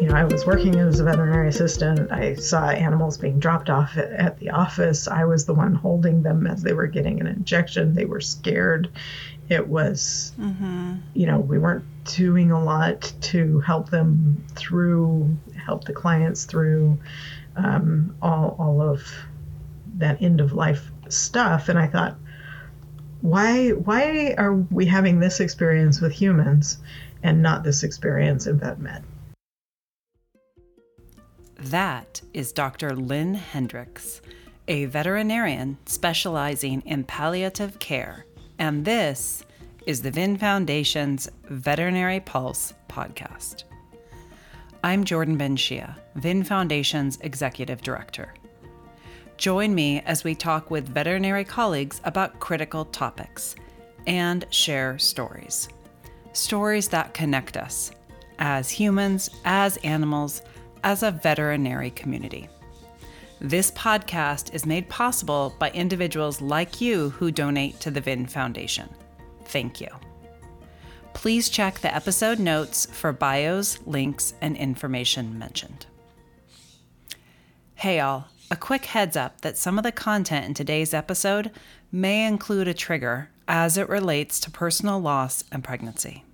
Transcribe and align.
you 0.00 0.08
know, 0.08 0.14
I 0.14 0.24
was 0.24 0.46
working 0.46 0.74
as 0.76 0.98
a 0.98 1.04
veterinary 1.04 1.48
assistant. 1.48 2.10
I 2.10 2.34
saw 2.34 2.70
animals 2.70 3.18
being 3.18 3.38
dropped 3.38 3.68
off 3.68 3.96
at, 3.96 4.10
at 4.12 4.38
the 4.38 4.50
office. 4.50 5.06
I 5.06 5.24
was 5.24 5.44
the 5.44 5.54
one 5.54 5.74
holding 5.74 6.22
them 6.22 6.46
as 6.46 6.62
they 6.62 6.72
were 6.72 6.86
getting 6.86 7.20
an 7.20 7.26
injection. 7.26 7.94
They 7.94 8.06
were 8.06 8.20
scared. 8.20 8.90
It 9.50 9.68
was, 9.68 10.32
mm-hmm. 10.38 10.96
you 11.12 11.26
know, 11.26 11.38
we 11.38 11.58
weren't 11.58 11.84
doing 12.04 12.50
a 12.50 12.62
lot 12.62 13.12
to 13.20 13.60
help 13.60 13.90
them 13.90 14.42
through, 14.54 15.36
help 15.54 15.84
the 15.84 15.92
clients 15.92 16.44
through 16.46 16.98
um, 17.56 18.16
all, 18.22 18.56
all 18.58 18.80
of 18.80 19.02
that 19.96 20.22
end 20.22 20.40
of 20.40 20.52
life 20.52 20.90
stuff. 21.08 21.68
And 21.68 21.78
I 21.78 21.86
thought, 21.86 22.16
why 23.20 23.70
why 23.70 24.34
are 24.38 24.54
we 24.54 24.86
having 24.86 25.20
this 25.20 25.40
experience 25.40 26.00
with 26.00 26.12
humans 26.12 26.78
and 27.22 27.42
not 27.42 27.64
this 27.64 27.82
experience 27.82 28.46
in 28.46 28.58
vet 28.58 28.78
med? 28.78 29.04
That 31.64 32.22
is 32.32 32.52
Dr. 32.52 32.96
Lynn 32.96 33.34
Hendrix, 33.34 34.22
a 34.66 34.86
veterinarian 34.86 35.76
specializing 35.84 36.80
in 36.86 37.04
palliative 37.04 37.78
care. 37.78 38.24
And 38.58 38.82
this 38.82 39.44
is 39.86 40.00
the 40.00 40.10
VIN 40.10 40.38
Foundation's 40.38 41.28
Veterinary 41.50 42.20
Pulse 42.20 42.72
podcast. 42.88 43.64
I'm 44.82 45.04
Jordan 45.04 45.36
Benshea, 45.36 45.96
VIN 46.14 46.44
Foundation's 46.44 47.18
Executive 47.20 47.82
Director. 47.82 48.32
Join 49.36 49.74
me 49.74 50.00
as 50.06 50.24
we 50.24 50.34
talk 50.34 50.70
with 50.70 50.88
veterinary 50.88 51.44
colleagues 51.44 52.00
about 52.04 52.40
critical 52.40 52.86
topics 52.86 53.54
and 54.06 54.46
share 54.48 54.98
stories. 54.98 55.68
Stories 56.32 56.88
that 56.88 57.12
connect 57.12 57.58
us 57.58 57.90
as 58.38 58.70
humans, 58.70 59.28
as 59.44 59.76
animals, 59.78 60.40
as 60.82 61.02
a 61.02 61.10
veterinary 61.10 61.90
community. 61.90 62.48
This 63.40 63.70
podcast 63.70 64.52
is 64.54 64.66
made 64.66 64.88
possible 64.88 65.54
by 65.58 65.70
individuals 65.70 66.40
like 66.40 66.80
you 66.80 67.10
who 67.10 67.30
donate 67.30 67.80
to 67.80 67.90
the 67.90 68.00
VIN 68.00 68.26
Foundation. 68.26 68.88
Thank 69.46 69.80
you. 69.80 69.88
Please 71.14 71.48
check 71.48 71.80
the 71.80 71.94
episode 71.94 72.38
notes 72.38 72.86
for 72.86 73.12
bios, 73.12 73.78
links, 73.86 74.34
and 74.40 74.56
information 74.56 75.38
mentioned. 75.38 75.86
Hey, 77.74 77.98
all, 77.98 78.28
a 78.50 78.56
quick 78.56 78.86
heads 78.86 79.16
up 79.16 79.40
that 79.40 79.56
some 79.56 79.78
of 79.78 79.84
the 79.84 79.92
content 79.92 80.44
in 80.44 80.54
today's 80.54 80.92
episode 80.92 81.50
may 81.90 82.26
include 82.26 82.68
a 82.68 82.74
trigger 82.74 83.30
as 83.48 83.78
it 83.78 83.88
relates 83.88 84.38
to 84.40 84.50
personal 84.50 85.00
loss 85.00 85.44
and 85.50 85.64
pregnancy. 85.64 86.24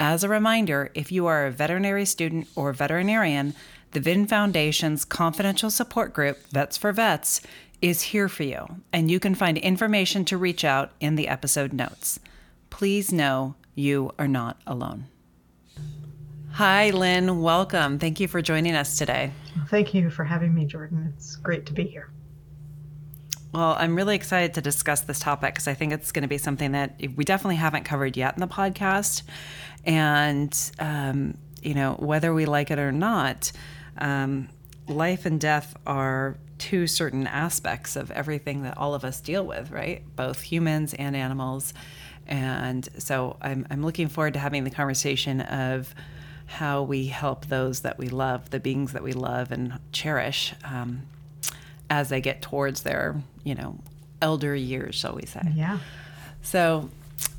As 0.00 0.24
a 0.24 0.28
reminder, 0.28 0.90
if 0.94 1.12
you 1.12 1.26
are 1.26 1.46
a 1.46 1.50
veterinary 1.50 2.04
student 2.04 2.48
or 2.56 2.72
veterinarian, 2.72 3.54
the 3.92 4.00
VIN 4.00 4.26
Foundation's 4.26 5.04
confidential 5.04 5.70
support 5.70 6.12
group, 6.12 6.46
Vets 6.48 6.76
for 6.76 6.92
Vets, 6.92 7.40
is 7.80 8.02
here 8.02 8.28
for 8.28 8.42
you, 8.42 8.66
and 8.92 9.10
you 9.10 9.20
can 9.20 9.34
find 9.34 9.58
information 9.58 10.24
to 10.24 10.36
reach 10.38 10.64
out 10.64 10.92
in 11.00 11.16
the 11.16 11.28
episode 11.28 11.72
notes. 11.72 12.18
Please 12.70 13.12
know 13.12 13.54
you 13.74 14.12
are 14.18 14.28
not 14.28 14.60
alone. 14.66 15.06
Hi, 16.52 16.90
Lynn. 16.90 17.40
Welcome. 17.40 17.98
Thank 17.98 18.20
you 18.20 18.28
for 18.28 18.42
joining 18.42 18.74
us 18.74 18.98
today. 18.98 19.32
Thank 19.68 19.94
you 19.94 20.10
for 20.10 20.24
having 20.24 20.54
me, 20.54 20.64
Jordan. 20.64 21.12
It's 21.16 21.36
great 21.36 21.66
to 21.66 21.72
be 21.72 21.84
here. 21.84 22.10
Well, 23.52 23.76
I'm 23.78 23.96
really 23.96 24.16
excited 24.16 24.54
to 24.54 24.62
discuss 24.62 25.02
this 25.02 25.18
topic 25.18 25.54
because 25.54 25.68
I 25.68 25.74
think 25.74 25.92
it's 25.92 26.12
going 26.12 26.22
to 26.22 26.28
be 26.28 26.38
something 26.38 26.72
that 26.72 26.96
we 27.16 27.24
definitely 27.24 27.56
haven't 27.56 27.84
covered 27.84 28.16
yet 28.16 28.34
in 28.34 28.40
the 28.40 28.48
podcast. 28.48 29.22
And, 29.84 30.56
um, 30.78 31.36
you 31.62 31.74
know, 31.74 31.94
whether 31.94 32.32
we 32.32 32.46
like 32.46 32.70
it 32.70 32.78
or 32.78 32.92
not, 32.92 33.52
um, 33.98 34.48
life 34.88 35.26
and 35.26 35.40
death 35.40 35.74
are 35.86 36.36
two 36.58 36.86
certain 36.86 37.26
aspects 37.26 37.96
of 37.96 38.10
everything 38.12 38.62
that 38.62 38.78
all 38.78 38.94
of 38.94 39.04
us 39.04 39.20
deal 39.20 39.44
with, 39.44 39.70
right? 39.70 40.04
Both 40.16 40.42
humans 40.42 40.94
and 40.94 41.16
animals. 41.16 41.74
And 42.26 42.88
so 42.98 43.36
I'm, 43.40 43.66
I'm 43.70 43.84
looking 43.84 44.08
forward 44.08 44.34
to 44.34 44.40
having 44.40 44.64
the 44.64 44.70
conversation 44.70 45.40
of 45.40 45.94
how 46.46 46.82
we 46.82 47.06
help 47.06 47.46
those 47.46 47.80
that 47.80 47.98
we 47.98 48.08
love, 48.08 48.50
the 48.50 48.60
beings 48.60 48.92
that 48.92 49.02
we 49.02 49.12
love 49.12 49.50
and 49.50 49.78
cherish. 49.90 50.54
Um, 50.64 51.02
as 51.92 52.08
they 52.08 52.22
get 52.22 52.40
towards 52.40 52.84
their, 52.84 53.20
you 53.44 53.54
know, 53.54 53.78
elder 54.22 54.54
years, 54.54 54.94
shall 54.94 55.14
we 55.14 55.26
say. 55.26 55.42
Yeah. 55.54 55.78
So 56.40 56.88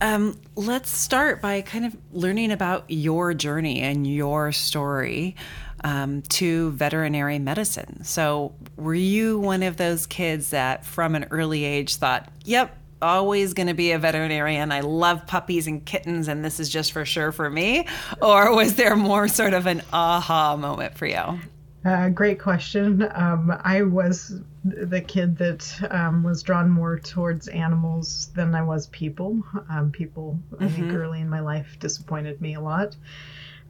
um, 0.01 0.39
let's 0.55 0.89
start 0.89 1.41
by 1.41 1.61
kind 1.61 1.85
of 1.85 1.95
learning 2.11 2.51
about 2.51 2.85
your 2.87 3.33
journey 3.33 3.81
and 3.81 4.05
your 4.05 4.51
story 4.51 5.35
um, 5.83 6.21
to 6.23 6.71
veterinary 6.71 7.39
medicine. 7.39 8.03
So, 8.03 8.53
were 8.77 8.93
you 8.95 9.39
one 9.39 9.63
of 9.63 9.77
those 9.77 10.05
kids 10.05 10.51
that 10.51 10.85
from 10.85 11.15
an 11.15 11.25
early 11.31 11.63
age 11.63 11.95
thought, 11.95 12.29
yep, 12.45 12.77
always 13.03 13.53
going 13.53 13.67
to 13.67 13.73
be 13.73 13.91
a 13.91 13.99
veterinarian. 13.99 14.71
I 14.71 14.79
love 14.79 15.27
puppies 15.27 15.67
and 15.67 15.85
kittens, 15.85 16.27
and 16.27 16.43
this 16.43 16.59
is 16.59 16.69
just 16.69 16.93
for 16.93 17.05
sure 17.05 17.31
for 17.31 17.49
me? 17.49 17.87
Or 18.21 18.55
was 18.55 18.75
there 18.75 18.95
more 18.95 19.27
sort 19.27 19.53
of 19.53 19.67
an 19.67 19.83
aha 19.91 20.55
moment 20.55 20.97
for 20.97 21.05
you? 21.05 21.39
Uh, 21.85 22.07
great 22.09 22.39
question. 22.39 23.05
Um, 23.13 23.53
I 23.63 23.81
was 23.81 24.39
the 24.63 25.01
kid 25.01 25.37
that 25.37 25.87
um, 25.91 26.23
was 26.23 26.41
drawn 26.41 26.69
more 26.69 26.97
towards 26.97 27.49
animals 27.49 28.31
than 28.35 28.55
I 28.55 28.63
was 28.63 28.87
people. 28.87 29.43
Um, 29.69 29.91
people, 29.91 30.39
mm-hmm. 30.51 30.63
I 30.63 30.69
think, 30.69 30.87
mm-hmm. 30.87 30.95
early 30.95 31.21
in 31.21 31.29
my 31.29 31.41
life 31.41 31.77
disappointed 31.79 32.39
me 32.39 32.53
a 32.53 32.61
lot. 32.61 32.95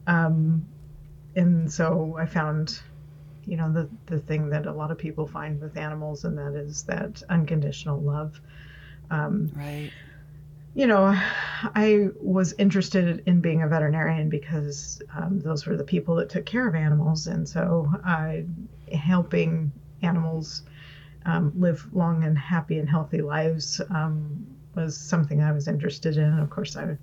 Um, 0.06 0.64
and 1.34 1.72
so 1.72 2.16
I 2.16 2.26
found, 2.26 2.80
you 3.46 3.56
know, 3.56 3.72
the, 3.72 3.88
the 4.06 4.20
thing 4.20 4.50
that 4.50 4.66
a 4.66 4.72
lot 4.72 4.92
of 4.92 4.98
people 4.98 5.26
find 5.26 5.60
with 5.60 5.76
animals, 5.76 6.24
and 6.24 6.38
that 6.38 6.54
is 6.54 6.84
that 6.84 7.20
unconditional 7.28 8.00
love. 8.00 8.40
Um, 9.10 9.50
right 9.56 9.90
you 10.74 10.88
know, 10.88 11.16
I 11.62 12.08
was 12.20 12.52
interested 12.58 13.22
in 13.26 13.40
being 13.40 13.62
a 13.62 13.68
veterinarian 13.68 14.28
because 14.28 15.00
um, 15.16 15.38
those 15.40 15.66
were 15.66 15.76
the 15.76 15.84
people 15.84 16.16
that 16.16 16.28
took 16.28 16.44
care 16.44 16.66
of 16.66 16.74
animals, 16.74 17.28
and 17.28 17.48
so 17.48 17.88
uh, 18.04 18.38
helping 18.92 19.70
animals 20.02 20.62
um, 21.26 21.52
live 21.56 21.86
long 21.92 22.24
and 22.24 22.36
happy 22.36 22.78
and 22.78 22.88
healthy 22.88 23.22
lives 23.22 23.80
um, 23.90 24.46
was 24.74 24.96
something 24.98 25.40
I 25.40 25.52
was 25.52 25.68
interested 25.68 26.16
in. 26.16 26.38
Of 26.40 26.50
course, 26.50 26.76
I, 26.76 26.98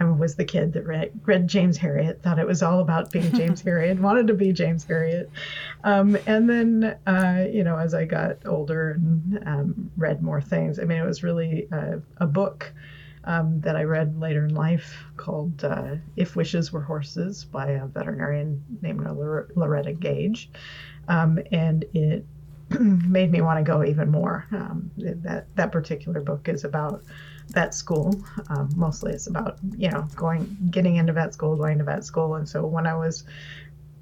I 0.00 0.04
was 0.04 0.36
the 0.36 0.44
kid 0.46 0.72
that 0.72 0.86
read, 0.86 1.12
read 1.26 1.46
James 1.46 1.76
Herriot, 1.76 2.22
thought 2.22 2.38
it 2.38 2.46
was 2.46 2.62
all 2.62 2.80
about 2.80 3.12
being 3.12 3.30
James 3.34 3.62
Herriot, 3.62 4.00
wanted 4.00 4.28
to 4.28 4.34
be 4.34 4.52
James 4.54 4.84
Herriot. 4.86 5.28
Um, 5.84 6.16
and 6.26 6.48
then, 6.48 6.96
uh, 7.06 7.44
you 7.52 7.64
know, 7.64 7.76
as 7.76 7.92
I 7.92 8.06
got 8.06 8.38
older 8.46 8.92
and 8.92 9.42
um, 9.46 9.90
read 9.98 10.22
more 10.22 10.40
things, 10.40 10.78
I 10.78 10.84
mean, 10.84 10.98
it 10.98 11.06
was 11.06 11.22
really 11.22 11.68
a, 11.70 12.00
a 12.16 12.26
book 12.26 12.72
um, 13.24 13.60
that 13.60 13.76
I 13.76 13.84
read 13.84 14.18
later 14.18 14.44
in 14.44 14.54
life 14.54 15.04
called 15.16 15.64
uh, 15.64 15.96
If 16.16 16.36
Wishes 16.36 16.72
Were 16.72 16.80
Horses 16.80 17.44
by 17.44 17.72
a 17.72 17.86
veterinarian 17.86 18.62
named 18.82 19.00
Loretta 19.00 19.92
Gage. 19.92 20.50
Um, 21.08 21.38
and 21.52 21.84
it 21.94 22.24
made 22.80 23.30
me 23.30 23.40
want 23.40 23.58
to 23.58 23.64
go 23.64 23.84
even 23.84 24.10
more. 24.10 24.46
Um, 24.52 24.90
that, 24.96 25.46
that 25.56 25.72
particular 25.72 26.20
book 26.20 26.48
is 26.48 26.64
about 26.64 27.02
vet 27.48 27.74
school. 27.74 28.14
Um, 28.48 28.70
mostly 28.76 29.12
it's 29.12 29.26
about, 29.26 29.58
you 29.76 29.90
know, 29.90 30.06
going, 30.14 30.56
getting 30.70 30.96
into 30.96 31.12
vet 31.12 31.34
school, 31.34 31.56
going 31.56 31.78
to 31.78 31.84
vet 31.84 32.04
school. 32.04 32.36
And 32.36 32.48
so 32.48 32.64
when 32.64 32.86
I 32.86 32.96
was 32.96 33.24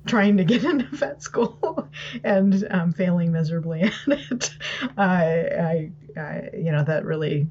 trying 0.07 0.37
to 0.37 0.45
get 0.45 0.65
into 0.65 0.85
vet 0.95 1.23
school 1.23 1.89
and 2.25 2.67
um, 2.71 2.93
failing 2.93 3.33
miserably 3.33 3.83
at 3.83 3.93
it, 4.07 4.51
I, 4.97 5.25
I, 5.25 5.91
I, 6.17 6.51
you 6.55 6.73
know, 6.73 6.85
that 6.85 7.05
really 7.05 7.49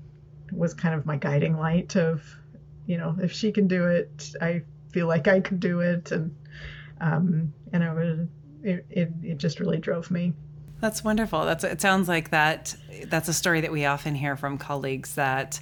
was 0.51 0.73
kind 0.73 0.95
of 0.95 1.05
my 1.05 1.17
guiding 1.17 1.57
light 1.57 1.95
of, 1.95 2.23
you 2.85 2.97
know, 2.97 3.15
if 3.21 3.31
she 3.31 3.51
can 3.51 3.67
do 3.67 3.87
it, 3.87 4.33
I 4.41 4.63
feel 4.91 5.07
like 5.07 5.27
I 5.27 5.39
could 5.39 5.59
do 5.59 5.81
it, 5.81 6.11
and 6.11 6.35
um, 7.01 7.53
and 7.73 7.83
I 7.83 7.93
would, 7.93 8.29
it, 8.63 8.85
it, 8.89 9.11
it 9.23 9.37
just 9.37 9.59
really 9.59 9.77
drove 9.77 10.09
me. 10.09 10.33
That's 10.79 11.03
wonderful. 11.03 11.45
That's 11.45 11.63
it. 11.63 11.81
Sounds 11.81 12.07
like 12.07 12.29
that. 12.31 12.75
That's 13.05 13.27
a 13.27 13.33
story 13.33 13.61
that 13.61 13.71
we 13.71 13.85
often 13.85 14.15
hear 14.15 14.35
from 14.35 14.57
colleagues 14.57 15.15
that 15.15 15.59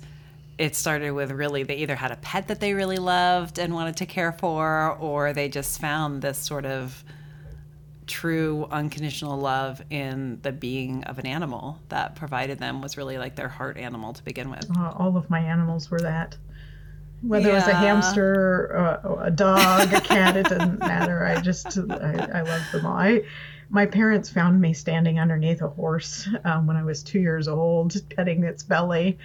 it 0.58 0.76
started 0.76 1.12
with 1.12 1.32
really 1.32 1.64
they 1.64 1.76
either 1.76 1.96
had 1.96 2.12
a 2.12 2.16
pet 2.18 2.48
that 2.48 2.60
they 2.62 2.74
really 2.74 2.98
loved 2.98 3.60
and 3.60 3.74
wanted 3.74 3.98
to 3.98 4.06
care 4.06 4.32
for, 4.32 4.96
or 5.00 5.34
they 5.34 5.50
just 5.50 5.82
found 5.82 6.22
this 6.22 6.38
sort 6.38 6.66
of 6.66 7.04
true 8.08 8.68
unconditional 8.72 9.38
love 9.38 9.82
in 9.90 10.40
the 10.42 10.52
being 10.52 11.04
of 11.06 11.20
an 11.20 11.26
animal 11.26 11.80
that 11.90 12.16
provided 12.16 12.60
them 12.60 12.82
was 12.82 12.98
really 12.98 13.18
like 13.18 13.36
their 13.36 13.50
heart 13.50 13.78
animal 13.78 14.14
to 14.14 14.24
begin 14.24 14.50
with. 14.50 14.70
Uh, 14.78 14.94
all 14.96 15.18
of 15.18 15.30
my 15.30 15.40
animals 15.40 15.90
were 15.90 16.00
that. 16.00 16.38
Whether 17.22 17.48
yeah. 17.48 17.54
it 17.54 17.56
was 17.56 17.68
a 17.68 17.74
hamster, 17.74 19.00
uh, 19.04 19.16
a 19.24 19.32
dog, 19.32 19.94
a 19.94 20.02
cat, 20.02 20.38
it 20.38 20.48
didn't 20.48 20.80
matter. 20.80 21.26
I 21.26 21.42
just, 21.42 21.78
I, 21.78 22.30
I 22.34 22.42
loved 22.42 22.72
them 22.72 22.86
all. 22.86 22.98
I, 22.98 23.24
my 23.70 23.86
parents 23.86 24.30
found 24.30 24.62
me 24.62 24.74
standing 24.74 25.20
underneath 25.20 25.62
a 25.62 25.68
horse 25.68 26.28
um, 26.44 26.68
when 26.68 26.78
I 26.78 26.84
was 26.84 27.04
two 27.04 27.20
years 27.20 27.48
old, 27.48 27.96
petting 28.16 28.44
its 28.44 28.64
belly. 28.64 29.18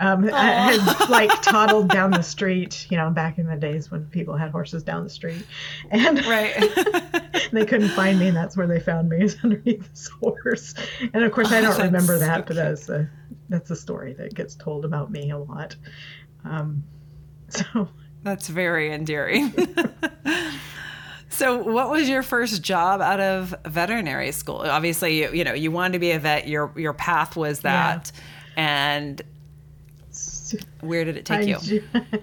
Um, 0.00 0.28
I 0.32 0.44
had 0.72 1.08
like 1.10 1.42
toddled 1.42 1.88
down 1.88 2.10
the 2.10 2.22
street, 2.22 2.86
you 2.90 2.96
know, 2.96 3.10
back 3.10 3.38
in 3.38 3.46
the 3.46 3.56
days 3.56 3.90
when 3.90 4.06
people 4.06 4.36
had 4.36 4.50
horses 4.50 4.82
down 4.82 5.04
the 5.04 5.10
street, 5.10 5.44
and 5.90 6.24
right. 6.26 6.54
they 7.52 7.66
couldn't 7.66 7.90
find 7.90 8.18
me, 8.18 8.28
and 8.28 8.36
that's 8.36 8.56
where 8.56 8.66
they 8.66 8.80
found 8.80 9.08
me 9.08 9.22
is 9.24 9.36
underneath 9.42 9.88
this 9.90 10.08
horse. 10.08 10.74
And 11.12 11.22
of 11.24 11.32
course, 11.32 11.52
I 11.52 11.60
don't 11.60 11.78
Oh, 11.80 11.84
remember 11.84 12.18
that, 12.18 12.38
so 12.38 12.44
but 12.46 12.56
that's 12.56 12.88
a 12.88 13.08
that's 13.48 13.70
a 13.70 13.76
story 13.76 14.14
that 14.14 14.34
gets 14.34 14.54
told 14.54 14.84
about 14.84 15.10
me 15.10 15.30
a 15.30 15.38
lot. 15.38 15.76
Um, 16.44 16.82
so 17.48 17.88
That's 18.22 18.48
very 18.48 18.92
endearing. 18.92 19.52
So, 21.42 21.56
what 21.56 21.90
was 21.90 22.08
your 22.08 22.22
first 22.22 22.62
job 22.62 23.00
out 23.00 23.18
of 23.18 23.52
veterinary 23.64 24.30
school? 24.30 24.58
Obviously, 24.58 25.22
you, 25.22 25.32
you 25.32 25.42
know, 25.42 25.52
you 25.52 25.72
wanted 25.72 25.94
to 25.94 25.98
be 25.98 26.12
a 26.12 26.18
vet. 26.20 26.46
Your 26.46 26.72
your 26.76 26.92
path 26.92 27.34
was 27.34 27.60
that, 27.60 28.12
and 28.56 29.20
where 30.82 31.04
did 31.04 31.16
it 31.16 31.24
take 31.24 31.40
I 31.40 31.42
you? 31.42 31.82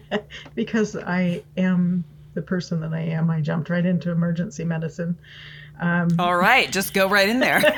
because 0.56 0.96
I 0.96 1.44
am 1.58 2.06
the 2.34 2.42
person 2.42 2.80
that 2.80 2.94
I 2.94 3.02
am, 3.02 3.30
I 3.30 3.42
jumped 3.42 3.70
right 3.70 3.86
into 3.86 4.10
emergency 4.10 4.64
medicine. 4.64 5.18
Um, 5.82 6.08
All 6.18 6.38
right, 6.38 6.72
just 6.72 6.94
go 6.94 7.10
right 7.10 7.28
in 7.28 7.42
there. 7.42 7.62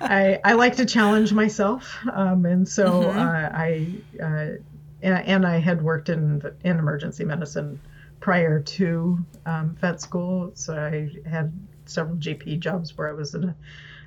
I, 0.00 0.38
I 0.44 0.52
like 0.52 0.76
to 0.76 0.86
challenge 0.86 1.32
myself, 1.32 1.98
um, 2.12 2.46
and 2.46 2.68
so 2.68 2.90
Mhm. 2.90 3.16
uh, 3.16 3.50
I 3.52 3.88
uh, 4.22 4.58
and, 5.02 5.26
and 5.26 5.46
I 5.46 5.58
had 5.58 5.82
worked 5.82 6.10
in 6.10 6.42
in 6.62 6.78
emergency 6.78 7.24
medicine 7.24 7.80
prior 8.24 8.58
to 8.58 9.18
um, 9.44 9.76
vet 9.78 10.00
school, 10.00 10.50
so 10.54 10.74
I 10.74 11.10
had 11.28 11.52
several 11.84 12.16
GP 12.16 12.58
jobs 12.58 12.96
where 12.96 13.10
I 13.10 13.12
was 13.12 13.34
an 13.34 13.54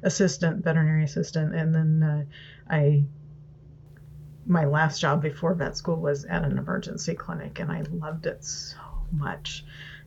assistant, 0.02 0.64
veterinary 0.64 1.04
assistant, 1.04 1.54
and 1.54 1.76
then 1.76 2.02
uh, 2.02 2.24
I 2.68 3.04
my 4.48 4.66
last 4.66 5.00
job 5.00 5.22
before 5.22 5.54
vet 5.54 5.78
school 5.78 5.98
was 5.98 6.26
at 6.26 6.44
an 6.44 6.58
emergency 6.58 7.14
clinic, 7.14 7.60
and 7.60 7.72
I 7.72 7.84
loved 7.92 8.26
it 8.26 8.44
so 8.44 8.80
much 9.12 9.64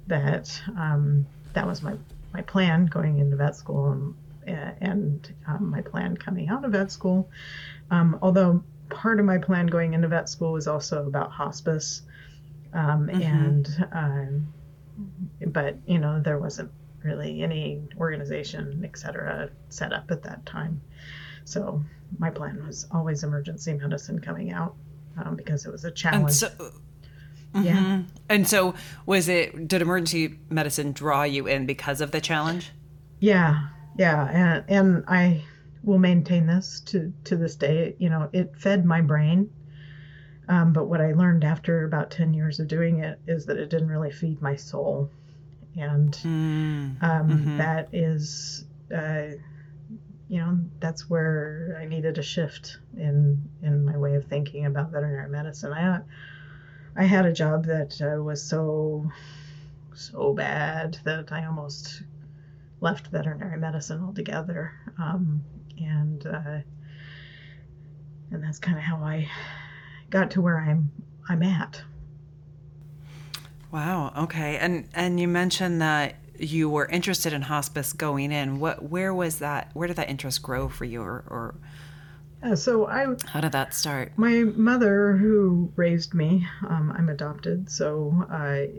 that 0.09 0.61
um, 0.77 1.25
that 1.53 1.69
was 1.69 1.81
my 1.81 1.95
my 2.35 2.43
plan 2.43 2.87
going 2.87 3.21
into 3.21 3.37
vet 3.37 3.55
school 3.55 3.93
and, 3.93 4.75
and 4.81 5.35
um, 5.47 5.71
my 5.71 5.83
plan 5.83 6.17
coming 6.17 6.49
out 6.49 6.65
of 6.65 6.73
vet 6.73 6.91
school. 6.91 7.31
Um, 7.93 8.19
although 8.23 8.65
part 8.89 9.21
of 9.21 9.25
my 9.25 9.39
plan 9.39 9.69
going 9.69 9.95
into 9.95 10.09
vet 10.09 10.29
school 10.29 10.51
was 10.51 10.67
also 10.67 11.07
about 11.07 11.31
hospice, 11.31 12.03
um, 12.73 13.09
Mhm. 13.09 13.23
and 13.23 13.87
um, 13.93 14.53
but 15.53 15.77
you 15.87 15.99
know 15.99 16.21
there 16.21 16.39
wasn't 16.39 16.71
really 17.03 17.43
any 17.43 17.83
organization, 17.99 18.83
et 18.85 18.99
cetera, 18.99 19.49
set 19.71 19.93
up 19.93 20.11
at 20.11 20.23
that 20.23 20.45
time. 20.47 20.81
So 21.45 21.83
my 22.19 22.31
plan 22.31 22.65
was 22.67 22.87
always 22.91 23.25
emergency 23.25 23.73
medicine 23.75 24.19
coming 24.21 24.53
out 24.53 24.75
um, 25.17 25.37
because 25.37 25.65
it 25.65 25.73
was 25.73 25.85
a 25.85 25.91
challenge. 25.91 26.25
and 26.25 26.33
so, 26.35 26.51
Yeah. 27.55 27.77
Mhm. 27.77 28.05
And 28.29 28.47
so, 28.47 28.75
was 29.07 29.29
it? 29.29 29.67
Did 29.67 29.83
emergency 29.83 30.39
medicine 30.51 30.93
draw 30.93 31.25
you 31.25 31.47
in 31.49 31.67
because 31.67 32.01
of 32.01 32.11
the 32.13 32.21
challenge? 32.21 32.71
Yeah, 33.19 33.69
yeah, 33.99 34.29
and 34.29 34.65
and 34.69 35.05
I 35.09 35.43
will 35.83 35.99
maintain 35.99 36.47
this 36.47 36.81
to 36.87 37.13
to 37.25 37.37
this 37.37 37.57
day. 37.57 37.97
You 37.99 38.09
know, 38.11 38.29
it 38.33 38.55
fed 38.57 38.85
my 38.85 39.01
brain, 39.01 39.51
um, 40.51 40.73
but 40.73 40.87
what 40.87 41.01
I 41.01 41.13
learned 41.13 41.45
after 41.45 41.85
about 41.85 42.11
ten 42.11 42.35
years 42.35 42.59
of 42.61 42.67
doing 42.69 42.99
it 42.99 43.21
is 43.27 43.47
that 43.47 43.57
it 43.57 43.71
didn't 43.71 43.89
really 43.89 44.11
feed 44.11 44.43
my 44.43 44.57
soul, 44.57 45.09
and 45.77 46.13
Mm. 46.13 47.03
um, 47.03 47.29
Mhm. 47.31 47.57
that 47.57 47.89
is, 47.93 48.67
uh, 48.93 49.29
you 50.29 50.39
know, 50.41 50.59
that's 50.81 51.09
where 51.09 51.79
I 51.81 51.85
needed 51.87 52.19
a 52.19 52.23
shift 52.23 52.79
in 52.97 53.49
in 53.63 53.85
my 53.85 53.97
way 53.97 54.17
of 54.17 54.25
thinking 54.27 54.67
about 54.67 54.91
veterinary 54.91 55.29
medicine. 55.29 55.73
I 55.73 56.01
I 56.97 57.05
had 57.05 57.27
a 57.27 57.33
job 57.33 57.67
that 57.67 58.01
uh, 58.03 58.21
was 58.23 58.43
so 58.43 59.11
so 59.95 60.33
bad 60.35 60.99
that 61.05 61.31
I 61.33 61.47
almost 61.47 62.03
left 62.81 63.09
veterinary 63.09 63.59
medicine 63.59 64.03
altogether, 64.03 64.73
um, 64.99 65.45
and 65.79 66.27
uh, 66.27 66.59
and 68.33 68.43
that's 68.43 68.59
kind 68.59 68.79
of 68.79 68.85
how 68.85 68.97
I 69.05 69.29
got 70.11 70.31
to 70.33 70.41
where 70.41 70.59
I'm 70.61 70.91
I'm 71.29 71.43
at. 71.43 71.83
Wow. 73.71 74.13
Okay. 74.17 74.57
And 74.59 74.89
and 74.95 75.21
you 75.21 75.29
mentioned 75.29 75.81
that 75.81 76.17
you 76.39 76.69
were 76.71 76.87
interested 76.87 77.33
in 77.33 77.43
hospice 77.43 77.93
going 77.93 78.33
in. 78.33 78.59
What? 78.61 78.83
Where 78.91 79.15
was 79.15 79.39
that? 79.39 79.71
Where 79.75 79.87
did 79.89 79.97
that 79.97 80.09
interest 80.11 80.43
grow 80.43 80.69
for 80.69 80.85
you, 80.85 81.03
or, 81.03 81.25
or 81.29 81.55
Uh, 82.43 82.57
so 82.57 82.87
I 82.87 83.07
how 83.27 83.41
did 83.41 83.53
that 83.53 83.75
start? 83.75 84.13
My 84.17 84.45
mother, 84.45 85.17
who 85.17 85.73
raised 85.77 86.15
me, 86.15 86.47
um, 86.67 86.93
I'm 86.97 87.09
adopted, 87.11 87.71
so 87.71 88.27
I, 88.31 88.71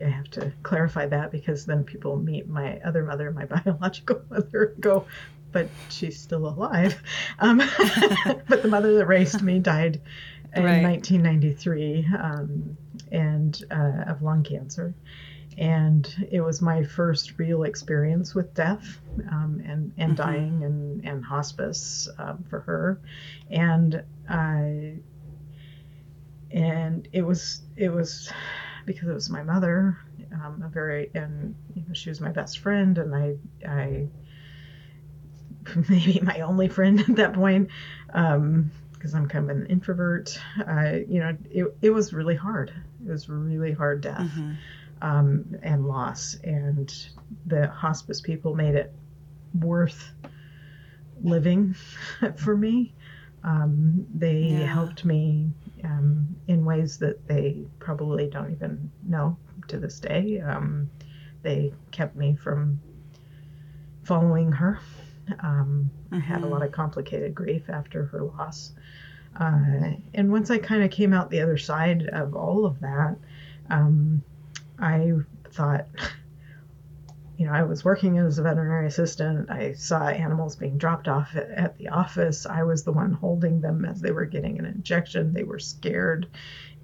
I 0.00 0.08
have 0.08 0.30
to 0.32 0.52
clarify 0.62 1.06
that 1.06 1.32
because 1.32 1.66
then 1.66 1.82
people 1.84 2.16
meet 2.16 2.48
my 2.48 2.78
other 2.84 3.02
mother, 3.04 3.30
my 3.32 3.44
biological 3.56 4.22
mother, 4.30 4.72
and 4.74 4.80
go, 4.80 5.06
but 5.52 5.68
she's 5.88 6.18
still 6.20 6.46
alive. 6.46 7.02
Um, 7.40 7.58
but 8.48 8.62
the 8.62 8.68
mother 8.68 8.94
that 8.98 9.06
raised 9.06 9.42
me 9.42 9.58
died 9.58 10.00
in 10.64 10.80
1993 10.82 12.06
um, 12.18 12.76
and 13.12 13.62
uh, 13.70 14.04
of 14.06 14.22
lung 14.22 14.42
cancer. 14.42 14.94
And 15.58 16.28
it 16.30 16.40
was 16.40 16.60
my 16.60 16.82
first 16.82 17.38
real 17.38 17.64
experience 17.64 18.34
with 18.34 18.54
death 18.54 19.00
um, 19.30 19.60
and, 19.64 19.92
and 19.96 20.12
Mhm. 20.12 20.16
dying 20.16 20.64
and, 20.64 21.04
and 21.04 21.24
hospice 21.24 22.08
um, 22.18 22.44
for 22.48 22.60
her. 22.60 22.98
And 23.50 24.02
I, 24.28 25.00
and 26.50 27.08
it 27.12 27.22
was, 27.22 27.62
it 27.76 27.88
was 27.88 28.30
because 28.84 29.08
it 29.08 29.14
was 29.14 29.30
my 29.30 29.42
mother, 29.42 29.96
um, 30.32 30.62
a 30.64 30.68
very, 30.68 31.10
and 31.14 31.54
you 31.74 31.82
know, 31.86 31.94
she 31.94 32.08
was 32.08 32.20
my 32.20 32.30
best 32.30 32.58
friend, 32.58 32.98
and 32.98 33.14
I, 33.14 33.36
I, 33.66 34.08
maybe 35.88 36.20
my 36.22 36.40
only 36.40 36.68
friend 36.68 37.00
at 37.00 37.16
that 37.16 37.32
point, 37.32 37.68
um, 38.14 38.70
because 38.96 39.14
I'm 39.14 39.28
kind 39.28 39.50
of 39.50 39.56
an 39.56 39.66
introvert. 39.66 40.38
I, 40.66 41.04
you 41.08 41.20
know, 41.20 41.36
it, 41.50 41.66
it 41.82 41.90
was 41.90 42.12
really 42.12 42.34
hard. 42.36 42.72
It 43.06 43.10
was 43.10 43.28
really 43.28 43.72
hard 43.72 44.00
death 44.00 44.38
Mhm. 44.38 44.56
um, 45.02 45.56
and 45.62 45.86
loss, 45.86 46.36
and 46.44 46.92
the 47.46 47.68
hospice 47.68 48.20
people 48.20 48.54
made 48.54 48.74
it 48.74 48.92
worth 49.60 50.12
living 51.22 51.74
for 52.36 52.56
me. 52.56 52.94
Um, 53.44 54.06
they 54.14 54.50
Yeah. 54.50 54.66
helped 54.66 55.04
me 55.04 55.52
um, 55.84 56.34
in 56.48 56.64
ways 56.64 56.98
that 56.98 57.26
they 57.28 57.64
probably 57.78 58.28
don't 58.28 58.50
even 58.50 58.90
know 59.06 59.36
to 59.68 59.78
this 59.78 60.00
day. 60.00 60.40
Um, 60.40 60.90
they 61.42 61.72
kept 61.92 62.16
me 62.16 62.34
from 62.34 62.80
following 64.04 64.50
her. 64.52 64.80
Um, 65.40 65.90
I 66.12 66.18
had 66.18 66.42
a 66.42 66.46
lot 66.46 66.62
of 66.62 66.72
complicated 66.72 67.34
grief 67.34 67.68
after 67.68 68.06
her 68.06 68.22
loss. 68.22 68.72
Uh, 69.38 69.92
and 70.14 70.32
once 70.32 70.50
I 70.50 70.58
kind 70.58 70.82
of 70.82 70.90
came 70.90 71.12
out 71.12 71.30
the 71.30 71.40
other 71.40 71.58
side 71.58 72.08
of 72.12 72.34
all 72.34 72.64
of 72.64 72.80
that, 72.80 73.16
um, 73.68 74.22
I 74.78 75.12
thought, 75.50 75.86
you 77.36 77.46
know, 77.46 77.52
I 77.52 77.64
was 77.64 77.84
working 77.84 78.16
as 78.18 78.38
a 78.38 78.42
veterinary 78.42 78.86
assistant. 78.86 79.50
I 79.50 79.74
saw 79.74 80.08
animals 80.08 80.56
being 80.56 80.78
dropped 80.78 81.06
off 81.08 81.36
at, 81.36 81.50
at 81.50 81.76
the 81.78 81.88
office. 81.88 82.46
I 82.46 82.62
was 82.62 82.84
the 82.84 82.92
one 82.92 83.12
holding 83.12 83.60
them 83.60 83.84
as 83.84 84.00
they 84.00 84.10
were 84.10 84.24
getting 84.24 84.58
an 84.58 84.64
injection. 84.64 85.34
They 85.34 85.44
were 85.44 85.58
scared. 85.58 86.28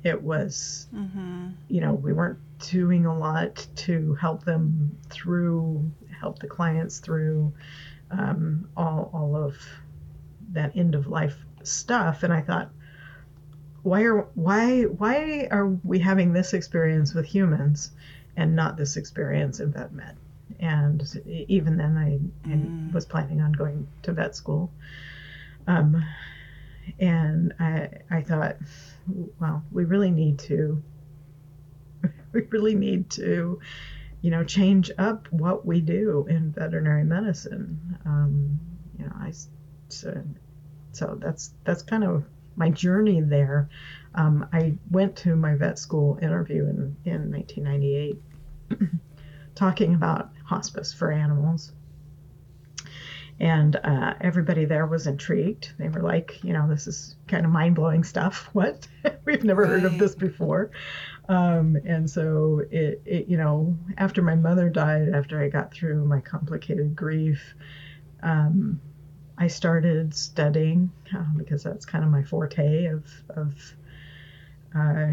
It 0.05 0.21
was, 0.23 0.89
Mhm. 0.93 1.53
you 1.69 1.81
know, 1.81 1.95
we 1.95 2.13
weren't 2.13 2.39
doing 2.71 3.07
a 3.07 3.17
lot 3.17 3.67
to 3.77 4.15
help 4.15 4.45
them 4.45 4.97
through, 5.09 5.91
help 6.21 6.39
the 6.41 6.49
clients 6.49 6.99
through 6.99 7.53
um, 8.13 8.69
all, 8.77 9.11
all 9.13 9.37
of 9.37 9.57
that 10.53 10.77
end 10.77 10.95
of 10.95 11.07
life 11.07 11.45
stuff. 11.63 12.23
And 12.23 12.33
I 12.33 12.43
thought, 12.43 12.71
why 13.83 14.03
are 14.05 14.29
why 14.35 14.83
why 14.85 15.49
are 15.51 15.67
we 15.85 15.99
having 15.99 16.33
this 16.33 16.55
experience 16.55 17.15
with 17.15 17.27
humans 17.27 17.91
and 18.37 18.55
not 18.55 18.77
this 18.77 18.97
experience 18.97 19.61
in 19.61 19.73
vet 19.73 19.93
med? 19.93 20.17
And 20.61 21.03
even 21.49 21.77
then, 21.79 21.97
I, 21.97 22.21
I 22.49 22.57
Mm. 22.57 22.93
was 22.93 23.07
planning 23.07 23.41
on 23.41 23.53
going 23.53 23.89
to 24.03 24.13
vet 24.13 24.37
school. 24.37 24.71
Um, 25.67 26.05
and 27.01 27.55
I 27.59 27.89
I 28.11 28.23
thought, 28.23 28.57
well, 29.41 29.65
we 29.73 29.85
really 29.85 30.11
need 30.11 30.39
to 30.41 30.83
we 32.33 32.43
really 32.51 32.75
need 32.75 33.11
to 33.11 33.61
you 34.23 34.31
know 34.31 34.45
change 34.45 34.91
up 34.99 35.29
what 35.31 35.67
we 35.67 35.81
do 35.81 36.27
in 36.29 36.53
veterinary 36.53 37.05
medicine. 37.05 37.99
Um, 38.07 38.59
you 38.99 39.05
know, 39.05 39.13
I 39.21 39.33
so, 39.89 40.23
so 40.93 41.19
that's 41.21 41.53
that's 41.65 41.83
kind 41.83 42.05
of 42.05 42.25
my 42.57 42.71
journey 42.71 43.21
there. 43.21 43.69
Um, 44.15 44.47
I 44.53 44.75
went 44.91 45.17
to 45.17 45.37
my 45.37 45.57
vet 45.57 45.79
school 45.79 46.19
interview 46.23 46.63
in 46.63 46.97
in 47.05 47.31
1998 47.33 48.23
talking 49.55 49.95
about 49.95 50.31
hospice 50.45 50.93
for 50.93 51.11
animals. 51.11 51.73
And 53.41 53.75
uh, 53.77 54.15
everybody 54.21 54.67
there 54.67 54.87
was 54.87 55.07
intrigued. 55.07 55.73
They 55.77 55.89
were 55.89 56.03
like, 56.03 56.45
you 56.45 56.53
know, 56.53 56.69
this 56.69 56.87
is 56.87 57.17
kind 57.27 57.45
of 57.45 57.51
mind 57.51 57.75
blowing 57.75 58.05
stuff. 58.05 58.49
What? 58.53 58.87
We've 59.25 59.43
never 59.43 59.67
heard 59.67 59.85
of 59.85 59.99
this 59.99 60.15
before. 60.15 60.71
Um, 61.29 61.77
and 61.87 62.11
so 62.11 62.63
it, 62.71 63.01
it, 63.05 63.29
you 63.29 63.37
know, 63.37 63.77
after 63.97 64.23
my 64.23 64.35
mother 64.35 64.69
died, 64.69 65.09
after 65.15 65.41
I 65.41 65.49
got 65.49 65.73
through 65.73 66.05
my 66.05 66.21
complicated 66.21 66.97
grief, 66.97 67.55
um, 68.23 68.81
I 69.39 69.47
started 69.47 70.15
studying 70.15 70.91
uh, 71.17 71.25
because 71.37 71.63
that's 71.63 71.87
kind 71.87 72.05
of 72.05 72.11
my 72.11 72.23
forte 72.23 72.87
of 72.87 73.05
of 73.31 73.75
uh, 74.75 75.13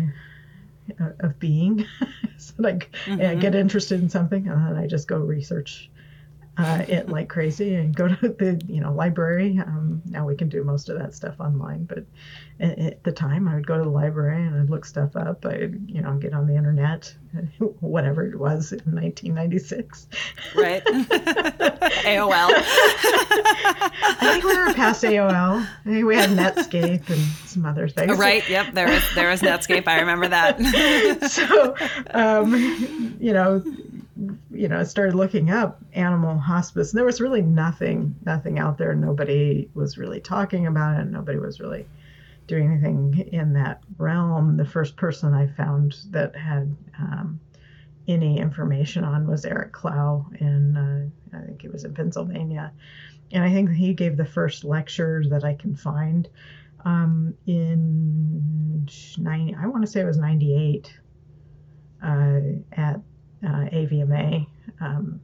of 1.20 1.39
being. 1.39 1.86
so 2.38 2.54
like 2.58 2.92
mm-hmm. 3.06 3.22
I 3.22 3.36
get 3.36 3.56
interested 3.56 4.01
in 4.01 4.10
something 4.10 4.48
and 4.48 4.68
then 4.68 4.75
I 4.75 4.88
just 4.88 5.08
go 5.08 5.20
research 5.20 5.89
uh, 6.60 6.84
it 6.89 7.08
like 7.08 7.30
crazy 7.30 7.75
and 7.75 7.96
go 7.96 8.08
to 8.16 8.16
the 8.30 8.62
you 8.68 8.82
know 8.82 8.92
library. 8.94 9.60
Um, 9.66 10.01
now 10.06 10.25
we 10.25 10.36
can 10.36 10.50
do 10.50 10.63
most 10.63 10.89
of 10.89 11.00
that 11.00 11.13
stuff 11.13 11.39
online, 11.39 11.86
but 11.86 12.04
at 12.60 13.01
the 13.06 13.12
time 13.13 13.48
I 13.48 13.56
would 13.56 13.66
go 13.66 13.78
to 13.78 13.84
the 13.84 13.89
library 13.89 14.46
and 14.46 14.60
I'd 14.60 14.70
look 14.70 14.84
stuff 14.84 15.16
up. 15.16 15.46
I'd 15.46 15.89
you 15.89 16.01
know 16.01 16.16
get 16.16 16.34
on 16.34 16.48
the 16.48 16.56
internet, 16.56 17.13
whatever 17.80 18.25
it 18.25 18.38
was 18.38 18.74
in 18.74 18.80
1996. 18.80 20.08
Right. 20.54 20.84
AOL. 20.86 22.50
I 24.12 24.18
think 24.20 24.44
we 24.44 24.58
were 24.58 24.74
past 24.74 25.04
AOL. 25.04 25.62
I 25.62 25.89
think 25.89 26.06
we 26.06 26.18
had 26.18 26.32
Netscape 26.32 27.10
and 27.10 27.22
some 27.48 27.66
other 27.66 27.88
things. 27.88 28.18
Right. 28.18 28.48
Yep. 28.50 28.74
There 28.74 28.89
was 28.89 29.04
there 29.16 29.30
was 29.30 29.42
Netscape. 29.42 29.88
I 29.88 30.01
remember 30.01 30.28
that. 30.28 30.62
so, 31.32 31.75
um, 32.13 33.18
you 33.22 33.32
know 33.32 33.63
you 34.51 34.68
know, 34.68 34.79
I 34.79 34.84
started 34.84 35.15
looking 35.15 35.51
up 35.51 35.82
animal 35.94 36.38
hospice. 36.38 36.91
And 36.91 36.98
there 36.98 37.06
was 37.06 37.22
really 37.22 37.41
nothing, 37.41 38.15
nothing 38.25 38.60
out 38.60 38.77
there. 38.77 38.96
Nobody 38.96 39.70
was 39.74 39.98
really 39.98 40.20
talking 40.20 40.68
about 40.68 41.00
it. 41.00 41.06
Nobody 41.06 41.38
was 41.38 41.60
really 41.60 41.88
doing 42.48 42.72
anything 42.72 43.29
in 43.32 43.53
that 43.53 43.84
realm. 43.98 44.58
The 44.58 44.65
first 44.65 44.96
person 44.96 45.34
I 45.34 45.48
found 45.48 45.98
that 46.10 46.36
had 46.36 46.75
um, 46.98 47.39
any 48.08 48.39
information 48.39 49.03
on 49.03 49.27
was 49.27 49.46
Eric 49.46 49.72
Clow 49.72 50.25
in, 50.39 50.75
uh, 50.75 51.38
I 51.38 51.46
think 51.46 51.62
he 51.62 51.68
was 51.68 51.84
in 51.84 51.94
Pennsylvania. 51.94 52.72
And 53.32 53.44
I 53.44 53.51
think 53.51 53.72
he 53.72 53.94
gave 53.94 54.18
the 54.18 54.25
first 54.25 54.63
lecture 54.63 55.24
that 55.29 55.44
I 55.44 55.53
can 55.53 55.75
find 55.75 56.27
um, 56.86 57.36
in 57.46 58.88
90, 59.18 59.56
I 59.56 59.68
want 59.68 59.84
to 59.84 59.88
say 59.88 60.01
it 60.01 60.06
was 60.06 60.18
98 60.18 61.00
uh, 62.01 62.39
at 62.72 63.01
uh, 63.46 63.69
AVMA 63.72 64.48
um, 64.81 65.22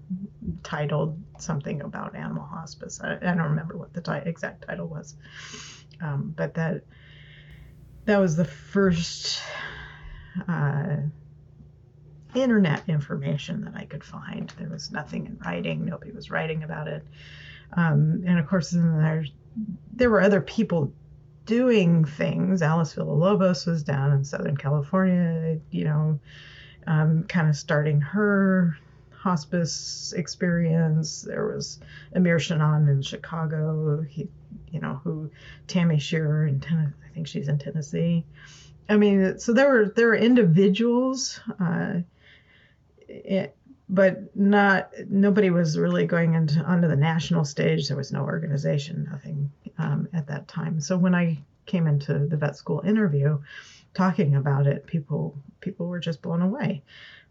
titled 0.63 1.19
something 1.37 1.81
about 1.81 2.15
animal 2.15 2.43
hospice. 2.43 3.01
I, 3.01 3.15
I 3.15 3.33
don't 3.33 3.39
remember 3.39 3.77
what 3.77 3.93
the 3.93 4.01
t- 4.01 4.29
exact 4.29 4.67
title 4.67 4.87
was, 4.87 5.15
um, 6.01 6.33
but 6.35 6.53
that 6.55 6.83
that 8.05 8.19
was 8.19 8.35
the 8.35 8.45
first 8.45 9.41
uh, 10.47 10.97
internet 12.35 12.83
information 12.87 13.65
that 13.65 13.75
I 13.75 13.85
could 13.85 14.03
find. 14.03 14.53
There 14.59 14.69
was 14.69 14.91
nothing 14.91 15.25
in 15.25 15.37
writing. 15.43 15.85
Nobody 15.85 16.11
was 16.11 16.29
writing 16.29 16.63
about 16.63 16.87
it, 16.87 17.05
um, 17.73 18.23
and 18.25 18.39
of 18.39 18.47
course, 18.47 18.71
there 18.71 19.25
there 19.93 20.09
were 20.09 20.21
other 20.21 20.41
people 20.41 20.93
doing 21.45 22.05
things. 22.05 22.61
Alice 22.61 22.95
Villalobos 22.95 23.67
was 23.67 23.83
down 23.83 24.11
in 24.13 24.23
Southern 24.23 24.57
California, 24.57 25.59
you 25.69 25.83
know 25.83 26.19
um, 26.87 27.23
kind 27.23 27.49
of 27.49 27.55
starting 27.55 28.01
her 28.01 28.77
hospice 29.11 30.13
experience. 30.15 31.23
There 31.23 31.47
was 31.47 31.79
Amir 32.13 32.37
Shanan 32.37 32.89
in 32.89 33.01
Chicago. 33.01 34.01
He, 34.01 34.27
you 34.71 34.79
know, 34.79 35.01
who 35.03 35.31
Tammy 35.67 35.99
Shearer 35.99 36.45
in 36.45 36.59
Tennessee. 36.59 36.93
I 37.05 37.13
think 37.13 37.27
she's 37.27 37.47
in 37.47 37.57
Tennessee. 37.57 38.25
I 38.87 38.97
mean, 38.97 39.39
so 39.39 39.51
there 39.53 39.69
were 39.69 39.85
there 39.95 40.07
were 40.07 40.15
individuals, 40.15 41.39
uh, 41.59 42.01
it, 43.07 43.55
but 43.89 44.35
not 44.35 44.91
nobody 45.09 45.49
was 45.49 45.77
really 45.77 46.05
going 46.05 46.35
into 46.35 46.59
onto 46.59 46.87
the 46.87 46.95
national 46.95 47.45
stage. 47.45 47.87
There 47.87 47.97
was 47.97 48.11
no 48.11 48.21
organization, 48.21 49.07
nothing 49.11 49.51
um, 49.79 50.07
at 50.13 50.27
that 50.27 50.47
time. 50.47 50.79
So 50.81 50.97
when 50.97 51.15
I 51.15 51.39
came 51.65 51.87
into 51.87 52.27
the 52.27 52.37
vet 52.37 52.55
school 52.55 52.81
interview, 52.85 53.39
talking 53.95 54.35
about 54.35 54.67
it, 54.67 54.85
people 54.85 55.41
people 55.61 55.87
were 55.87 55.99
just 55.99 56.21
blown 56.21 56.41
away. 56.41 56.83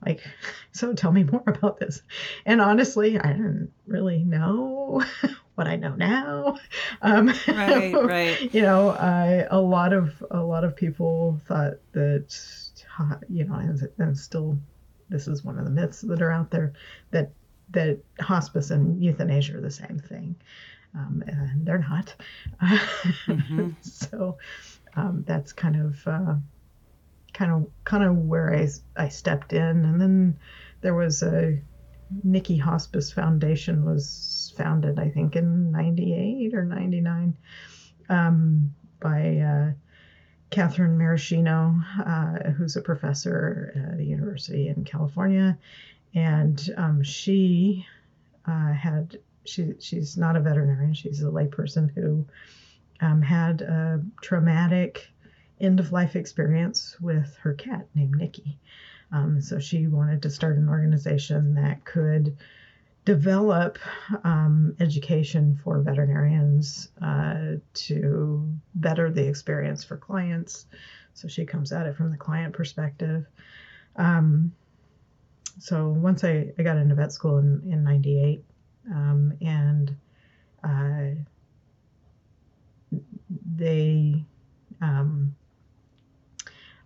Like, 0.05 0.21
so 0.73 0.93
tell 0.93 1.13
me 1.13 1.23
more 1.25 1.45
about 1.47 1.79
this. 1.79 2.03
And 2.45 2.61
honestly, 2.61 3.19
I 3.19 3.33
didn't 3.33 3.73
really 3.87 4.25
know 4.25 5.05
what 5.55 5.69
I 5.69 5.77
know 5.77 5.95
now. 5.95 6.59
Um, 7.03 7.33
right, 7.47 7.95
right. 7.95 8.55
You 8.55 8.63
know, 8.63 8.91
I, 8.91 9.47
a 9.51 9.61
lot 9.61 9.93
of 9.93 10.23
a 10.31 10.43
lot 10.43 10.65
of 10.65 10.75
people 10.75 11.41
thought 11.47 11.75
that, 11.93 12.35
you 13.29 13.45
know, 13.45 13.55
and, 13.55 13.89
and 13.99 14.19
still, 14.19 14.59
this 15.09 15.29
is 15.29 15.45
one 15.45 15.59
of 15.59 15.65
the 15.65 15.71
myths 15.71 16.01
that 16.01 16.23
are 16.23 16.33
out 16.33 16.51
there 16.51 16.73
that 17.11 17.31
that 17.71 17.99
hospice 18.21 18.71
and 18.71 19.03
euthanasia 19.03 19.57
are 19.57 19.61
the 19.61 19.71
same 19.71 19.99
thing. 19.99 20.37
Um, 20.97 21.25
and 21.27 21.67
they're 21.67 21.79
not. 21.79 22.15
Mm-hmm. 22.63 23.71
so 23.81 24.39
um, 24.95 25.25
that's 25.27 25.53
kind 25.53 25.77
of 25.77 26.07
uh, 26.07 26.35
kind 27.35 27.53
of 27.53 27.67
kind 27.85 28.05
of 28.05 28.17
where 28.17 28.55
I, 28.55 28.69
I 28.97 29.09
stepped 29.09 29.53
in. 29.53 29.85
And 29.85 30.01
then 30.01 30.39
there 30.81 30.95
was 30.95 31.23
a 31.23 31.61
Nikki 32.23 32.57
Hospice 32.57 33.13
Foundation 33.13 33.85
was 33.85 34.53
founded 34.57 34.99
I 34.99 35.11
think 35.11 35.37
in 35.37 35.73
98 35.73 36.55
or 36.55 36.65
99 36.65 37.37
um, 38.09 38.75
by 39.01 39.39
uh, 39.39 39.73
Kathryn 40.51 40.97
Marocchino 40.97 41.83
uh, 42.07 42.51
who's 42.51 42.77
a 42.77 42.83
professor 42.83 43.91
at 43.93 43.99
a 43.99 44.05
university 44.05 44.69
in 44.69 44.85
California. 44.85 45.59
And 46.15 46.71
um, 46.77 47.03
she 47.03 47.85
uh, 48.47 48.73
had 48.73 49.19
she 49.45 49.75
she's 49.81 50.17
not 50.17 50.37
a 50.37 50.41
veterinarian 50.41 50.95
she's 50.95 51.23
a 51.23 51.27
layperson 51.27 51.93
who 51.95 52.25
um, 53.01 53.21
had 53.21 53.63
a 53.63 54.03
traumatic 54.23 55.09
end 55.61 55.81
of 55.81 55.93
life 55.93 56.17
experience 56.17 56.97
with 57.01 57.37
her 57.43 57.55
cat 57.55 57.87
named 57.95 58.17
Nikki. 58.17 58.59
Um, 59.13 59.41
so 59.41 59.59
she 59.59 59.87
wanted 59.87 60.23
to 60.23 60.31
start 60.31 60.57
an 60.57 60.69
organization 60.69 61.55
that 61.55 61.85
could 61.85 62.37
develop 63.05 63.79
um, 64.25 64.75
education 64.81 65.61
for 65.63 65.81
veterinarians 65.81 66.89
uh, 67.03 67.57
to 67.75 68.51
better 68.75 69.11
the 69.11 69.27
experience 69.27 69.85
for 69.85 69.97
clients. 69.97 70.67
So 71.13 71.29
she 71.29 71.45
comes 71.45 71.71
at 71.71 71.87
it 71.87 71.97
from 71.97 72.11
the 72.11 72.17
client 72.17 72.55
perspective. 72.55 73.27
Um, 73.97 74.53
so 75.61 75.89
once 75.91 76.25
I, 76.25 76.53
I 76.59 76.63
got 76.63 76.79
into 76.79 76.95
vet 76.95 77.13
school 77.13 77.39
in, 77.39 77.63
in 77.71 77.85
98 77.85 78.43
um, 78.91 79.35
and 79.41 79.95
uh, 80.65 81.21
they 83.57 84.25
um, 84.81 85.37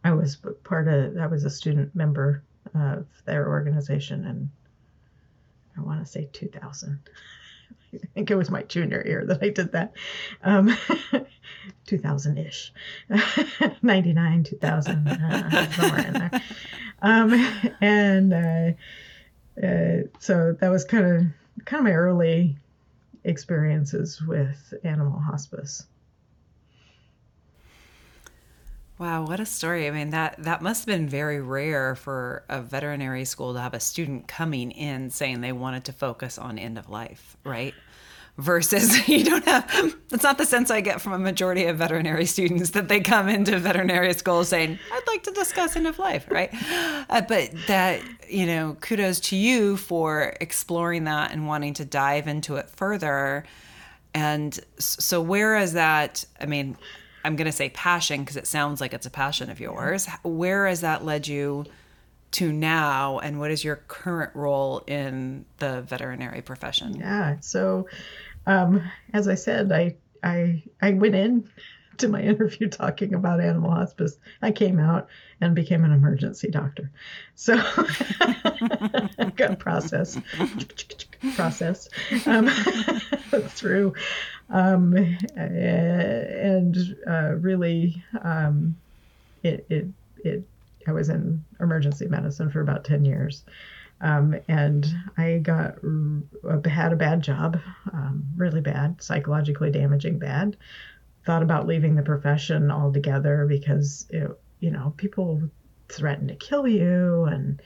I 0.09 0.13
was 0.13 0.39
part 0.65 0.89
of, 0.89 1.19
I 1.19 1.27
was 1.27 1.45
a 1.45 1.51
student 1.51 1.95
member 1.95 2.43
of 2.75 3.07
their 3.27 3.47
organization 3.47 4.25
and 4.25 4.49
I 5.77 5.83
want 5.83 6.01
to 6.01 6.11
say 6.11 6.31
2000. 6.33 6.99
I 7.95 8.07
think 8.15 8.31
it 8.31 8.35
was 8.35 8.51
my 8.51 8.63
junior 8.63 9.03
year 9.07 9.27
that 9.27 9.43
I 9.43 9.51
did 9.51 9.73
that. 9.73 9.93
Um, 10.43 10.75
2000 11.87 12.39
ish, 12.39 12.73
99, 13.83 14.45
2000, 14.45 15.09
uh, 15.09 15.71
somewhere 15.73 16.07
in 16.07 16.13
there. 16.15 16.43
Um, 17.03 17.75
and 17.83 18.33
uh, 18.33 19.67
uh, 19.67 20.09
so 20.21 20.57
that 20.59 20.71
was 20.71 20.85
kind 20.87 21.05
of 21.05 21.65
kind 21.67 21.81
of 21.81 21.85
my 21.85 21.93
early 21.93 22.57
experiences 23.25 24.23
with 24.23 24.73
animal 24.85 25.19
hospice. 25.19 25.87
Wow, 28.99 29.27
what 29.27 29.39
a 29.39 29.47
story. 29.47 29.87
I 29.87 29.93
mean, 29.93 30.11
that 30.11 30.43
that 30.43 30.61
must 30.61 30.81
have 30.81 30.87
been 30.87 31.09
very 31.09 31.41
rare 31.41 31.95
for 31.95 32.43
a 32.49 32.61
veterinary 32.61 33.25
school 33.25 33.55
to 33.55 33.61
have 33.61 33.73
a 33.73 33.81
student 33.81 34.27
coming 34.27 34.73
in 34.73 35.11
saying 35.11 35.41
they 35.41 35.53
wanted 35.53 35.85
to 35.85 35.93
focus 35.93 36.37
on 36.37 36.59
end 36.59 36.79
of 36.79 36.91
life, 36.91 37.37
right? 37.45 37.75
Versus 38.39 39.09
you 39.09 39.25
don't 39.25 39.45
have 39.45 39.97
that's 40.09 40.25
not 40.25 40.37
the 40.37 40.45
sense 40.45 40.73
I 40.73 40.81
get 40.81 41.01
from 41.01 41.13
a 41.13 41.19
majority 41.19 41.67
of 41.67 41.79
veterinary 41.79 42.27
students 42.27 42.71
that 42.71 42.89
they 42.89 42.99
come 42.99 43.29
into 43.29 43.57
veterinary 43.61 44.15
school 44.15 44.43
saying, 44.43 44.81
I'd 44.93 45.07
like 45.07 45.23
to 45.25 45.31
discuss 45.31 45.77
end 45.77 45.87
of 45.87 46.01
life, 46.01 46.27
right? 46.29 46.51
Uh, 47.09 47.21
but 47.21 47.53
that, 47.69 48.03
you 48.29 48.47
know, 48.47 48.77
kudos 48.81 49.21
to 49.21 49.37
you 49.37 49.77
for 49.77 50.35
exploring 50.41 51.05
that 51.05 51.31
and 51.31 51.47
wanting 51.47 51.75
to 51.75 51.85
dive 51.85 52.27
into 52.27 52.57
it 52.57 52.69
further. 52.69 53.45
And 54.13 54.59
so 54.79 55.21
where 55.23 55.57
is 55.57 55.75
that? 55.75 56.25
I 56.41 56.47
mean, 56.47 56.77
I'm 57.25 57.37
going 57.37 57.47
to 57.47 57.53
say 57.53 57.71
passion 57.71 58.21
because 58.21 58.37
it 58.37 58.47
sounds 58.47 58.81
like 58.81 58.95
it's 58.95 59.07
a 59.07 59.11
passion 59.11 59.51
of 59.51 59.61
yours. 59.61 60.07
Where 60.23 60.67
has 60.67 60.81
that 60.83 61.05
led 61.05 61.27
you 61.27 61.65
to 62.33 62.53
now, 62.53 63.19
and 63.19 63.39
what 63.39 63.51
is 63.51 63.65
your 63.65 63.77
current 63.89 64.35
role 64.35 64.83
in 64.87 65.45
the 65.59 65.83
veterinary 65.83 66.43
profession? 66.43 66.97
Yeah. 66.99 67.37
So, 67.41 67.89
um, 68.47 68.83
as 69.13 69.29
I 69.29 69.35
said, 69.35 69.73
I 69.73 69.97
I 70.23 70.63
I 70.81 70.93
went 70.93 71.15
in 71.15 71.49
to 71.99 72.09
my 72.09 72.23
interview 72.23 72.69
talking 72.69 73.15
about 73.15 73.41
animal 73.41 73.71
hospice. 73.71 74.17
I 74.43 74.53
came 74.53 74.79
out 74.79 75.09
and 75.41 75.55
became 75.55 75.85
an 75.85 75.93
emergency 75.93 76.51
doctor. 76.51 76.91
So 77.35 77.57
got 79.37 79.59
process 79.59 80.19
process 81.35 81.89
um, 82.27 82.49
through 83.49 83.95
um, 84.51 84.97
and 85.37 86.97
uh, 87.07 87.35
really 87.37 88.03
um, 88.23 88.77
it, 89.43 89.67
it 89.69 89.87
it 90.25 90.45
I 90.87 90.93
was 90.93 91.09
in 91.11 91.45
emergency 91.61 92.07
medicine 92.07 92.51
for 92.51 92.61
about 92.61 92.85
10 92.85 93.05
years. 93.05 93.45
Um, 94.01 94.37
and 94.47 94.87
I 95.17 95.39
got 95.39 95.79
had 96.65 96.93
a 96.93 96.97
bad 96.97 97.21
job, 97.21 97.59
um, 97.93 98.25
really 98.37 98.61
bad, 98.61 99.03
psychologically 99.03 99.71
damaging 99.71 100.19
bad. 100.19 100.57
Thought 101.27 101.43
about 101.43 101.67
leaving 101.67 101.97
the 101.97 102.03
profession 102.03 102.71
altogether 102.71 103.45
because 103.47 104.07
it, 104.11 104.31
you 104.61 104.71
know 104.71 104.95
people 104.97 105.43
threaten 105.89 106.29
to 106.29 106.37
kill 106.37 106.67
you 106.67 107.25
and 107.25 107.61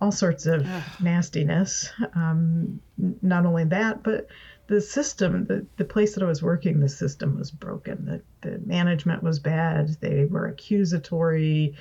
all 0.00 0.12
sorts 0.12 0.46
of 0.46 0.66
nastiness. 1.00 1.92
Um, 2.14 2.80
not 3.22 3.46
only 3.46 3.64
that, 3.64 4.02
but 4.02 4.26
the 4.68 4.80
system, 4.82 5.46
the, 5.46 5.66
the 5.78 5.84
place 5.84 6.14
that 6.14 6.22
I 6.22 6.26
was 6.26 6.42
working, 6.42 6.78
the 6.78 6.90
system 6.90 7.38
was 7.38 7.50
broken. 7.50 8.04
The, 8.04 8.48
the 8.48 8.58
management 8.58 9.22
was 9.22 9.38
bad. 9.38 9.96
They 10.00 10.26
were 10.26 10.46
accusatory 10.46 11.74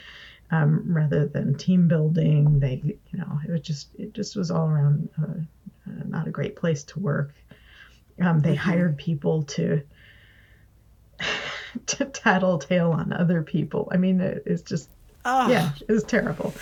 um, 0.52 0.84
rather 0.88 1.28
than 1.28 1.58
team 1.58 1.90
building. 1.90 2.62
They, 2.62 2.82
you 3.12 3.20
know, 3.20 3.40
it 3.46 3.52
was 3.52 3.62
just 3.62 3.90
it 4.00 4.14
just 4.14 4.38
was 4.38 4.50
all 4.50 4.68
around 4.68 5.10
uh, 5.22 5.26
uh, 5.86 6.04
not 6.08 6.28
a 6.28 6.32
great 6.32 6.56
place 6.56 6.86
to 6.86 7.00
work. 7.00 7.34
Um, 8.22 8.40
they 8.40 8.56
mm-hmm. 8.56 8.70
hired 8.70 8.98
people 8.98 9.44
to 9.44 9.82
to 11.88 12.06
tattletale 12.06 12.94
on 12.94 13.12
other 13.12 13.44
people. 13.44 13.90
I 13.92 13.98
mean, 13.98 14.22
it, 14.22 14.44
it's 14.46 14.62
just 14.62 14.90
Oh. 15.30 15.50
Yeah, 15.50 15.72
it 15.86 15.92
was 15.92 16.06
terrible. 16.06 16.54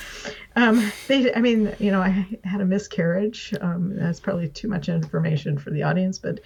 Um, 0.55 0.91
they, 1.07 1.31
I 1.35 1.39
mean, 1.39 1.75
you 1.77 1.91
know, 1.91 2.01
I 2.01 2.25
had 2.43 2.61
a 2.61 2.65
miscarriage. 2.65 3.53
Um, 3.61 3.95
that's 3.95 4.19
probably 4.19 4.49
too 4.49 4.67
much 4.67 4.89
information 4.89 5.59
for 5.59 5.69
the 5.69 5.83
audience, 5.83 6.17
but 6.17 6.39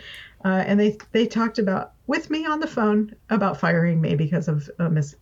uh, 0.43 0.63
and 0.67 0.77
they 0.77 0.97
they 1.13 1.25
talked 1.25 1.59
about 1.59 1.93
with 2.07 2.29
me 2.29 2.45
on 2.45 2.59
the 2.59 2.67
phone 2.67 3.15
about 3.29 3.57
firing 3.57 4.01
me 4.01 4.15
because 4.15 4.49
of 4.49 4.69
a 4.79 4.89
mis- 4.89 5.15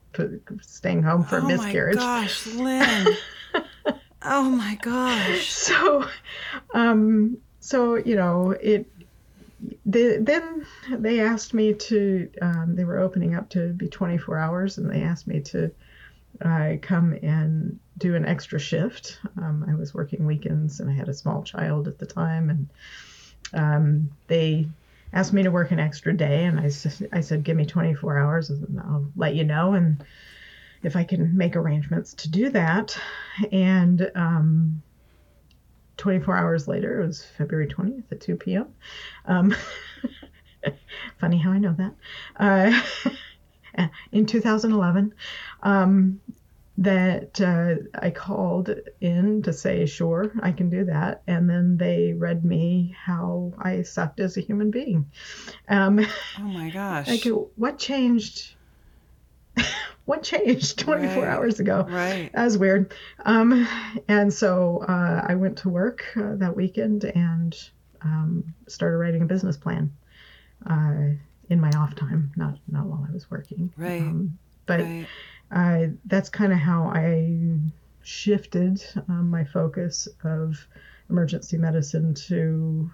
staying 0.61 1.03
home 1.03 1.23
for 1.23 1.39
oh 1.39 1.45
a 1.45 1.47
miscarriage. 1.47 1.97
Oh 1.99 2.01
my 2.01 2.21
gosh, 2.21 2.47
Lynn. 2.47 3.07
oh 4.23 4.49
my 4.49 4.75
gosh. 4.81 5.49
So, 5.49 6.07
um, 6.73 7.37
so 7.59 7.95
you 7.95 8.15
know, 8.15 8.51
it. 8.51 8.87
They, 9.85 10.17
then 10.17 10.65
they 10.89 11.19
asked 11.19 11.53
me 11.53 11.75
to. 11.75 12.27
Um, 12.41 12.75
they 12.75 12.85
were 12.85 12.97
opening 12.97 13.35
up 13.35 13.49
to 13.49 13.73
be 13.73 13.87
24 13.87 14.39
hours, 14.39 14.79
and 14.79 14.89
they 14.89 15.03
asked 15.03 15.27
me 15.27 15.41
to 15.41 15.71
I 16.41 16.79
come 16.81 17.17
and 17.21 17.79
do 17.97 18.15
an 18.15 18.25
extra 18.25 18.59
shift. 18.59 19.19
Um, 19.37 19.65
I 19.67 19.75
was 19.75 19.93
working 19.93 20.25
weekends 20.25 20.79
and 20.79 20.89
I 20.89 20.93
had 20.93 21.09
a 21.09 21.13
small 21.13 21.43
child 21.43 21.87
at 21.87 21.97
the 21.97 22.05
time, 22.05 22.49
and 22.49 22.69
um, 23.53 24.11
they 24.27 24.67
asked 25.13 25.33
me 25.33 25.43
to 25.43 25.51
work 25.51 25.71
an 25.71 25.79
extra 25.79 26.13
day, 26.13 26.45
and 26.45 26.59
I, 26.59 26.65
I 27.11 27.21
said, 27.21 27.43
"Give 27.43 27.57
me 27.57 27.65
24 27.65 28.17
hours, 28.17 28.49
and 28.49 28.79
I'll 28.79 29.11
let 29.15 29.35
you 29.35 29.43
know." 29.43 29.73
And 29.73 30.03
if 30.83 30.95
I 30.95 31.03
can 31.03 31.35
make 31.35 31.55
arrangements 31.55 32.13
to 32.15 32.29
do 32.29 32.49
that, 32.49 32.97
and 33.51 34.11
um, 34.15 34.81
24 35.97 36.37
hours 36.37 36.67
later, 36.67 37.01
it 37.01 37.07
was 37.07 37.25
February 37.37 37.67
20th 37.67 38.11
at 38.11 38.21
2 38.21 38.35
p.m. 38.35 38.67
Um, 39.25 39.55
funny 41.19 41.37
how 41.37 41.51
I 41.51 41.57
know 41.57 41.75
that. 41.77 41.95
Uh, 42.39 43.09
in 44.11 44.25
2011 44.25 45.13
um, 45.67 46.21
that 46.77 47.41
uh, 47.41 47.75
I 47.99 48.11
called 48.11 48.73
in 49.01 49.41
to 49.41 49.51
say, 49.51 49.85
sure, 49.85 50.31
I 50.41 50.51
can 50.51 50.69
do 50.69 50.85
that. 50.85 51.23
And 51.27 51.49
then 51.49 51.77
they 51.77 52.13
read 52.13 52.45
me 52.45 52.95
how 52.97 53.53
I 53.59 53.81
sucked 53.81 54.19
as 54.19 54.37
a 54.37 54.41
human 54.41 54.71
being. 54.71 55.11
Um, 55.67 55.99
oh 56.39 56.43
my 56.43 56.69
gosh. 56.69 57.07
Like, 57.07 57.25
what 57.55 57.79
changed? 57.79 58.55
what 60.05 60.23
changed 60.23 60.79
24 60.79 61.23
right. 61.23 61.33
hours 61.33 61.59
ago? 61.59 61.85
Right. 61.89 62.31
That 62.33 62.45
was 62.45 62.57
weird. 62.57 62.93
Um, 63.25 63.67
and 64.07 64.31
so 64.31 64.85
uh, 64.87 65.25
I 65.27 65.35
went 65.35 65.57
to 65.59 65.69
work 65.69 66.05
uh, 66.15 66.35
that 66.35 66.55
weekend 66.55 67.03
and 67.03 67.57
um, 68.03 68.53
started 68.67 68.97
writing 68.97 69.21
a 69.21 69.25
business 69.25 69.57
plan. 69.57 69.91
Uh, 70.65 71.15
in 71.49 71.61
my 71.61 71.69
off 71.77 71.95
time, 71.95 72.29
not 72.35 72.57
not 72.67 72.85
while 72.87 73.05
I 73.07 73.13
was 73.13 73.31
working. 73.31 73.71
Right. 73.77 74.01
Um, 74.01 74.37
but 74.65 74.81
right. 74.81 75.07
Uh, 75.51 75.87
that's 76.05 76.29
kind 76.29 76.51
of 76.51 76.59
how 76.59 76.87
I 76.87 77.59
shifted 78.03 78.83
um, 79.09 79.29
my 79.29 79.43
focus 79.43 80.07
of 80.23 80.57
emergency 81.09 81.57
medicine 81.57 82.13
to 82.13 82.89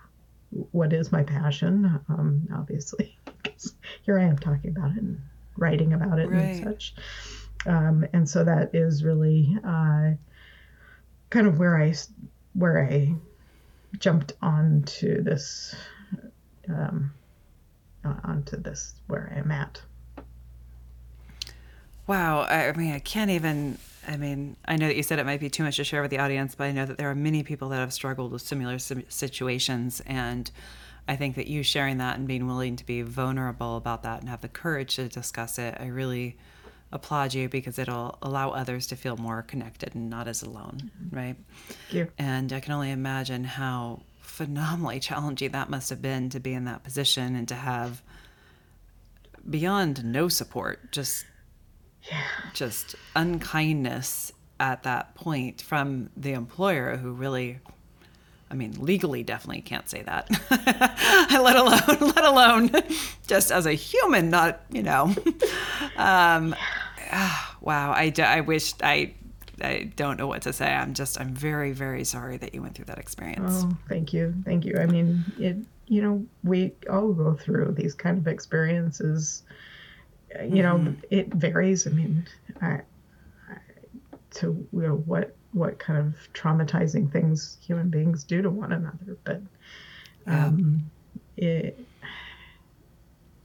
what 0.72 0.94
is 0.94 1.12
my 1.12 1.24
passion. 1.24 2.00
Um, 2.10 2.48
obviously, 2.56 3.18
because 3.44 3.76
here 4.04 4.20
I 4.20 4.24
am 4.24 4.38
talking 4.38 4.72
about 4.72 4.92
it 4.92 5.02
and 5.02 5.22
writing 5.58 5.94
about 5.94 6.20
it 6.20 6.30
right. 6.30 6.40
and 6.40 6.64
such. 6.64 6.96
Um, 7.66 8.06
and 8.14 8.30
so 8.30 8.44
that 8.44 8.74
is 8.74 9.04
really 9.04 9.58
uh, 9.64 10.12
kind 11.30 11.48
of 11.48 11.60
where 11.60 11.82
I 11.82 11.94
where 12.54 12.84
I 12.84 13.16
jumped 14.00 14.34
onto 14.42 15.24
this 15.24 15.76
um, 16.70 17.14
onto 18.24 18.58
this 18.58 18.94
where 19.08 19.32
I 19.34 19.40
am 19.40 19.52
at. 19.52 19.82
Wow. 22.08 22.42
I, 22.42 22.72
mean, 22.74 22.94
I 22.94 23.00
can't 23.00 23.32
even. 23.32 23.78
I 24.06 24.18
mean, 24.18 24.58
I 24.66 24.76
know 24.76 24.88
that 24.88 24.98
you 24.98 25.04
said 25.04 25.20
it 25.20 25.26
might 25.26 25.40
be 25.40 25.50
too 25.50 25.64
much 25.64 25.78
to 25.78 25.86
share 25.86 26.02
with 26.02 26.12
the 26.12 26.20
audience, 26.20 26.56
but 26.56 26.66
I 26.66 26.72
know 26.74 26.86
that 26.86 26.98
there 26.98 27.10
are 27.10 27.16
many 27.16 27.42
people 27.42 27.70
that 27.70 27.78
have 27.78 27.94
struggled 27.94 28.34
with 28.34 28.42
similar 28.42 28.78
situations. 28.78 30.02
And 30.06 30.52
I 31.08 31.16
think 31.16 31.36
that 31.36 31.48
you 31.48 31.64
sharing 31.64 32.00
that 32.00 32.18
and 32.18 32.28
being 32.28 32.46
willing 32.46 32.76
to 32.76 32.86
be 32.86 33.02
vulnerable 33.02 33.78
about 33.78 34.04
that 34.04 34.20
and 34.20 34.30
have 34.30 34.42
the 34.42 34.50
courage 34.50 34.98
to 34.98 35.08
discuss 35.08 35.58
it, 35.58 35.78
I 35.80 35.88
really 35.88 36.36
applaud 36.94 37.34
you 37.34 37.50
because 37.50 37.80
it'll 37.80 38.18
allow 38.22 38.52
others 38.52 38.88
to 38.88 38.96
feel 38.96 39.18
more 39.18 39.42
connected 39.42 39.96
and 39.96 40.10
not 40.10 40.28
as 40.28 40.44
alone, 40.44 40.92
mm-hmm. 41.02 41.16
right? 41.16 41.36
Thank 41.68 41.94
you. 41.94 42.12
And 42.18 42.54
I 42.54 42.60
can 42.60 42.74
only 42.74 42.92
imagine 42.92 43.44
how 43.44 44.02
phenomenally 44.22 45.00
challenging 45.02 45.52
that 45.52 45.70
must 45.70 45.90
have 45.90 46.02
been 46.02 46.30
to 46.30 46.40
be 46.40 46.54
in 46.54 46.66
that 46.66 46.84
position 46.84 47.36
and 47.36 47.48
to 47.48 47.56
have 47.56 48.02
beyond 49.50 50.06
no 50.06 50.30
support, 50.30 50.92
just 50.92 51.26
yeah. 52.10 52.24
just 52.54 52.96
unkindness 53.16 54.32
at 54.60 54.84
that 54.84 55.16
point 55.16 55.62
from 55.62 56.10
the 56.16 56.34
employer 56.34 56.98
who 56.98 57.12
really 57.12 57.60
I 58.52 58.56
mean, 58.56 58.74
legally 58.80 59.24
definitely 59.24 59.64
can't 59.64 59.90
say 59.90 60.04
that. 60.04 60.30
let 61.32 61.56
alone, 61.56 62.14
let 62.16 62.24
alone 62.24 62.70
just 63.26 63.52
as 63.52 63.66
a 63.66 63.74
human, 63.74 64.30
not, 64.30 64.62
you 64.72 64.84
know. 64.84 65.14
Um, 65.96 66.56
wow. 67.62 67.92
I, 67.92 68.12
I 68.18 68.42
wish 68.42 68.74
I 68.82 69.14
I 69.62 69.92
don't 69.96 70.18
know 70.18 70.28
what 70.28 70.42
to 70.44 70.54
say. 70.54 70.74
I'm 70.74 70.94
just 70.94 71.20
I'm 71.20 71.34
very 71.34 71.72
very 71.72 72.04
sorry 72.04 72.38
that 72.38 72.54
you 72.54 72.62
went 72.62 72.76
through 72.76 72.86
that 72.86 72.98
experience. 72.98 73.64
Oh, 73.66 73.78
thank 73.88 74.14
you, 74.14 74.34
thank 74.46 74.66
you. 74.66 74.78
I 74.80 74.86
mean, 74.86 75.24
it 75.40 75.58
you 75.88 76.02
know 76.02 76.26
we 76.44 76.74
all 76.90 77.14
go 77.14 77.36
through 77.36 77.76
these 77.78 77.94
kind 77.94 78.18
of 78.18 78.28
experiences. 78.28 79.44
You 80.42 80.64
know, 80.64 80.78
mm-hmm. 80.78 81.02
it 81.10 81.34
varies. 81.34 81.88
I 81.88 81.92
mean, 81.92 82.26
I, 82.62 82.68
I, 82.68 83.58
to 84.36 84.68
you 84.72 84.82
know 84.82 84.96
what 85.06 85.36
what 85.52 85.80
kind 85.80 86.00
of 86.00 86.16
traumatizing 86.34 87.12
things 87.12 87.58
human 87.66 87.90
beings 87.90 88.24
do 88.24 88.42
to 88.42 88.50
one 88.50 88.72
another, 88.72 89.18
but 89.24 89.42
um, 90.28 90.90
yeah. 91.36 91.48
it 91.48 91.80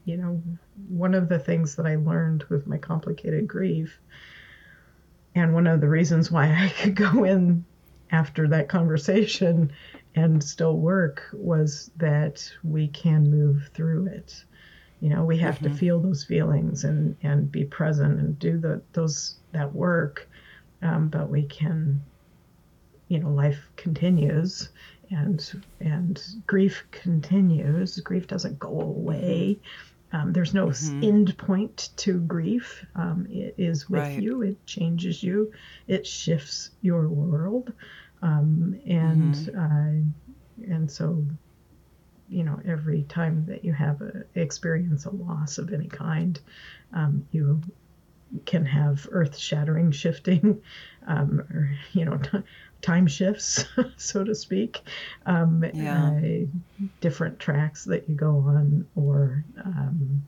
you 0.05 0.17
know 0.17 0.43
one 0.89 1.15
of 1.15 1.29
the 1.29 1.39
things 1.39 1.77
that 1.77 1.87
I 1.87 1.97
learned 1.97 2.45
with 2.45 2.67
my 2.67 2.79
complicated 2.79 3.47
grief 3.47 3.99
and 5.35 5.55
one 5.55 5.67
of 5.67 5.81
the 5.81 5.89
reasons 5.89 6.31
why 6.31 6.47
I 6.65 6.69
could 6.69 6.95
go 6.95 7.25
in 7.25 7.65
after 8.11 8.49
that 8.49 8.69
conversation 8.69 9.71
and 10.15 10.43
still 10.43 10.77
work 10.77 11.23
was 11.33 11.91
that 11.97 12.51
we 12.65 12.89
can 12.89 13.31
move 13.31 13.71
through 13.75 14.07
it. 14.07 14.45
You 15.01 15.11
know, 15.11 15.25
we 15.25 15.39
have 15.39 15.57
mm-hmm. 15.57 15.73
to 15.73 15.75
feel 15.75 16.01
those 16.01 16.25
feelings 16.25 16.85
and, 16.85 17.17
and 17.23 17.51
be 17.51 17.65
present 17.65 18.19
and 18.19 18.39
do 18.39 18.59
the 18.59 18.83
those 18.93 19.37
that 19.53 19.75
work. 19.75 20.29
Um, 20.83 21.09
but 21.09 21.29
we 21.29 21.45
can, 21.45 22.03
you 23.09 23.19
know, 23.21 23.31
life 23.31 23.69
continues 23.77 24.71
and 25.11 25.63
and 25.81 26.21
grief 26.47 26.85
continues. 26.91 27.99
Grief 28.01 28.27
doesn't 28.27 28.59
go 28.59 28.81
away. 28.81 29.59
Um, 30.13 30.33
there's 30.33 30.55
no 30.55 30.69
mm-hmm. 30.69 31.03
end 31.05 31.39
point 31.39 31.91
to 31.97 32.21
grief. 32.21 32.85
Um, 32.95 33.27
it 33.31 33.55
is 33.59 33.91
with 33.91 34.01
right. 34.01 34.23
you. 34.23 34.43
It 34.43 34.65
changes 34.67 35.23
you. 35.23 35.53
It 35.87 36.07
shifts 36.07 36.71
your 36.81 37.09
world, 37.09 37.73
um, 38.23 38.81
and 38.87 39.35
mm-hmm. 39.35 39.59
uh, 39.59 40.73
and 40.75 40.91
so, 40.91 41.25
you 42.29 42.45
know, 42.45 42.61
every 42.67 43.05
time 43.05 43.45
that 43.47 43.65
you 43.65 43.73
have 43.73 44.01
a 44.03 44.25
experience 44.35 45.05
a 45.05 45.11
loss 45.11 45.59
of 45.59 45.73
any 45.73 45.89
kind, 45.89 46.39
um, 46.93 47.27
you 47.31 47.61
can 48.45 48.67
have 48.67 49.09
earth-shattering 49.11 49.91
shifting, 49.91 50.63
um, 51.07 51.41
or 51.41 51.77
you 51.93 52.05
know. 52.05 52.19
T- 52.19 52.43
time 52.81 53.07
shifts, 53.07 53.65
so 53.97 54.25
to 54.25 54.35
speak. 54.35 54.81
Um, 55.27 55.65
yeah. 55.75 56.11
Uh, 56.11 56.47
different 57.01 57.39
tracks 57.39 57.85
that 57.85 58.09
you 58.09 58.15
go 58.15 58.37
on, 58.39 58.87
or 58.95 59.45
um, 59.65 60.23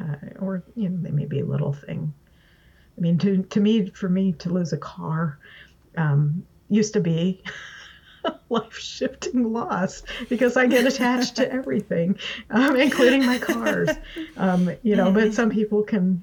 uh, 0.00 0.16
or 0.38 0.62
you 0.74 0.88
know, 0.88 0.98
they 1.02 1.10
may 1.10 1.26
be 1.26 1.40
a 1.40 1.44
little 1.44 1.72
thing. 1.72 2.12
I 2.96 3.00
mean, 3.00 3.18
to 3.18 3.42
to 3.42 3.60
me, 3.60 3.90
for 3.90 4.08
me 4.08 4.32
to 4.34 4.50
lose 4.50 4.72
a 4.72 4.78
car 4.78 5.38
um, 5.96 6.44
used 6.68 6.94
to 6.94 7.00
be. 7.00 7.42
life 8.48 8.76
shifting 8.76 9.52
loss 9.52 10.02
because 10.28 10.56
I 10.56 10.66
get 10.66 10.86
attached 10.86 11.36
to 11.36 11.50
everything, 11.50 12.18
um, 12.50 12.76
including 12.76 13.26
my 13.26 13.38
cars. 13.38 13.90
Um, 14.36 14.70
you 14.82 14.96
know, 14.96 15.10
but 15.10 15.34
some 15.34 15.50
people 15.50 15.82
can 15.82 16.22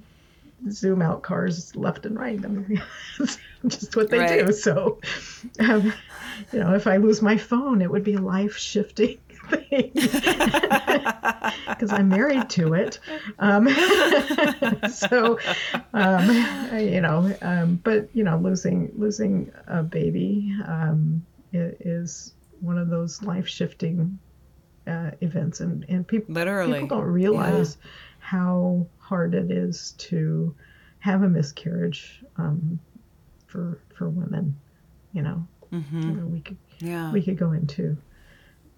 zoom 0.69 1.01
out 1.01 1.21
cars 1.21 1.75
left 1.75 2.05
and 2.05 2.19
right. 2.19 2.43
I 2.43 2.47
mean, 2.47 2.81
just 3.67 3.95
what 3.95 4.09
they 4.09 4.19
right. 4.19 4.45
do. 4.45 4.51
So, 4.53 4.99
um, 5.59 5.93
you 6.51 6.59
know, 6.59 6.73
if 6.73 6.87
I 6.87 6.97
lose 6.97 7.21
my 7.21 7.37
phone, 7.37 7.81
it 7.81 7.89
would 7.89 8.03
be 8.03 8.15
a 8.15 8.21
life 8.21 8.57
shifting 8.57 9.17
thing 9.49 9.91
because 9.93 11.91
I'm 11.91 12.09
married 12.09 12.49
to 12.51 12.73
it. 12.73 12.99
Um, 13.39 13.69
so, 14.89 15.39
um, 15.93 16.77
you 16.77 17.01
know, 17.01 17.35
um, 17.41 17.79
but 17.83 18.09
you 18.13 18.23
know, 18.23 18.37
losing 18.37 18.91
losing 18.95 19.51
a 19.67 19.83
baby 19.83 20.53
um, 20.65 21.25
is 21.53 22.33
one 22.59 22.77
of 22.77 22.89
those 22.89 23.21
life 23.21 23.47
shifting 23.47 24.19
uh, 24.87 25.11
events, 25.21 25.59
and 25.59 25.85
and 25.89 26.07
people 26.07 26.33
literally 26.33 26.81
people 26.81 26.97
don't 26.97 27.07
realize 27.07 27.77
yeah. 27.79 27.89
how 28.19 28.87
hard 28.99 29.33
it 29.33 29.51
is 29.51 29.93
to 29.97 30.53
have 30.99 31.23
a 31.23 31.29
miscarriage 31.29 32.23
um, 32.37 32.79
for 33.47 33.79
for 33.95 34.09
women. 34.09 34.55
You 35.13 35.23
know, 35.23 35.47
mm-hmm. 35.71 36.01
you 36.01 36.11
know, 36.11 36.25
we 36.25 36.41
could 36.41 36.57
yeah. 36.79 37.11
we 37.11 37.21
could 37.21 37.37
go 37.37 37.51
into 37.51 37.97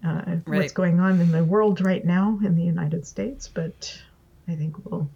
uh, 0.04 0.22
right. 0.26 0.42
what's 0.46 0.72
going 0.72 1.00
on 1.00 1.20
in 1.20 1.30
the 1.30 1.44
world 1.44 1.80
right 1.80 2.04
now 2.04 2.38
in 2.44 2.56
the 2.56 2.64
United 2.64 3.06
States, 3.06 3.48
but 3.48 4.00
I 4.48 4.54
think 4.54 4.84
we'll 4.84 5.08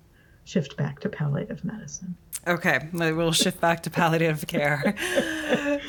shift 0.44 0.76
back 0.76 1.00
to 1.00 1.08
palliative 1.08 1.64
medicine. 1.64 2.16
Okay, 2.46 2.88
we'll 2.92 3.32
shift 3.32 3.60
back 3.60 3.82
to 3.82 3.90
palliative 3.90 4.46
care. 4.46 4.94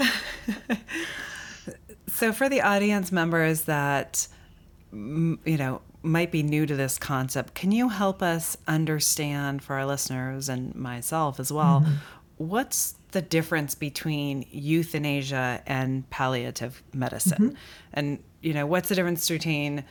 so, 2.17 2.33
for 2.33 2.49
the 2.49 2.61
audience 2.61 3.11
members 3.11 3.63
that 3.63 4.27
you 4.91 5.37
know 5.45 5.81
might 6.01 6.31
be 6.31 6.41
new 6.41 6.65
to 6.65 6.75
this 6.75 6.97
concept, 6.97 7.53
can 7.53 7.71
you 7.71 7.89
help 7.89 8.23
us 8.23 8.57
understand 8.67 9.61
for 9.61 9.75
our 9.75 9.85
listeners 9.85 10.49
and 10.49 10.73
myself 10.73 11.39
as 11.39 11.51
well? 11.51 11.81
Mm-hmm. 11.81 11.93
What's 12.37 12.95
the 13.11 13.21
difference 13.21 13.75
between 13.75 14.47
euthanasia 14.49 15.61
and 15.67 16.09
palliative 16.09 16.81
medicine? 16.91 17.49
Mm-hmm. 17.49 17.55
And, 17.93 18.23
you 18.41 18.53
know, 18.53 18.65
what's 18.65 18.89
the 18.89 18.95
difference 18.95 19.27
between 19.29 19.83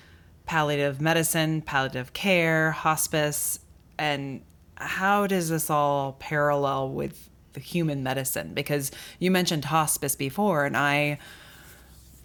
palliative 0.47 1.01
medicine, 1.01 1.63
palliative 1.63 2.13
care, 2.13 2.73
hospice, 2.73 3.61
and 3.99 4.43
how 4.77 5.29
does 5.29 5.49
this 5.49 5.71
all 5.71 6.15
parallel 6.15 6.91
with 6.91 7.31
the 7.53 7.61
human 7.61 8.03
medicine? 8.03 8.53
Because 8.53 8.91
you 9.21 9.31
mentioned 9.31 9.67
hospice 9.67 10.17
before, 10.17 10.65
and 10.65 10.77
I, 10.77 11.19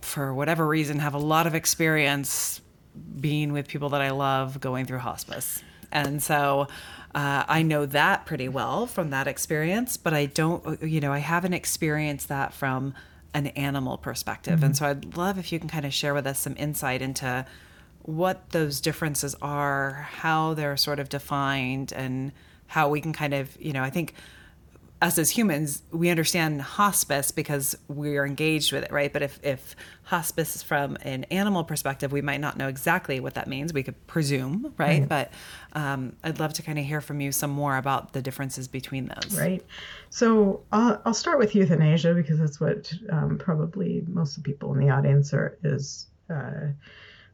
for 0.01 0.33
whatever 0.33 0.67
reason, 0.67 0.99
have 0.99 1.13
a 1.13 1.19
lot 1.19 1.47
of 1.47 1.55
experience 1.55 2.61
being 3.19 3.53
with 3.53 3.67
people 3.67 3.89
that 3.89 4.01
I 4.01 4.11
love 4.11 4.59
going 4.59 4.85
through 4.85 4.99
hospice. 4.99 5.63
And 5.91 6.21
so 6.21 6.67
uh, 7.13 7.43
I 7.47 7.61
know 7.61 7.85
that 7.85 8.25
pretty 8.25 8.47
well 8.47 8.87
from 8.87 9.09
that 9.09 9.27
experience, 9.27 9.97
but 9.97 10.13
I 10.13 10.25
don't, 10.25 10.81
you 10.81 10.99
know, 11.01 11.11
I 11.11 11.19
haven't 11.19 11.53
experienced 11.53 12.29
that 12.29 12.53
from 12.53 12.93
an 13.33 13.47
animal 13.47 13.97
perspective. 13.97 14.55
Mm-hmm. 14.55 14.65
And 14.65 14.77
so 14.77 14.87
I'd 14.87 15.17
love 15.17 15.37
if 15.37 15.51
you 15.51 15.59
can 15.59 15.69
kind 15.69 15.85
of 15.85 15.93
share 15.93 16.13
with 16.13 16.27
us 16.27 16.39
some 16.39 16.55
insight 16.57 17.01
into 17.01 17.45
what 18.03 18.49
those 18.49 18.81
differences 18.81 19.35
are, 19.41 20.07
how 20.11 20.53
they're 20.53 20.77
sort 20.77 20.99
of 20.99 21.07
defined, 21.09 21.93
and 21.93 22.31
how 22.67 22.89
we 22.89 22.99
can 23.01 23.13
kind 23.13 23.33
of, 23.33 23.55
you 23.61 23.73
know, 23.73 23.83
I 23.83 23.89
think 23.89 24.13
us 25.01 25.17
as 25.17 25.31
humans, 25.31 25.81
we 25.91 26.09
understand 26.09 26.61
hospice 26.61 27.31
because 27.31 27.75
we're 27.87 28.23
engaged 28.23 28.71
with 28.71 28.83
it, 28.83 28.91
right? 28.91 29.11
But 29.11 29.23
if, 29.23 29.39
if 29.41 29.75
hospice 30.03 30.55
is 30.55 30.61
from 30.61 30.95
an 31.01 31.23
animal 31.25 31.63
perspective, 31.63 32.11
we 32.11 32.21
might 32.21 32.39
not 32.39 32.55
know 32.55 32.67
exactly 32.67 33.19
what 33.19 33.33
that 33.33 33.47
means. 33.47 33.73
We 33.73 33.81
could 33.81 34.05
presume, 34.05 34.73
right? 34.77 34.99
right. 34.99 35.09
But 35.09 35.31
um, 35.73 36.15
I'd 36.23 36.39
love 36.39 36.53
to 36.53 36.61
kind 36.61 36.77
of 36.77 36.85
hear 36.85 37.01
from 37.01 37.19
you 37.19 37.31
some 37.31 37.49
more 37.49 37.77
about 37.77 38.13
the 38.13 38.21
differences 38.21 38.67
between 38.67 39.07
those. 39.07 39.39
Right. 39.39 39.65
So 40.11 40.61
I'll, 40.71 41.01
I'll 41.03 41.15
start 41.15 41.39
with 41.39 41.55
euthanasia 41.55 42.13
because 42.13 42.37
that's 42.37 42.59
what 42.59 42.93
um, 43.09 43.39
probably 43.39 44.03
most 44.07 44.37
of 44.37 44.43
the 44.43 44.51
people 44.51 44.71
in 44.73 44.79
the 44.79 44.91
audience 44.93 45.33
are 45.33 45.57
is 45.63 46.05
uh, 46.29 46.67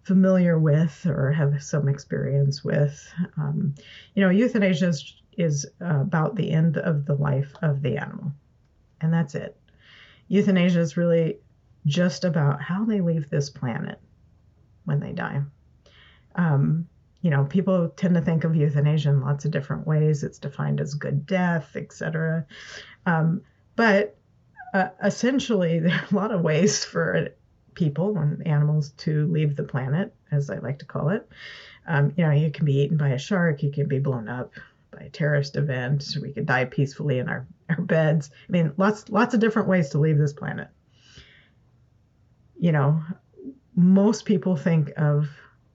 familiar 0.04 0.58
with 0.58 1.06
or 1.06 1.34
have 1.34 1.62
some 1.62 1.90
experience 1.90 2.64
with. 2.64 3.12
Um, 3.36 3.76
you 4.16 4.24
know, 4.24 4.30
euthanasia 4.30 4.88
is 4.88 5.22
is 5.38 5.66
about 5.80 6.36
the 6.36 6.52
end 6.52 6.78
of 6.78 7.06
the 7.06 7.16
life 7.16 7.54
of 7.62 7.82
the 7.82 7.98
animal. 7.98 8.32
And 9.00 9.14
that's 9.14 9.36
it. 9.36 9.56
Euthanasia 10.28 10.80
is 10.80 10.98
really 10.98 11.38
just 11.86 12.26
about 12.26 12.62
how 12.62 12.84
they 12.84 13.00
leave 13.00 13.30
this 13.30 13.50
planet 13.50 14.00
when 14.86 15.00
they 15.00 15.14
die. 15.14 15.42
Um, 16.36 16.88
you 17.22 17.32
know, 17.32 17.46
people 17.46 17.90
tend 17.90 18.16
to 18.16 18.22
think 18.22 18.44
of 18.44 18.56
euthanasia 18.56 19.10
in 19.10 19.22
lots 19.22 19.46
of 19.46 19.52
different 19.52 19.88
ways. 19.88 20.24
It's 20.24 20.40
defined 20.40 20.82
as 20.82 20.94
good 20.94 21.26
death, 21.26 21.76
etc. 21.76 22.46
Um, 23.06 23.42
but 23.76 24.18
uh, 24.74 24.90
essentially, 25.04 25.80
there 25.80 25.94
are 25.94 26.08
a 26.12 26.16
lot 26.16 26.32
of 26.32 26.42
ways 26.42 26.84
for 26.84 27.30
people 27.74 28.18
and 28.18 28.46
animals 28.46 28.90
to 28.98 29.28
leave 29.28 29.56
the 29.56 29.64
planet, 29.64 30.14
as 30.32 30.50
I 30.50 30.58
like 30.58 30.80
to 30.80 30.86
call 30.86 31.10
it. 31.10 31.30
Um, 31.88 32.14
you 32.18 32.26
know, 32.26 32.32
you 32.32 32.52
can 32.52 32.66
be 32.66 32.80
eaten 32.80 32.98
by 32.98 33.10
a 33.10 33.20
shark, 33.20 33.64
you 33.64 33.72
can 33.72 33.88
be 33.88 34.00
blown 34.00 34.28
up, 34.28 34.54
by 34.98 35.06
a 35.06 35.10
terrorist 35.10 35.56
event. 35.56 36.18
We 36.22 36.32
could 36.32 36.46
die 36.46 36.66
peacefully 36.66 37.20
in 37.20 37.30
our, 37.30 37.46
our 37.70 37.82
beds. 37.82 38.30
I 38.48 38.52
mean, 38.52 38.74
lots 38.78 39.10
lots 39.10 39.34
of 39.34 39.40
different 39.40 39.68
ways 39.68 39.90
to 39.90 40.00
leave 40.00 40.18
this 40.18 40.34
planet. 40.34 40.70
You 42.60 42.72
know, 42.72 43.02
most 43.76 44.26
people 44.26 44.56
think 44.56 44.92
of 44.98 45.30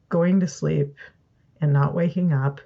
going 0.09 0.41
to 0.41 0.49
sleep 0.49 0.97
and 1.61 1.73
not 1.73 1.95
waking 1.95 2.33
up 2.33 2.61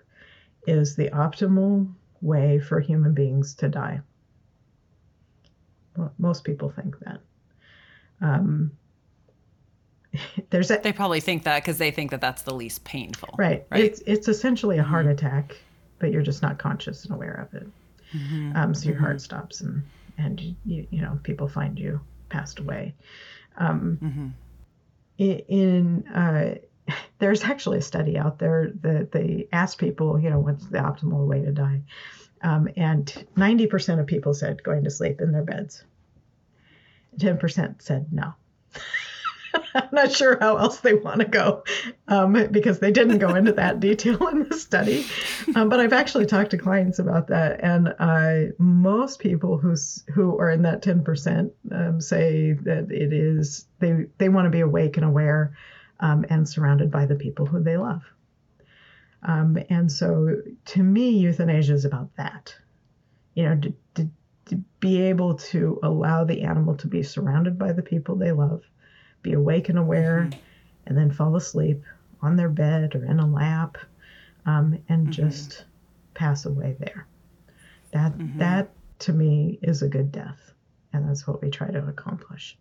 is 0.66 0.96
the 0.96 1.10
optimal 1.10 1.92
way 2.20 2.58
for 2.58 2.80
human 2.80 3.12
beings 3.12 3.54
to 3.56 3.68
die. 3.68 4.00
Well, 5.96 6.12
most 6.18 6.44
people 6.44 6.70
think 6.70 6.98
that. 7.00 7.20
Um, 8.20 8.72
there's 10.50 10.70
a, 10.70 10.78
they 10.78 10.92
probably 10.92 11.20
think 11.20 11.44
that 11.44 11.62
because 11.62 11.78
they 11.78 11.90
think 11.90 12.10
that 12.10 12.22
that's 12.22 12.42
the 12.42 12.54
least 12.54 12.84
painful. 12.84 13.34
Right. 13.36 13.66
right? 13.70 13.84
It's 13.84 14.00
it's 14.06 14.28
essentially 14.28 14.78
a 14.78 14.82
heart 14.82 15.04
mm-hmm. 15.04 15.12
attack 15.12 15.56
but 15.98 16.12
you're 16.12 16.22
just 16.22 16.42
not 16.42 16.58
conscious 16.58 17.04
and 17.04 17.14
aware 17.14 17.34
of 17.34 17.54
it. 17.54 17.68
Mm-hmm. 18.12 18.56
Um, 18.56 18.74
so 18.74 18.86
your 18.86 18.94
mm-hmm. 18.96 19.04
heart 19.04 19.20
stops 19.20 19.60
and 19.60 19.82
and 20.18 20.40
you 20.64 20.86
you 20.90 21.02
know 21.02 21.18
people 21.22 21.48
find 21.48 21.78
you 21.78 22.00
passed 22.28 22.58
away. 22.58 22.94
Um, 23.58 23.98
mm-hmm. 24.02 24.28
In, 25.18 26.06
uh, 26.08 26.56
there's 27.18 27.42
actually 27.44 27.78
a 27.78 27.82
study 27.82 28.18
out 28.18 28.38
there 28.38 28.70
that 28.82 29.12
they 29.12 29.48
asked 29.52 29.78
people, 29.78 30.20
you 30.20 30.28
know, 30.28 30.40
what's 30.40 30.66
the 30.66 30.78
optimal 30.78 31.26
way 31.26 31.40
to 31.42 31.52
die, 31.52 31.80
um, 32.42 32.68
and 32.76 33.26
90% 33.36 33.98
of 33.98 34.06
people 34.06 34.34
said 34.34 34.62
going 34.62 34.84
to 34.84 34.90
sleep 34.90 35.20
in 35.20 35.32
their 35.32 35.42
beds. 35.42 35.84
10% 37.18 37.82
said 37.82 38.12
no. 38.12 38.34
I'm 39.74 39.88
not 39.92 40.12
sure 40.12 40.38
how 40.40 40.56
else 40.56 40.80
they 40.80 40.94
want 40.94 41.20
to 41.20 41.26
go 41.26 41.64
um, 42.08 42.48
because 42.50 42.78
they 42.78 42.90
didn't 42.90 43.18
go 43.18 43.34
into 43.34 43.52
that 43.52 43.80
detail 43.80 44.28
in 44.28 44.48
the 44.48 44.56
study. 44.56 45.06
Um, 45.54 45.68
but 45.68 45.80
I've 45.80 45.92
actually 45.92 46.26
talked 46.26 46.50
to 46.50 46.58
clients 46.58 46.98
about 46.98 47.28
that, 47.28 47.60
and 47.62 47.94
uh, 47.98 48.52
most 48.58 49.18
people 49.18 49.58
who 49.58 49.74
who 50.12 50.38
are 50.38 50.50
in 50.50 50.62
that 50.62 50.82
10% 50.82 51.50
um, 51.72 52.00
say 52.00 52.52
that 52.52 52.90
it 52.90 53.12
is 53.12 53.66
they 53.78 54.06
they 54.18 54.28
want 54.28 54.46
to 54.46 54.50
be 54.50 54.60
awake 54.60 54.96
and 54.96 55.06
aware 55.06 55.56
um, 56.00 56.24
and 56.28 56.48
surrounded 56.48 56.90
by 56.90 57.06
the 57.06 57.16
people 57.16 57.46
who 57.46 57.62
they 57.62 57.76
love. 57.76 58.02
Um, 59.22 59.58
and 59.70 59.90
so, 59.90 60.42
to 60.66 60.82
me, 60.82 61.10
euthanasia 61.10 61.74
is 61.74 61.84
about 61.84 62.14
that. 62.16 62.54
You 63.34 63.44
know, 63.44 63.60
to, 63.60 63.74
to, 63.96 64.10
to 64.46 64.56
be 64.80 65.02
able 65.02 65.34
to 65.34 65.78
allow 65.82 66.24
the 66.24 66.42
animal 66.42 66.76
to 66.76 66.86
be 66.86 67.02
surrounded 67.02 67.58
by 67.58 67.72
the 67.72 67.82
people 67.82 68.16
they 68.16 68.32
love 68.32 68.62
be 69.22 69.32
awake 69.32 69.68
and 69.68 69.78
aware, 69.78 70.28
mm-hmm. 70.30 70.40
and 70.86 70.96
then 70.96 71.10
fall 71.10 71.36
asleep 71.36 71.82
on 72.22 72.36
their 72.36 72.48
bed 72.48 72.94
or 72.94 73.04
in 73.04 73.20
a 73.20 73.26
lap. 73.26 73.78
um, 74.46 74.78
and 74.88 75.12
just 75.12 75.64
pass 76.14 76.46
away 76.46 76.76
there. 76.78 77.06
That 77.92 78.12
that 78.38 78.70
to 79.00 79.12
me 79.12 79.58
is 79.62 79.82
a 79.82 79.88
good 79.88 80.12
death, 80.12 80.52
and 80.92 81.08
that's 81.08 81.26
what 81.26 81.42
we 81.42 81.50
try 81.50 81.70
to 81.70 81.86
accomplish. 81.86 82.56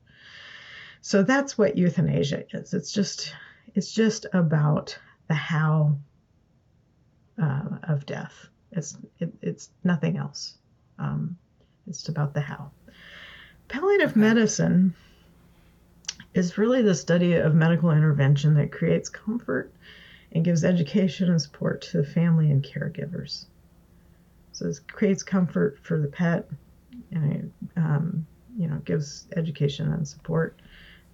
So 1.02 1.24
that's 1.24 1.58
what 1.58 1.78
euthanasia 1.78 2.46
is. 2.52 2.74
It's 2.74 2.92
just 2.92 3.34
it's 3.76 3.94
just 3.94 4.26
about 4.34 4.98
the 5.28 5.36
how 5.36 5.96
uh, 7.42 7.78
of 7.84 8.06
death. 8.06 8.34
It's 8.72 8.98
it, 9.20 9.32
it's 9.42 9.70
nothing 9.84 10.18
else. 10.18 10.58
Um, 10.98 11.38
it's 11.88 12.10
about 12.10 12.34
the 12.34 12.42
how. 12.42 12.72
Palliative 13.68 14.16
medicine 14.16 14.96
is 16.36 16.58
really 16.58 16.82
the 16.82 16.94
study 16.94 17.34
of 17.36 17.56
medical 17.56 17.92
intervention 17.92 18.54
that 18.56 18.72
creates 18.72 19.08
comfort 19.08 19.74
and 20.34 20.44
gives 20.44 20.66
education 20.66 21.30
and 21.30 21.42
support 21.42 21.82
to 21.82 21.98
the 21.98 22.04
family 22.04 22.52
and 22.52 22.62
caregivers. 22.62 23.46
So 24.52 24.68
it 24.68 24.80
creates 24.92 25.24
comfort 25.24 25.80
for 25.82 25.98
the 25.98 26.10
pet, 26.10 26.50
and 27.12 27.32
it, 27.32 27.52
um, 27.78 28.28
you 28.58 28.68
know 28.68 28.78
gives 28.86 29.28
education 29.36 29.92
and 29.92 30.08
support 30.08 30.62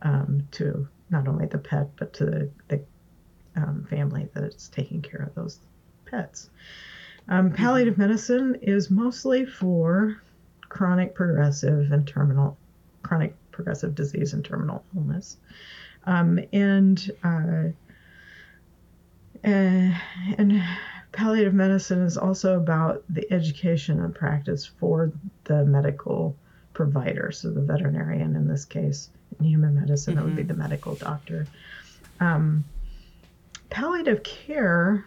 um, 0.02 0.48
to 0.52 0.88
not 1.12 1.28
only 1.28 1.46
the 1.46 1.58
pet 1.58 1.90
but 1.98 2.14
to 2.14 2.26
the, 2.26 2.50
the 2.68 2.84
um, 3.56 3.86
family 3.90 4.28
that's 4.34 4.70
taking 4.70 5.02
care 5.02 5.22
of 5.22 5.36
those 5.36 5.60
pets. 6.06 6.50
Um, 7.30 7.52
palliative 7.52 7.98
medicine 7.98 8.58
is 8.62 8.90
mostly 8.90 9.46
for 9.46 10.20
chronic 10.68 11.14
progressive 11.14 11.92
and 11.92 12.08
terminal 12.08 12.58
chronic 13.04 13.36
progressive 13.62 13.94
disease 13.94 14.34
and 14.34 14.44
terminal 14.44 14.84
illness. 14.96 15.38
Um, 16.06 16.40
and, 16.52 17.12
uh, 17.24 17.70
and 19.44 19.96
and 20.38 20.64
palliative 21.12 21.54
medicine 21.54 22.02
is 22.02 22.18
also 22.18 22.58
about 22.58 23.04
the 23.10 23.32
education 23.32 24.00
and 24.04 24.16
practice 24.16 24.66
for 24.66 25.12
the 25.44 25.64
medical 25.66 26.36
provider, 26.74 27.32
so 27.32 27.52
the 27.52 27.62
veterinarian 27.62 28.36
in 28.36 28.48
this 28.48 28.66
case. 28.66 29.10
In 29.40 29.46
human 29.46 29.76
medicine, 29.76 30.18
it 30.18 30.24
would 30.24 30.36
be 30.36 30.44
the 30.44 30.54
medical 30.54 30.96
doctor. 30.96 31.48
Um, 32.20 32.66
palliative 33.70 34.24
care, 34.24 35.06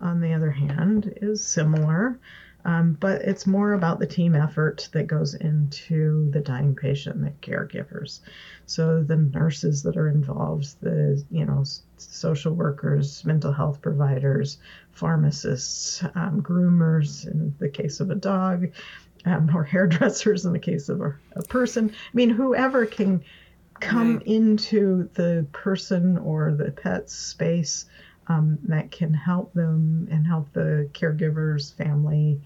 on 0.00 0.20
the 0.20 0.32
other 0.32 0.50
hand, 0.50 1.12
is 1.20 1.44
similar. 1.44 2.18
Um, 2.64 2.96
but 2.98 3.22
it's 3.22 3.46
more 3.46 3.74
about 3.74 3.98
the 3.98 4.06
team 4.06 4.34
effort 4.34 4.88
that 4.92 5.06
goes 5.06 5.34
into 5.34 6.30
the 6.30 6.40
dying 6.40 6.74
patient, 6.74 7.20
the 7.22 7.30
caregivers. 7.46 8.20
So 8.64 9.02
the 9.02 9.16
nurses 9.16 9.82
that 9.82 9.98
are 9.98 10.08
involved, 10.08 10.80
the 10.80 11.22
you 11.30 11.44
know 11.44 11.64
social 11.98 12.54
workers, 12.54 13.24
mental 13.24 13.52
health 13.52 13.82
providers, 13.82 14.58
pharmacists, 14.92 16.02
um, 16.14 16.42
groomers 16.42 17.26
in 17.26 17.54
the 17.58 17.68
case 17.68 18.00
of 18.00 18.10
a 18.10 18.14
dog, 18.14 18.70
um, 19.26 19.54
or 19.54 19.64
hairdressers 19.64 20.46
in 20.46 20.52
the 20.52 20.58
case 20.58 20.88
of 20.88 21.02
a, 21.02 21.14
a, 21.36 21.42
person. 21.42 21.90
I 21.90 22.16
mean, 22.16 22.30
whoever 22.30 22.86
can 22.86 23.22
come 23.80 24.16
right. 24.16 24.26
into 24.26 25.10
the 25.14 25.46
person 25.52 26.16
or 26.18 26.52
the 26.52 26.70
pet's 26.70 27.14
space 27.14 27.84
um, 28.28 28.58
that 28.64 28.90
can 28.90 29.12
help 29.12 29.52
them 29.52 30.08
and 30.10 30.26
help 30.26 30.52
the 30.52 30.88
caregiver's 30.94 31.70
family 31.72 32.40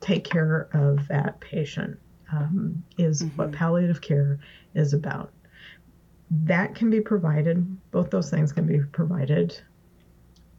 take 0.00 0.24
care 0.24 0.68
of 0.72 1.06
that 1.08 1.40
patient 1.40 1.98
um, 2.32 2.82
is 2.98 3.22
mm-hmm. 3.22 3.36
what 3.36 3.52
palliative 3.52 4.00
care 4.00 4.38
is 4.74 4.92
about. 4.92 5.32
That 6.30 6.74
can 6.74 6.90
be 6.90 7.00
provided, 7.00 7.64
both 7.90 8.10
those 8.10 8.30
things 8.30 8.52
can 8.52 8.66
be 8.66 8.80
provided 8.80 9.58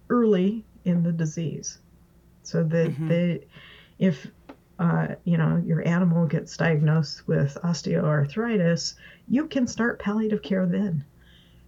early 0.09 0.63
in 0.85 1.03
the 1.03 1.11
disease. 1.11 1.79
So 2.43 2.63
that 2.63 2.91
mm-hmm. 2.91 3.07
the, 3.07 3.41
if 3.99 4.27
uh, 4.77 5.07
you 5.23 5.37
know 5.37 5.61
your 5.65 5.87
animal 5.87 6.25
gets 6.25 6.55
diagnosed 6.57 7.27
with 7.27 7.57
osteoarthritis, 7.63 8.95
you 9.27 9.47
can 9.47 9.67
start 9.67 9.99
palliative 9.99 10.41
care 10.41 10.65
then. 10.65 11.03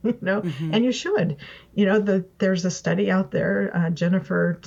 You 0.07 0.17
know, 0.21 0.41
mm-hmm. 0.41 0.73
and 0.73 0.83
you 0.83 0.91
should. 0.91 1.37
You 1.73 1.85
know, 1.85 1.99
the 1.99 2.25
there's 2.37 2.65
a 2.65 2.71
study 2.71 3.11
out 3.11 3.31
there. 3.31 3.71
Uh, 3.73 3.89
Jennifer, 3.89 4.59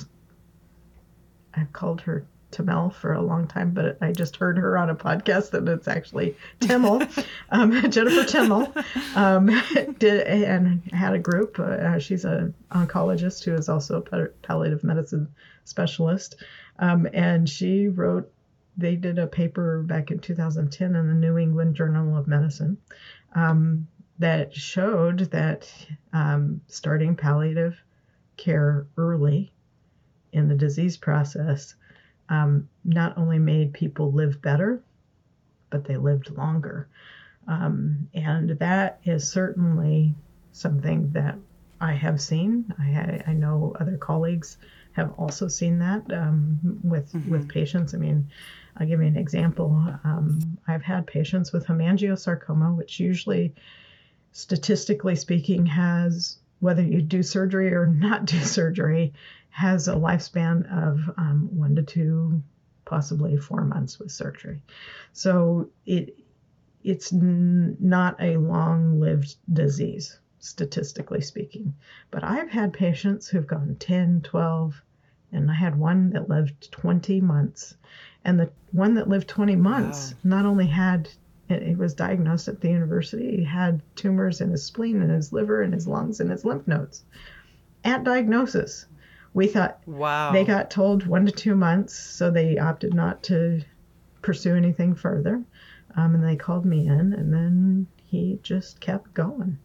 I've 1.53 1.73
called 1.73 2.01
her 2.01 2.25
Tamel 2.51 2.93
for 2.93 3.13
a 3.13 3.21
long 3.21 3.47
time, 3.47 3.71
but 3.71 3.97
I 4.01 4.11
just 4.11 4.35
heard 4.35 4.57
her 4.57 4.77
on 4.77 4.89
a 4.89 4.95
podcast 4.95 5.53
and 5.53 5.67
it's 5.69 5.87
actually 5.87 6.35
Temel, 6.59 7.07
um, 7.49 7.71
Jennifer 7.91 8.23
Temel, 8.23 9.15
um, 9.15 9.47
did 9.99 10.21
and 10.27 10.83
had 10.91 11.13
a 11.13 11.19
group. 11.19 11.57
Uh, 11.59 11.97
she's 11.99 12.25
an 12.25 12.53
oncologist 12.71 13.43
who 13.43 13.53
is 13.53 13.69
also 13.69 14.03
a 14.11 14.27
palliative 14.45 14.83
medicine 14.83 15.27
specialist, 15.65 16.35
um, 16.79 17.07
and 17.13 17.49
she 17.49 17.87
wrote. 17.87 18.31
They 18.77 18.95
did 18.95 19.19
a 19.19 19.27
paper 19.27 19.83
back 19.83 20.11
in 20.11 20.19
2010 20.19 20.95
in 20.95 21.07
the 21.07 21.13
New 21.13 21.37
England 21.37 21.75
Journal 21.75 22.17
of 22.17 22.25
Medicine 22.25 22.77
um, 23.35 23.87
that 24.21 24.53
showed 24.53 25.19
that 25.31 25.69
um, 26.13 26.61
starting 26.67 27.15
palliative 27.15 27.75
care 28.37 28.87
early 28.97 29.51
in 30.31 30.47
the 30.47 30.55
disease 30.55 30.95
process 30.97 31.75
um, 32.29 32.69
not 32.85 33.17
only 33.17 33.39
made 33.39 33.73
people 33.73 34.11
live 34.11 34.41
better, 34.41 34.81
but 35.69 35.85
they 35.85 35.97
lived 35.97 36.29
longer. 36.31 36.87
Um, 37.47 38.09
and 38.13 38.51
that 38.59 38.99
is 39.03 39.27
certainly 39.27 40.15
something 40.51 41.11
that 41.11 41.35
I 41.81 41.93
have 41.93 42.21
seen. 42.21 42.73
I, 42.79 43.21
I 43.27 43.33
know 43.33 43.75
other 43.79 43.97
colleagues 43.97 44.57
have 44.93 45.13
also 45.17 45.47
seen 45.47 45.79
that 45.79 46.03
um, 46.13 46.59
with 46.83 47.11
mm-hmm. 47.11 47.31
with 47.31 47.49
patients. 47.49 47.93
I 47.93 47.97
mean, 47.97 48.29
I'll 48.77 48.87
give 48.87 49.01
you 49.01 49.07
an 49.07 49.17
example. 49.17 49.71
Um, 50.03 50.57
I've 50.67 50.83
had 50.83 51.07
patients 51.07 51.51
with 51.51 51.65
hemangiosarcoma, 51.65 52.75
which 52.75 52.99
usually 52.99 53.53
statistically 54.31 55.15
speaking, 55.15 55.65
has 55.65 56.37
whether 56.59 56.83
you 56.83 57.01
do 57.01 57.23
surgery 57.23 57.73
or 57.73 57.85
not 58.07 58.25
do 58.25 58.39
surgery, 58.39 59.13
has 59.49 59.87
a 59.87 59.93
lifespan 59.93 60.65
of 60.71 61.13
um, 61.17 61.49
one 61.51 61.75
to 61.75 61.83
two, 61.83 62.41
possibly 62.85 63.35
four 63.37 63.65
months 63.65 63.99
with 63.99 64.11
surgery. 64.11 64.61
So 65.13 65.69
it 65.85 66.17
it's 66.83 67.13
n- 67.13 67.77
not 67.79 68.19
a 68.19 68.37
long-lived 68.37 69.35
disease, 69.53 70.17
statistically 70.39 71.21
speaking. 71.21 71.75
But 72.09 72.23
I've 72.23 72.49
had 72.49 72.73
patients 72.73 73.27
who've 73.27 73.45
gone 73.45 73.75
10, 73.79 74.21
12, 74.21 74.81
and 75.31 75.51
I 75.51 75.53
had 75.53 75.77
one 75.77 76.09
that 76.11 76.27
lived 76.27 76.71
20 76.71 77.21
months. 77.21 77.75
And 78.25 78.39
the 78.39 78.51
one 78.71 78.95
that 78.95 79.07
lived 79.07 79.27
20 79.27 79.55
months 79.55 80.13
wow. 80.13 80.19
not 80.23 80.45
only 80.45 80.65
had 80.65 81.07
he 81.59 81.75
was 81.75 81.93
diagnosed 81.93 82.47
at 82.47 82.61
the 82.61 82.69
university. 82.69 83.37
He 83.37 83.43
had 83.43 83.81
tumors 83.95 84.41
in 84.41 84.51
his 84.51 84.63
spleen 84.63 85.01
and 85.01 85.11
his 85.11 85.33
liver 85.33 85.61
and 85.61 85.73
his 85.73 85.87
lungs 85.87 86.19
and 86.19 86.31
his 86.31 86.45
lymph 86.45 86.67
nodes. 86.67 87.03
At 87.83 88.03
diagnosis, 88.03 88.85
we 89.33 89.47
thought 89.47 89.79
wow. 89.85 90.31
they 90.31 90.43
got 90.43 90.69
told 90.69 91.07
one 91.07 91.25
to 91.25 91.31
two 91.31 91.55
months, 91.55 91.93
so 91.93 92.29
they 92.29 92.57
opted 92.57 92.93
not 92.93 93.23
to 93.23 93.61
pursue 94.21 94.55
anything 94.55 94.95
further. 94.95 95.43
Um, 95.95 96.15
and 96.15 96.23
they 96.23 96.35
called 96.35 96.65
me 96.65 96.87
in, 96.87 97.13
and 97.13 97.33
then 97.33 97.87
he 98.03 98.39
just 98.43 98.79
kept 98.79 99.13
going 99.13 99.57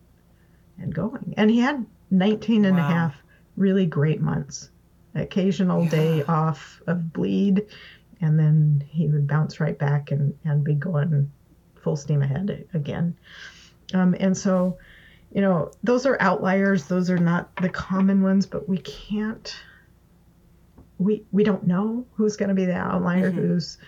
and 0.78 0.94
going. 0.94 1.34
And 1.36 1.50
he 1.50 1.60
had 1.60 1.84
19 2.10 2.64
and 2.64 2.76
wow. 2.76 2.88
a 2.88 2.92
half 2.92 3.22
really 3.56 3.86
great 3.86 4.20
months. 4.20 4.70
Occasional 5.14 5.84
yeah. 5.84 5.90
day 5.90 6.22
off 6.24 6.82
of 6.86 7.12
bleed, 7.12 7.66
and 8.20 8.38
then 8.38 8.84
he 8.88 9.08
would 9.08 9.26
bounce 9.26 9.60
right 9.60 9.78
back 9.78 10.10
and, 10.10 10.34
and 10.44 10.64
be 10.64 10.74
going 10.74 11.30
full 11.86 11.94
steam 11.94 12.20
ahead 12.20 12.66
again. 12.74 13.16
Um, 13.94 14.16
and 14.18 14.36
so, 14.36 14.76
you 15.32 15.40
know, 15.40 15.70
those 15.84 16.04
are 16.04 16.16
outliers. 16.18 16.86
Those 16.86 17.10
are 17.10 17.18
not 17.18 17.54
the 17.62 17.68
common 17.68 18.24
ones, 18.24 18.44
but 18.44 18.68
we 18.68 18.78
can't. 18.78 19.56
We 20.98 21.22
we 21.30 21.44
don't 21.44 21.64
know 21.64 22.04
who's 22.14 22.36
going 22.36 22.48
to 22.48 22.56
be 22.56 22.64
the 22.64 22.74
outlier, 22.74 23.30
mm-hmm. 23.30 23.38
who's, 23.38 23.78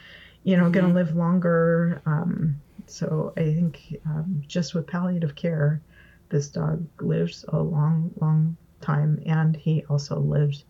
you 0.45 0.57
know, 0.57 0.65
mm-hmm. 0.65 0.73
going 0.75 0.87
to 0.87 0.95
live 0.95 1.17
longer. 1.17 2.01
Um, 2.07 2.61
so 2.87 3.33
I 3.37 3.41
think 3.41 3.97
um, 4.07 4.45
just 4.47 4.77
with 4.77 4.87
palliative 4.87 5.35
care, 5.35 5.83
this 6.29 6.47
dog 6.51 6.87
lives 7.01 7.45
a 7.49 7.59
long, 7.61 8.13
long 8.21 8.57
time, 8.81 9.21
and 9.27 9.57
he 9.57 9.85
also 9.91 10.21
lived 10.21 10.63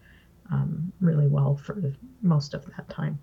um, 0.50 0.94
really 1.02 1.26
well 1.26 1.56
for 1.56 1.92
most 2.22 2.54
of 2.54 2.64
that 2.64 2.88
time. 2.88 3.18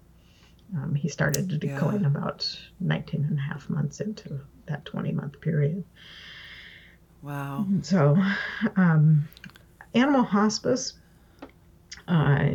Um, 0.75 0.95
he 0.95 1.09
started 1.09 1.49
to 1.49 1.57
decline 1.57 2.01
yeah. 2.01 2.07
about 2.07 2.59
19 2.79 3.25
and 3.25 3.37
a 3.37 3.41
half 3.41 3.69
months 3.69 4.01
into 4.01 4.39
that 4.65 4.83
20 4.85 5.11
month 5.11 5.39
period. 5.41 5.83
Wow. 7.21 7.65
So, 7.81 8.17
um, 8.75 9.27
animal 9.93 10.23
hospice, 10.23 10.93
uh, 12.07 12.49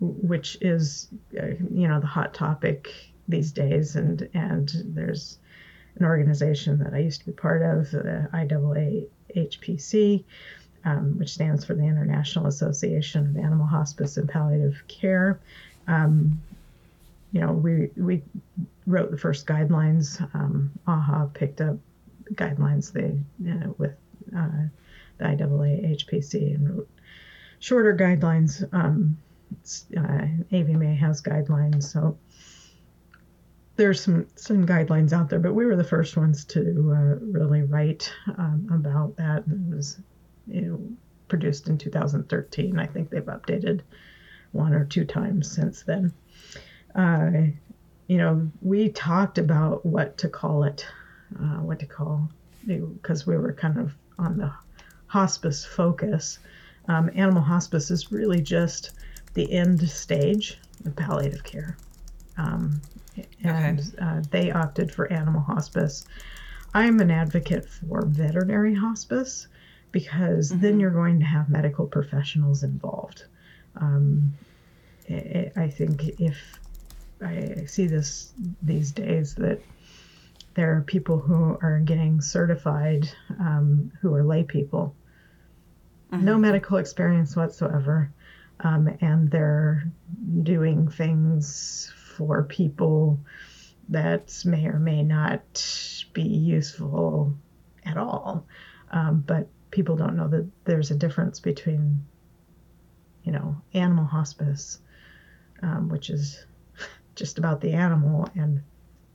which 0.00 0.58
is, 0.60 1.08
uh, 1.38 1.46
you 1.70 1.88
know, 1.88 2.00
the 2.00 2.06
hot 2.06 2.34
topic 2.34 2.88
these 3.28 3.52
days, 3.52 3.96
and, 3.96 4.28
and 4.34 4.72
there's 4.86 5.38
an 5.96 6.04
organization 6.04 6.78
that 6.78 6.94
I 6.94 6.98
used 6.98 7.20
to 7.20 7.26
be 7.26 7.32
part 7.32 7.62
of, 7.62 7.90
the 7.90 8.28
IAAHPC, 8.32 10.24
um, 10.84 11.18
which 11.18 11.30
stands 11.30 11.64
for 11.64 11.74
the 11.74 11.84
International 11.84 12.46
Association 12.46 13.26
of 13.26 13.36
Animal 13.36 13.66
Hospice 13.66 14.16
and 14.16 14.28
Palliative 14.28 14.82
Care. 14.88 15.40
Um, 15.86 16.40
you 17.34 17.40
know, 17.40 17.52
we 17.52 17.90
we 17.96 18.22
wrote 18.86 19.10
the 19.10 19.18
first 19.18 19.44
guidelines. 19.44 20.20
Um, 20.34 20.70
AAHA 20.86 21.34
picked 21.34 21.60
up 21.60 21.76
guidelines 22.32 22.92
they 22.92 23.18
you 23.42 23.54
know, 23.54 23.74
with 23.76 23.96
uh, 24.36 24.68
the 25.18 25.24
IAA 25.24 25.96
HPC 25.96 26.54
and 26.54 26.70
wrote 26.70 26.88
shorter 27.58 27.96
guidelines. 27.96 28.62
Um, 28.72 29.18
uh, 29.96 30.26
AVMA 30.52 30.96
has 30.96 31.22
guidelines, 31.22 31.82
so 31.82 32.16
there's 33.74 34.00
some 34.00 34.28
some 34.36 34.64
guidelines 34.64 35.12
out 35.12 35.28
there, 35.28 35.40
but 35.40 35.54
we 35.54 35.66
were 35.66 35.76
the 35.76 35.82
first 35.82 36.16
ones 36.16 36.44
to 36.44 36.60
uh, 36.60 37.18
really 37.20 37.62
write 37.62 38.12
um, 38.38 38.68
about 38.72 39.16
that. 39.16 39.44
And 39.46 39.72
It 39.72 39.76
was 39.76 40.00
you 40.46 40.60
know, 40.60 40.80
produced 41.26 41.68
in 41.68 41.78
2013. 41.78 42.78
I 42.78 42.86
think 42.86 43.10
they've 43.10 43.24
updated 43.24 43.80
one 44.52 44.72
or 44.72 44.84
two 44.84 45.04
times 45.04 45.50
since 45.50 45.82
then. 45.82 46.12
Uh, 46.94 47.30
you 48.06 48.18
know, 48.18 48.50
we 48.62 48.90
talked 48.90 49.38
about 49.38 49.84
what 49.84 50.18
to 50.18 50.28
call 50.28 50.64
it, 50.64 50.86
uh, 51.38 51.58
what 51.58 51.78
to 51.80 51.86
call, 51.86 52.28
because 52.66 53.26
we 53.26 53.36
were 53.36 53.52
kind 53.52 53.78
of 53.78 53.94
on 54.18 54.36
the 54.38 54.52
hospice 55.06 55.64
focus. 55.64 56.38
Um, 56.88 57.10
animal 57.14 57.42
hospice 57.42 57.90
is 57.90 58.12
really 58.12 58.40
just 58.40 58.92
the 59.34 59.52
end 59.52 59.88
stage 59.88 60.58
of 60.84 60.94
palliative 60.96 61.44
care. 61.44 61.76
Um, 62.36 62.80
and 63.42 63.80
okay. 63.80 63.88
uh, 64.00 64.22
they 64.30 64.50
opted 64.50 64.92
for 64.92 65.10
animal 65.12 65.40
hospice. 65.40 66.04
I'm 66.74 67.00
an 67.00 67.10
advocate 67.10 67.68
for 67.68 68.04
veterinary 68.04 68.74
hospice 68.74 69.46
because 69.92 70.50
mm-hmm. 70.50 70.60
then 70.60 70.80
you're 70.80 70.90
going 70.90 71.20
to 71.20 71.26
have 71.26 71.48
medical 71.48 71.86
professionals 71.86 72.64
involved. 72.64 73.24
Um, 73.76 74.34
I, 75.08 75.52
I 75.56 75.68
think 75.68 76.20
if 76.20 76.36
I 77.22 77.64
see 77.66 77.86
this 77.86 78.32
these 78.62 78.92
days 78.92 79.34
that 79.36 79.60
there 80.54 80.76
are 80.76 80.82
people 80.82 81.18
who 81.18 81.58
are 81.60 81.80
getting 81.80 82.20
certified 82.20 83.08
um, 83.40 83.92
who 84.00 84.14
are 84.14 84.24
lay 84.24 84.44
people, 84.44 84.94
mm-hmm. 86.12 86.24
no 86.24 86.38
medical 86.38 86.78
experience 86.78 87.36
whatsoever, 87.36 88.12
um, 88.60 88.96
and 89.00 89.30
they're 89.30 89.84
doing 90.42 90.88
things 90.88 91.92
for 92.16 92.44
people 92.44 93.18
that 93.88 94.42
may 94.44 94.66
or 94.66 94.78
may 94.78 95.02
not 95.02 96.06
be 96.12 96.22
useful 96.22 97.34
at 97.84 97.96
all. 97.96 98.46
Um, 98.90 99.24
but 99.26 99.48
people 99.70 99.96
don't 99.96 100.16
know 100.16 100.28
that 100.28 100.48
there's 100.64 100.90
a 100.90 100.96
difference 100.96 101.40
between, 101.40 102.04
you 103.24 103.32
know, 103.32 103.60
animal 103.74 104.04
hospice, 104.04 104.78
um, 105.62 105.88
which 105.88 106.10
is 106.10 106.46
just 107.14 107.38
about 107.38 107.60
the 107.60 107.72
animal, 107.72 108.28
and 108.34 108.62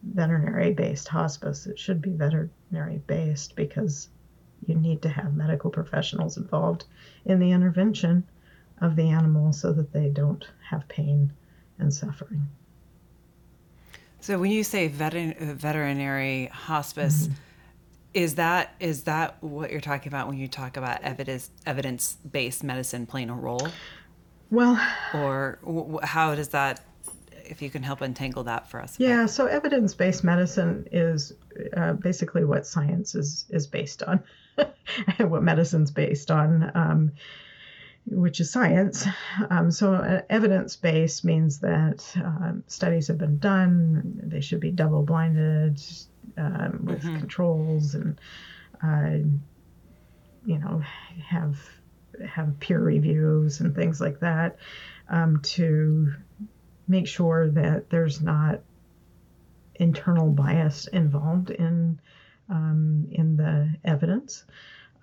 veterinary 0.03 0.73
based 0.73 1.07
hospice. 1.07 1.67
It 1.67 1.77
should 1.77 2.01
be 2.01 2.11
veterinary 2.11 3.01
based 3.07 3.55
because 3.55 4.09
you 4.65 4.75
need 4.75 5.01
to 5.01 5.09
have 5.09 5.35
medical 5.35 5.69
professionals 5.69 6.37
involved 6.37 6.85
in 7.25 7.39
the 7.39 7.51
intervention 7.51 8.23
of 8.81 8.95
the 8.95 9.09
animal 9.09 9.51
so 9.51 9.73
that 9.73 9.91
they 9.91 10.09
don't 10.09 10.45
have 10.69 10.87
pain 10.87 11.33
and 11.79 11.93
suffering. 11.93 12.47
So 14.21 14.37
when 14.37 14.51
you 14.51 14.63
say 14.63 14.87
veterinary 14.87 16.47
hospice, 16.47 17.27
mm-hmm 17.27 17.33
is 18.13 18.35
that 18.35 18.75
is 18.79 19.03
that 19.03 19.41
what 19.43 19.71
you're 19.71 19.81
talking 19.81 20.07
about 20.07 20.27
when 20.27 20.37
you 20.37 20.47
talk 20.47 20.77
about 20.77 21.01
evidence 21.03 21.51
evidence 21.65 22.17
based 22.29 22.63
medicine 22.63 23.05
playing 23.05 23.29
a 23.29 23.35
role? 23.35 23.67
Well, 24.49 24.79
or 25.13 25.59
w- 25.63 25.99
how 26.01 26.35
does 26.35 26.49
that? 26.49 26.81
If 27.49 27.61
you 27.61 27.69
can 27.69 27.83
help 27.83 28.01
untangle 28.01 28.43
that 28.43 28.69
for 28.69 28.81
us. 28.81 28.99
Yeah, 28.99 29.25
so 29.25 29.47
evidence 29.47 29.93
based 29.93 30.23
medicine 30.23 30.87
is 30.91 31.33
uh, 31.75 31.93
basically 31.93 32.45
what 32.45 32.65
science 32.65 33.15
is 33.15 33.45
is 33.49 33.67
based 33.67 34.03
on, 34.03 34.23
what 35.17 35.43
medicine's 35.43 35.91
based 35.91 36.31
on. 36.31 36.71
Um, 36.75 37.11
which 38.05 38.39
is 38.39 38.51
science. 38.51 39.05
Um, 39.51 39.69
so, 39.69 39.93
uh, 39.93 40.21
evidence 40.31 40.75
based 40.75 41.23
means 41.23 41.59
that 41.59 42.11
um, 42.15 42.63
studies 42.65 43.07
have 43.07 43.19
been 43.19 43.37
done, 43.37 44.19
they 44.23 44.41
should 44.41 44.61
be 44.61 44.71
double 44.71 45.03
blinded, 45.03 45.79
um, 46.37 46.85
with 46.85 47.03
mm-hmm. 47.03 47.17
controls 47.19 47.95
and 47.95 48.19
uh, 48.83 49.17
you 50.45 50.57
know 50.57 50.81
have 51.27 51.57
have 52.27 52.59
peer 52.59 52.79
reviews 52.79 53.59
and 53.59 53.75
things 53.75 54.01
like 54.01 54.19
that 54.19 54.57
um, 55.09 55.39
to 55.41 56.13
make 56.89 57.07
sure 57.07 57.49
that 57.51 57.89
there's 57.89 58.21
not 58.21 58.59
internal 59.75 60.29
bias 60.29 60.87
involved 60.87 61.51
in 61.51 61.99
um, 62.49 63.07
in 63.11 63.37
the 63.37 63.69
evidence 63.85 64.43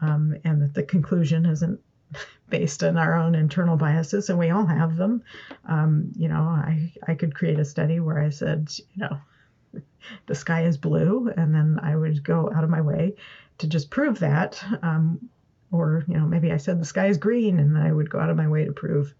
um, 0.00 0.36
and 0.44 0.60
that 0.60 0.74
the 0.74 0.82
conclusion 0.82 1.46
isn't 1.46 1.80
based 2.50 2.84
on 2.84 2.98
our 2.98 3.14
own 3.14 3.34
internal 3.34 3.76
biases 3.76 4.28
and 4.28 4.38
we 4.38 4.50
all 4.50 4.66
have 4.66 4.96
them 4.96 5.22
um, 5.66 6.12
you 6.16 6.28
know 6.28 6.42
I, 6.42 6.92
I 7.06 7.14
could 7.14 7.34
create 7.34 7.58
a 7.58 7.64
study 7.64 8.00
where 8.00 8.20
i 8.20 8.28
said 8.28 8.68
you 8.94 9.02
know 9.02 9.18
the 10.26 10.34
sky 10.34 10.64
is 10.64 10.76
blue, 10.76 11.32
and 11.36 11.54
then 11.54 11.80
I 11.82 11.96
would 11.96 12.22
go 12.22 12.50
out 12.54 12.64
of 12.64 12.70
my 12.70 12.80
way 12.80 13.14
to 13.58 13.66
just 13.66 13.90
prove 13.90 14.18
that. 14.20 14.62
Um, 14.82 15.28
or, 15.72 16.04
you 16.06 16.16
know, 16.16 16.26
maybe 16.26 16.52
I 16.52 16.56
said 16.58 16.80
the 16.80 16.84
sky 16.84 17.08
is 17.08 17.18
green, 17.18 17.58
and 17.58 17.76
I 17.76 17.92
would 17.92 18.10
go 18.10 18.20
out 18.20 18.30
of 18.30 18.36
my 18.36 18.48
way 18.48 18.64
to 18.64 18.72
prove 18.72 19.14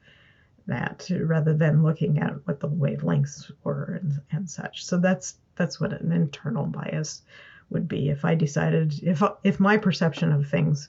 that 0.66 1.08
rather 1.20 1.54
than 1.54 1.82
looking 1.82 2.18
at 2.18 2.34
what 2.46 2.60
the 2.60 2.68
wavelengths 2.68 3.50
were 3.62 4.00
and, 4.02 4.20
and 4.32 4.50
such. 4.50 4.84
So 4.84 4.98
that's 4.98 5.36
that's 5.56 5.80
what 5.80 5.92
an 5.92 6.12
internal 6.12 6.66
bias 6.66 7.22
would 7.70 7.88
be. 7.88 8.08
If 8.08 8.24
I 8.24 8.34
decided 8.34 8.94
if 9.02 9.22
if 9.44 9.60
my 9.60 9.76
perception 9.76 10.32
of 10.32 10.48
things 10.48 10.88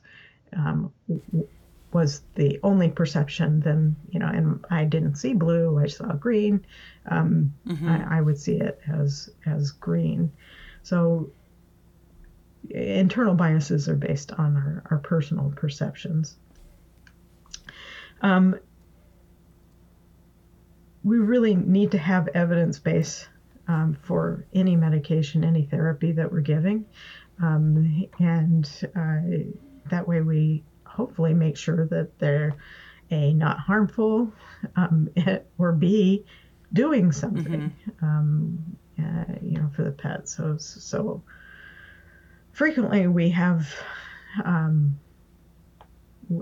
um, 0.56 0.92
was 1.94 2.22
the 2.36 2.60
only 2.64 2.90
perception, 2.90 3.60
then 3.62 3.96
you 4.10 4.20
know, 4.20 4.28
and 4.28 4.66
I 4.70 4.86
didn't 4.86 5.16
see 5.16 5.34
blue, 5.34 5.80
I 5.80 5.88
saw 5.88 6.14
green. 6.14 6.66
Um, 7.08 7.54
mm-hmm. 7.66 7.88
I, 7.88 8.18
I, 8.18 8.22
would 8.22 8.38
see 8.38 8.58
it 8.58 8.82
as 8.92 9.30
as 9.46 9.72
green. 9.72 10.32
So 10.84 11.32
internal 12.70 13.36
biases 13.36 13.88
are 13.88 13.96
based 13.96 14.34
on 14.34 14.58
our, 14.58 14.84
our 14.92 14.98
personal 14.98 15.54
perceptions. 15.56 16.38
Um, 18.22 18.60
we 21.04 21.18
really 21.18 21.56
need 21.56 21.92
to 21.92 21.98
have 21.98 22.28
evidence 22.30 22.80
base 22.80 23.28
um, 23.68 23.98
for 24.02 24.46
any 24.54 24.76
medication, 24.76 25.44
any 25.44 25.64
therapy 25.64 26.12
that 26.14 26.32
we're 26.32 26.42
giving, 26.42 26.86
um, 27.42 28.08
and 28.20 28.70
uh, 28.96 29.20
that 29.90 30.08
way 30.08 30.22
we 30.22 30.64
hopefully 30.86 31.34
make 31.34 31.58
sure 31.58 31.86
that 31.88 32.18
they're 32.20 32.56
a 33.10 33.34
not 33.34 33.60
harmful 33.60 34.34
um, 34.76 35.10
or 35.58 35.72
b 35.72 36.26
doing 36.74 37.12
something. 37.12 37.74
Mm-hmm. 38.02 38.06
um, 38.06 38.78
uh, 39.00 39.34
you 39.42 39.60
know 39.60 39.70
for 39.76 39.84
the 39.84 39.92
pet. 39.92 40.28
So 40.28 40.58
so 40.58 41.22
frequently 42.52 43.08
we 43.08 43.30
have 43.30 43.74
um, 44.44 45.00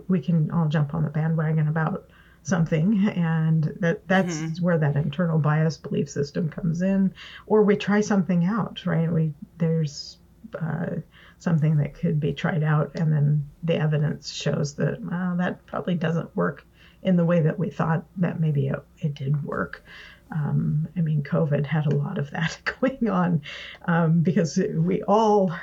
we 0.08 0.22
can 0.22 0.52
all 0.52 0.68
jump 0.68 0.94
on 0.94 1.04
the 1.04 1.10
bandwagon 1.10 1.68
about 1.68 2.10
something 2.46 3.08
and 3.10 3.76
that 3.80 4.08
that's 4.08 4.36
mm-hmm. 4.38 4.64
where 4.64 4.78
that 4.78 4.96
internal 4.96 5.40
bias 5.40 5.78
belief 5.78 6.10
system 6.10 6.50
comes 6.50 6.82
in 6.82 7.14
or 7.48 7.64
we 7.64 7.76
try 7.76 8.02
something 8.02 8.46
out 8.46 8.86
right 8.86 9.12
we 9.12 9.34
there's 9.58 10.18
uh, 10.62 10.96
something 11.40 11.78
that 11.78 11.94
could 11.94 12.20
be 12.20 12.34
tried 12.34 12.64
out, 12.64 12.92
and 12.96 13.12
then 13.12 13.50
the 13.64 13.76
evidence 13.76 14.32
shows 14.32 14.76
that 14.76 15.02
well, 15.02 15.36
that 15.38 15.66
probably 15.66 15.96
doesn't 15.96 16.36
work 16.36 16.66
in 17.04 17.18
the 17.18 17.26
way 17.26 17.42
that 17.42 17.60
we 17.60 17.70
thought 17.70 18.04
that 18.18 18.40
maybe 18.40 18.68
it, 18.68 18.80
it 19.00 19.14
did 19.14 19.44
work. 19.44 19.84
Um, 20.32 20.88
I 20.98 21.02
mean, 21.02 21.22
COVID 21.22 21.66
had 21.66 21.86
a 21.86 21.96
lot 21.96 22.18
of 22.18 22.32
that 22.32 22.58
going 22.82 23.10
on 23.10 23.42
um, 23.86 24.22
because 24.22 24.58
we 24.58 25.04
all, 25.04 25.54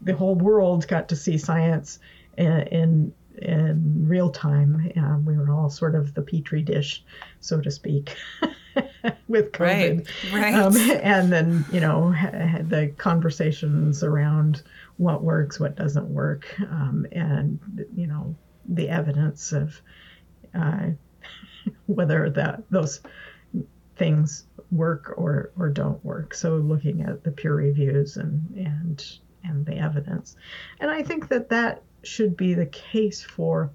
the 0.00 0.16
whole 0.16 0.34
world, 0.34 0.88
got 0.88 1.08
to 1.10 1.16
see 1.16 1.38
science 1.38 1.98
in 2.36 2.62
in, 2.68 3.14
in 3.42 4.06
real 4.06 4.30
time. 4.30 4.90
Um, 4.96 5.24
we 5.24 5.36
were 5.36 5.50
all 5.50 5.70
sort 5.70 5.94
of 5.94 6.14
the 6.14 6.22
petri 6.22 6.62
dish, 6.62 7.04
so 7.40 7.60
to 7.60 7.70
speak. 7.70 8.16
with 9.28 9.52
COVID, 9.52 10.08
right? 10.32 10.32
right. 10.32 10.54
Um, 10.54 10.76
and 10.76 11.32
then 11.32 11.64
you 11.72 11.80
know 11.80 12.12
the 12.12 12.92
conversations 12.98 14.02
around 14.02 14.62
what 14.96 15.22
works, 15.22 15.58
what 15.58 15.76
doesn't 15.76 16.08
work, 16.08 16.54
um, 16.60 17.06
and 17.12 17.58
you 17.94 18.06
know 18.06 18.34
the 18.68 18.88
evidence 18.88 19.52
of 19.52 19.80
uh, 20.54 20.88
whether 21.86 22.30
that 22.30 22.62
those 22.70 23.00
things 23.96 24.46
work 24.70 25.14
or 25.16 25.52
or 25.58 25.68
don't 25.68 26.04
work. 26.04 26.34
So 26.34 26.56
looking 26.56 27.02
at 27.02 27.24
the 27.24 27.30
peer 27.30 27.54
reviews 27.54 28.16
and 28.16 28.42
and 28.56 29.04
and 29.44 29.64
the 29.64 29.76
evidence, 29.76 30.36
and 30.80 30.90
I 30.90 31.02
think 31.02 31.28
that 31.28 31.48
that 31.50 31.82
should 32.02 32.36
be 32.36 32.54
the 32.54 32.66
case 32.66 33.22
for 33.22 33.70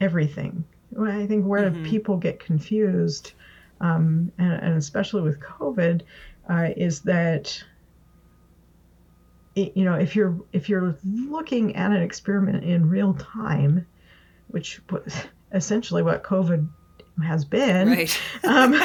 everything. 0.00 0.64
I 1.00 1.26
think 1.26 1.46
where 1.46 1.70
mm-hmm. 1.70 1.84
people 1.84 2.16
get 2.16 2.38
confused, 2.38 3.32
um, 3.80 4.30
and, 4.38 4.52
and, 4.52 4.74
especially 4.76 5.22
with 5.22 5.40
COVID, 5.40 6.02
uh, 6.48 6.68
is 6.76 7.00
that 7.02 7.62
it, 9.54 9.76
you 9.76 9.84
know 9.84 9.94
if 9.94 10.14
you're 10.14 10.38
if 10.52 10.68
you're 10.68 10.96
looking 11.04 11.76
at 11.76 11.92
an 11.92 12.02
experiment 12.02 12.64
in 12.64 12.88
real 12.88 13.14
time, 13.14 13.86
which 14.48 14.80
was 14.90 15.14
essentially 15.52 16.02
what 16.02 16.22
COVID 16.22 16.68
has 17.24 17.44
been. 17.44 17.88
Right. 17.88 18.20
Um, 18.44 18.74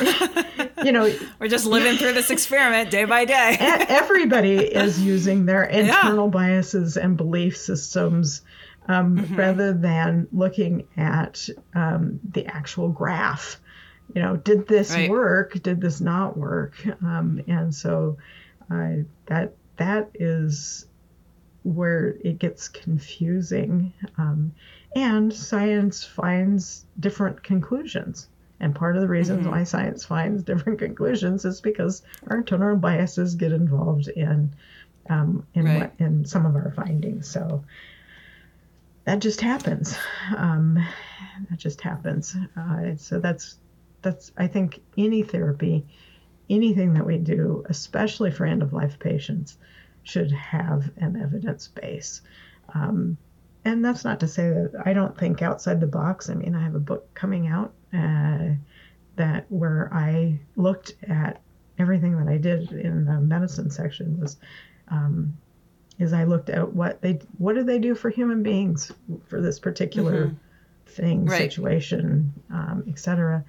you 0.84 0.92
know, 0.92 1.12
we're 1.38 1.48
just 1.48 1.66
living 1.66 1.96
through 1.96 2.12
this 2.12 2.30
experiment 2.30 2.90
day 2.90 3.04
by 3.04 3.24
day. 3.24 3.56
everybody 3.60 4.56
is 4.56 5.00
using 5.00 5.46
their 5.46 5.64
internal 5.64 6.26
yeah. 6.26 6.30
biases 6.30 6.96
and 6.96 7.16
belief 7.16 7.56
systems 7.56 8.42
um, 8.88 9.18
mm-hmm. 9.18 9.36
rather 9.36 9.72
than 9.72 10.26
looking 10.32 10.86
at 10.96 11.48
um, 11.74 12.20
the 12.32 12.46
actual 12.46 12.88
graph. 12.88 13.60
You 14.14 14.22
know, 14.22 14.36
did 14.36 14.66
this 14.66 14.92
right. 14.92 15.08
work? 15.08 15.62
Did 15.62 15.80
this 15.80 16.00
not 16.00 16.36
work? 16.36 16.74
Um, 17.02 17.42
and 17.46 17.74
so 17.74 18.18
uh, 18.70 19.04
that 19.26 19.54
that 19.76 20.10
is 20.14 20.86
where 21.62 22.16
it 22.24 22.38
gets 22.38 22.68
confusing. 22.68 23.92
Um, 24.18 24.52
and 24.96 25.32
science 25.32 26.04
finds 26.04 26.86
different 26.98 27.42
conclusions. 27.42 28.28
And 28.60 28.74
part 28.74 28.96
of 28.96 29.02
the 29.02 29.08
reasons 29.08 29.42
mm-hmm. 29.42 29.50
why 29.50 29.64
science 29.64 30.04
finds 30.04 30.42
different 30.42 30.78
conclusions 30.78 31.44
is 31.44 31.60
because 31.60 32.02
our 32.28 32.38
internal 32.38 32.76
biases 32.76 33.34
get 33.34 33.52
involved 33.52 34.08
in 34.08 34.54
um, 35.08 35.46
in 35.54 35.64
right. 35.64 35.80
what 35.80 35.92
in 35.98 36.24
some 36.24 36.46
of 36.46 36.54
our 36.54 36.72
findings. 36.76 37.28
So 37.28 37.64
that 39.04 39.18
just 39.18 39.40
happens. 39.40 39.96
Um, 40.36 40.78
that 41.48 41.58
just 41.58 41.80
happens. 41.80 42.36
Uh, 42.56 42.96
so 42.96 43.18
that's 43.18 43.56
that's 44.02 44.30
I 44.36 44.46
think 44.46 44.80
any 44.96 45.22
therapy, 45.22 45.86
anything 46.48 46.94
that 46.94 47.06
we 47.06 47.18
do, 47.18 47.64
especially 47.68 48.30
for 48.30 48.46
end 48.46 48.62
of 48.62 48.72
life 48.72 48.98
patients, 48.98 49.56
should 50.02 50.30
have 50.32 50.90
an 50.96 51.20
evidence 51.20 51.68
base. 51.68 52.20
Um, 52.74 53.16
and 53.64 53.84
that's 53.84 54.04
not 54.04 54.20
to 54.20 54.28
say 54.28 54.48
that 54.50 54.82
I 54.84 54.92
don't 54.92 55.16
think 55.16 55.42
outside 55.42 55.80
the 55.80 55.86
box. 55.86 56.30
I 56.30 56.34
mean, 56.34 56.54
I 56.54 56.62
have 56.62 56.74
a 56.74 56.80
book 56.80 57.12
coming 57.14 57.46
out 57.46 57.72
uh, 57.92 58.54
that 59.16 59.46
where 59.48 59.90
I 59.92 60.40
looked 60.56 60.94
at 61.08 61.40
everything 61.78 62.16
that 62.18 62.28
I 62.28 62.36
did 62.36 62.72
in 62.72 63.04
the 63.04 63.20
medicine 63.20 63.70
section 63.70 64.18
was 64.20 64.36
um, 64.88 65.36
is 65.98 66.12
I 66.12 66.24
looked 66.24 66.48
at 66.50 66.72
what 66.72 67.02
they 67.02 67.20
what 67.38 67.54
do 67.54 67.62
they 67.62 67.78
do 67.78 67.94
for 67.94 68.08
human 68.10 68.42
beings 68.42 68.90
for 69.26 69.40
this 69.40 69.58
particular 69.58 70.26
mm-hmm. 70.26 70.36
thing, 70.86 71.26
right. 71.26 71.38
situation, 71.38 72.32
um, 72.50 72.84
etc. 72.88 73.44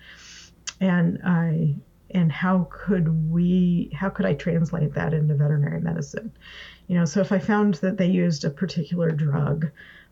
And 0.82 1.20
I 1.24 1.76
and 2.14 2.32
how 2.32 2.68
could 2.70 3.32
we 3.32 3.90
how 3.94 4.10
could 4.10 4.26
I 4.26 4.34
translate 4.34 4.94
that 4.94 5.14
into 5.14 5.36
veterinary 5.36 5.80
medicine? 5.80 6.32
You 6.88 6.98
know, 6.98 7.06
so 7.06 7.22
if 7.22 7.32
I 7.32 7.40
found 7.40 7.76
that 7.76 7.98
they 7.98 8.08
used 8.08 8.44
a 8.44 8.50
particular 8.50 9.12
drug 9.12 9.72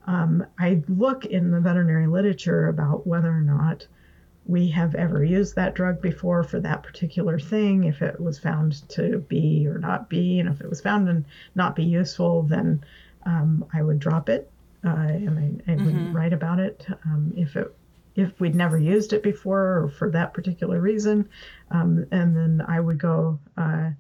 um, 0.10 0.44
I 0.58 0.82
look 0.88 1.26
in 1.26 1.52
the 1.52 1.60
veterinary 1.60 2.08
literature 2.08 2.68
about 2.68 3.06
whether 3.06 3.32
or 3.32 3.42
not 3.42 3.86
we 4.48 4.68
have 4.70 4.96
ever 4.96 5.24
used 5.24 5.56
that 5.56 5.76
drug 5.76 6.02
before 6.02 6.44
for 6.44 6.60
that 6.62 6.82
particular 6.82 7.38
thing, 7.38 7.84
if 7.84 8.02
it 8.02 8.20
was 8.20 8.40
found 8.40 8.90
to 8.90 9.20
be 9.30 9.68
or 9.68 9.78
not 9.78 10.10
be, 10.10 10.40
and 10.40 10.50
if 10.50 10.62
it 10.62 10.70
was 10.70 10.82
found 10.82 11.08
and 11.08 11.26
not 11.54 11.76
be 11.76 11.84
useful, 11.84 12.42
then 12.42 12.84
um, 13.28 13.64
I 13.72 13.84
would 13.84 14.00
drop 14.00 14.30
it 14.30 14.50
uh, 14.84 14.90
and 14.90 15.38
I, 15.38 15.72
I 15.72 15.76
mm-hmm. 15.76 16.06
would 16.06 16.14
write 16.16 16.34
about 16.34 16.58
it. 16.58 16.88
Um, 17.06 17.32
if 17.38 17.56
it 17.56 17.72
if 18.16 18.40
we'd 18.40 18.56
never 18.56 18.80
used 18.80 19.14
it 19.14 19.22
before 19.22 19.84
or 19.84 19.90
for 19.90 20.10
that 20.10 20.34
particular 20.34 20.82
reason, 20.82 21.30
um, 21.70 22.08
and 22.12 22.36
then 22.36 22.66
I 22.68 22.80
would 22.80 22.98
go 22.98 23.40
uh, 23.56 23.92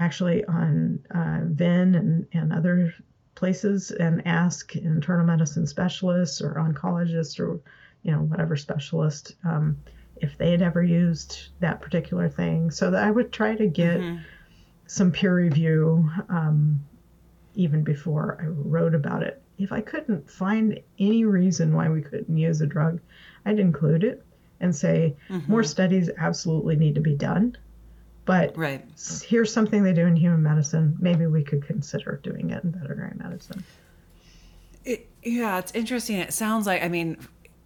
actually 0.00 0.44
on 0.46 0.98
uh, 1.14 1.42
VIN 1.44 1.94
and, 1.94 2.26
and 2.32 2.52
other 2.52 2.92
places 3.38 3.92
and 3.92 4.26
ask 4.26 4.74
internal 4.74 5.24
medicine 5.24 5.64
specialists 5.64 6.42
or 6.42 6.54
oncologists 6.54 7.38
or 7.38 7.60
you 8.02 8.10
know 8.10 8.18
whatever 8.18 8.56
specialist 8.56 9.36
um, 9.44 9.76
if 10.16 10.36
they 10.36 10.50
had 10.50 10.60
ever 10.60 10.82
used 10.82 11.50
that 11.60 11.80
particular 11.80 12.28
thing 12.28 12.68
so 12.70 12.90
that 12.90 13.04
i 13.04 13.10
would 13.10 13.32
try 13.32 13.54
to 13.54 13.68
get 13.68 14.00
mm-hmm. 14.00 14.20
some 14.86 15.12
peer 15.12 15.36
review 15.36 16.10
um, 16.28 16.80
even 17.54 17.84
before 17.84 18.38
i 18.42 18.46
wrote 18.46 18.94
about 18.94 19.22
it 19.22 19.40
if 19.56 19.70
i 19.70 19.80
couldn't 19.80 20.28
find 20.28 20.80
any 20.98 21.24
reason 21.24 21.72
why 21.72 21.88
we 21.88 22.02
couldn't 22.02 22.36
use 22.36 22.60
a 22.60 22.66
drug 22.66 23.00
i'd 23.46 23.60
include 23.60 24.02
it 24.02 24.24
and 24.58 24.74
say 24.74 25.14
mm-hmm. 25.28 25.48
more 25.50 25.62
studies 25.62 26.10
absolutely 26.18 26.74
need 26.74 26.96
to 26.96 27.00
be 27.00 27.14
done 27.14 27.56
but 28.28 28.54
right. 28.58 28.84
here's 29.26 29.50
something 29.50 29.82
they 29.82 29.94
do 29.94 30.04
in 30.04 30.14
human 30.14 30.42
medicine. 30.42 30.94
Maybe 31.00 31.24
we 31.24 31.42
could 31.42 31.66
consider 31.66 32.20
doing 32.22 32.50
it 32.50 32.62
in 32.62 32.72
veterinary 32.72 33.14
medicine. 33.16 33.64
It, 34.84 35.08
yeah, 35.22 35.58
it's 35.58 35.72
interesting. 35.72 36.18
It 36.18 36.34
sounds 36.34 36.66
like, 36.66 36.84
I 36.84 36.88
mean, 36.88 37.16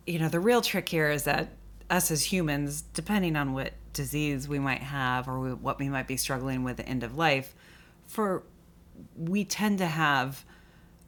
you 0.07 0.21
know, 0.21 0.29
the 0.29 0.39
real 0.39 0.63
trick 0.63 0.89
here 0.89 1.11
is 1.11 1.25
that 1.25 1.49
us 1.91 2.13
as 2.13 2.23
humans, 2.23 2.83
depending 2.95 3.35
on 3.35 3.55
what 3.55 3.73
disease 3.93 4.47
we 4.47 4.61
might 4.61 4.85
have 4.85 5.27
or 5.27 5.57
what 5.57 5.81
we 5.81 5.89
might 5.89 6.07
be 6.07 6.17
struggling 6.17 6.63
with 6.63 6.79
at 6.79 6.87
the 6.87 6.89
end 6.89 7.03
of 7.03 7.19
life, 7.19 7.57
for 8.07 8.45
we 9.17 9.45
tend 9.45 9.79
to 9.79 9.87
have 9.87 10.45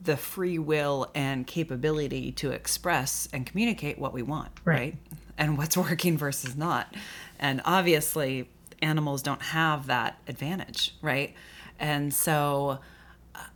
the 0.03 0.17
free 0.17 0.59
will 0.59 1.13
and 1.15 1.47
capability 1.47 2.33
to 2.33 2.51
express 2.51 3.29
and 3.33 3.47
communicate 3.47 4.01
what 4.01 4.13
we 4.13 4.23
want, 4.23 4.51
right? 4.65 4.79
right? 4.79 4.97
And 5.39 5.57
what's 5.57 5.77
working 5.77 6.19
versus 6.19 6.57
not. 6.57 6.93
And 7.39 7.63
obviously, 7.65 8.49
animals 8.85 9.23
don't 9.23 9.43
have 9.43 9.87
that 9.87 10.19
advantage, 10.29 10.95
right? 11.03 11.35
And 11.79 12.13
so, 12.15 12.79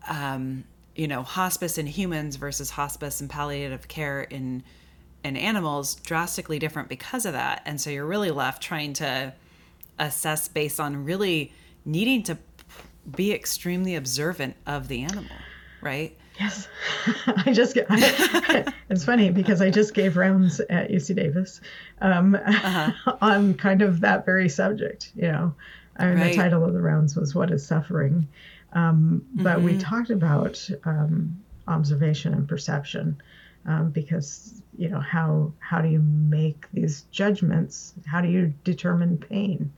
um, 0.08 0.64
you 0.96 1.06
know, 1.06 1.22
hospice 1.22 1.78
in 1.78 1.86
humans 1.86 2.36
versus 2.36 2.70
hospice 2.70 3.20
and 3.20 3.30
palliative 3.30 3.86
care 3.86 4.22
in 4.22 4.64
in 5.24 5.36
animals 5.36 5.96
drastically 5.96 6.58
different 6.58 6.88
because 6.88 7.26
of 7.26 7.32
that. 7.32 7.62
And 7.66 7.80
so 7.80 7.90
you're 7.90 8.06
really 8.06 8.30
left 8.30 8.62
trying 8.62 8.92
to 8.94 9.34
assess 9.98 10.46
based 10.48 10.78
on 10.78 11.04
really 11.04 11.52
needing 11.84 12.22
to 12.24 12.38
be 13.16 13.32
extremely 13.32 13.96
observant 13.96 14.54
of 14.64 14.86
the 14.88 15.02
animal, 15.02 15.36
right? 15.82 16.16
Yes, 16.38 16.68
I 17.26 17.52
just. 17.52 17.76
I, 17.90 18.64
it's 18.90 19.04
funny 19.04 19.30
because 19.30 19.60
I 19.60 19.70
just 19.70 19.92
gave 19.92 20.16
rounds 20.16 20.60
at 20.60 20.90
UC 20.90 21.16
Davis 21.16 21.60
um, 22.00 22.34
uh-huh. 22.36 23.16
on 23.20 23.54
kind 23.54 23.82
of 23.82 24.00
that 24.00 24.24
very 24.24 24.48
subject. 24.48 25.12
You 25.16 25.32
know, 25.32 25.54
I 25.96 26.06
mean, 26.06 26.18
right. 26.18 26.30
the 26.30 26.36
title 26.36 26.64
of 26.64 26.74
the 26.74 26.80
rounds 26.80 27.16
was 27.16 27.34
"What 27.34 27.50
Is 27.50 27.66
Suffering," 27.66 28.28
um, 28.72 29.24
but 29.34 29.56
mm-hmm. 29.56 29.64
we 29.64 29.78
talked 29.78 30.10
about 30.10 30.68
um, 30.84 31.36
observation 31.66 32.34
and 32.34 32.48
perception 32.48 33.20
um, 33.66 33.90
because 33.90 34.62
you 34.76 34.88
know 34.88 35.00
how 35.00 35.52
how 35.58 35.80
do 35.80 35.88
you 35.88 36.00
make 36.00 36.70
these 36.72 37.02
judgments? 37.10 37.94
How 38.06 38.20
do 38.20 38.28
you 38.28 38.54
determine 38.62 39.18
pain? 39.18 39.72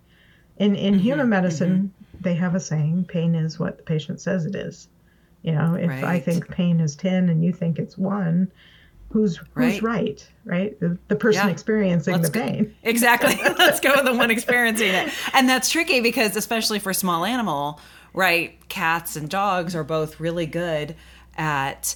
In 0.59 0.77
in 0.77 0.95
mm-hmm. 0.95 1.03
human 1.03 1.29
medicine, 1.31 1.95
mm-hmm. 1.95 2.23
they 2.23 2.35
have 2.35 2.55
a 2.55 2.61
saying: 2.61 3.07
"Pain 3.07 3.35
is 3.35 3.59
what 3.59 3.79
the 3.79 3.83
patient 3.83 4.21
says 4.21 4.45
it 4.45 4.55
is." 4.55 4.89
You 5.43 5.53
know, 5.53 5.75
if 5.75 5.89
right. 5.89 6.05
I 6.05 6.21
think 6.21 6.49
pain 6.49 6.81
is 6.81 6.97
10 6.97 7.29
and 7.29 7.43
you 7.45 7.53
think 7.53 7.79
it's 7.79 7.97
1, 7.97 8.51
who's 9.11 9.39
who's 9.55 9.83
right, 9.83 10.27
right? 10.45 10.79
The, 10.79 10.99
the 11.09 11.17
person 11.17 11.47
yeah. 11.47 11.53
experiencing 11.53 12.15
Let's 12.15 12.29
the 12.29 12.39
pain. 12.39 12.75
Exactly. 12.83 13.37
Let's 13.59 13.81
go 13.81 13.95
with 13.95 14.05
the 14.05 14.15
one 14.15 14.31
experiencing 14.31 14.91
it. 14.91 15.13
And 15.33 15.49
that's 15.49 15.71
tricky 15.71 16.01
because 16.01 16.37
especially 16.37 16.79
for 16.79 16.93
small 16.93 17.25
animal, 17.25 17.81
right? 18.13 18.57
Cats 18.69 19.17
and 19.17 19.29
dogs 19.29 19.75
are 19.75 19.85
both 19.85 20.21
really 20.21 20.47
good 20.47 20.95
at 21.37 21.95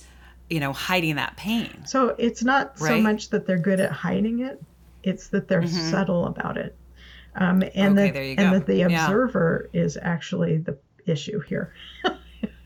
you 0.51 0.61
know 0.61 0.72
hiding 0.72 1.16
that 1.16 1.36
pain. 1.36 1.84
So 1.86 2.14
it's 2.18 2.42
not 2.42 2.80
right? 2.80 2.88
so 2.88 3.01
much 3.01 3.30
that 3.30 3.47
they're 3.47 3.59
good 3.59 3.80
at 3.80 3.90
hiding 3.90 4.40
it; 4.40 4.62
it's 5.03 5.28
that 5.28 5.49
they're 5.49 5.62
mm-hmm. 5.62 5.90
subtle 5.90 6.26
about 6.26 6.57
it. 6.57 6.76
Um, 7.36 7.62
and 7.74 7.99
okay, 7.99 8.34
that 8.34 8.42
and 8.42 8.55
that 8.55 8.66
the 8.66 8.82
observer 8.82 9.70
yeah. 9.72 9.82
is 9.82 9.99
actually 10.01 10.59
the 10.59 10.76
issue 11.07 11.40
here. 11.40 11.74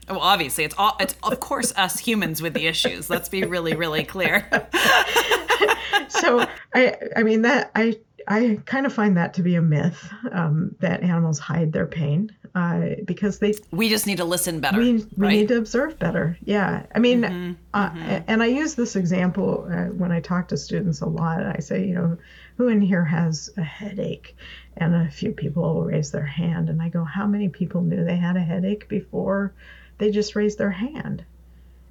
Well, 0.09 0.21
obviously, 0.21 0.65
it's 0.65 0.75
all 0.79 0.97
it's 1.01 1.15
of 1.23 1.41
course 1.41 1.73
us 1.77 1.99
humans 1.99 2.43
with 2.43 2.55
the 2.55 2.67
issues. 2.67 3.11
Let's 3.11 3.29
be 3.29 3.45
really, 3.45 3.75
really 3.75 4.05
clear. 4.05 4.49
so 6.09 6.47
I 6.75 6.97
I 7.17 7.23
mean 7.23 7.43
that 7.43 7.71
I 7.75 7.99
I 8.29 8.61
kind 8.67 8.85
of 8.85 8.93
find 8.93 9.17
that 9.17 9.35
to 9.35 9.43
be 9.43 9.55
a 9.55 9.63
myth 9.63 10.13
um, 10.33 10.75
that 10.81 11.03
animals 11.03 11.39
hide 11.39 11.73
their 11.73 11.87
pain 11.87 12.31
uh, 12.55 12.91
because 13.07 13.39
they. 13.39 13.55
We 13.71 13.89
just 13.89 14.07
need 14.07 14.19
to 14.19 14.25
listen 14.25 14.61
better. 14.61 14.79
We, 14.79 14.93
we 14.93 15.07
right? 15.17 15.31
need 15.31 15.49
to 15.49 15.57
observe 15.57 15.99
better. 15.99 16.37
Yeah, 16.45 16.85
I 16.95 16.99
mean, 16.99 17.23
mm-hmm, 17.23 17.53
uh, 17.73 17.91
mm-hmm. 17.91 18.25
and 18.27 18.43
I 18.43 18.47
use 18.47 18.75
this 18.75 18.97
example 18.97 19.67
uh, 19.73 19.85
when 19.87 20.13
I 20.13 20.21
talk 20.21 20.49
to 20.49 20.59
students 20.59 21.01
a 21.01 21.07
lot. 21.07 21.43
I 21.43 21.61
say, 21.61 21.87
you 21.87 21.95
know, 21.95 22.19
who 22.59 22.69
in 22.69 22.83
here 22.83 23.05
has 23.05 23.51
a 23.57 23.63
headache? 23.63 24.37
And 24.77 24.95
a 24.95 25.11
few 25.11 25.33
people 25.33 25.63
will 25.63 25.85
raise 25.85 26.13
their 26.13 26.27
hand, 26.27 26.69
and 26.69 26.81
I 26.81 26.89
go, 26.89 27.03
how 27.03 27.27
many 27.27 27.49
people 27.49 27.81
knew 27.83 28.05
they 28.05 28.17
had 28.17 28.37
a 28.37 28.41
headache 28.41 28.89
before? 28.89 29.53
They 29.99 30.11
just 30.11 30.35
raise 30.37 30.57
their 30.57 30.71
hand. 30.71 31.25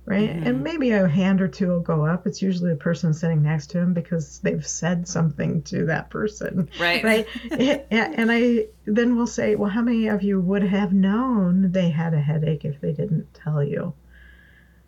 right? 0.06 0.30
And 0.30 0.64
maybe 0.64 0.92
a 0.92 1.06
hand 1.06 1.42
or 1.42 1.50
two 1.50 1.68
will 1.68 1.82
go 1.82 2.06
up. 2.06 2.26
It's 2.26 2.42
usually 2.42 2.70
the 2.70 2.78
person 2.78 3.14
sitting 3.14 3.44
next 3.44 3.68
to 3.72 3.80
him 3.80 3.94
because 3.94 4.40
they've 4.40 4.66
said 4.66 5.06
something 5.06 5.62
to 5.64 5.86
that 5.88 6.10
person, 6.10 6.70
Right. 6.80 7.04
right? 7.04 7.28
and 7.92 8.32
I 8.32 8.68
then 8.86 9.18
will 9.18 9.28
say, 9.28 9.56
well, 9.56 9.70
how 9.70 9.82
many 9.82 10.08
of 10.08 10.24
you 10.24 10.40
would 10.40 10.64
have 10.64 10.94
known 10.94 11.74
they 11.74 11.90
had 11.90 12.14
a 12.14 12.22
headache 12.22 12.64
if 12.64 12.80
they 12.80 12.94
didn't 12.94 13.34
tell 13.34 13.62
you? 13.62 13.94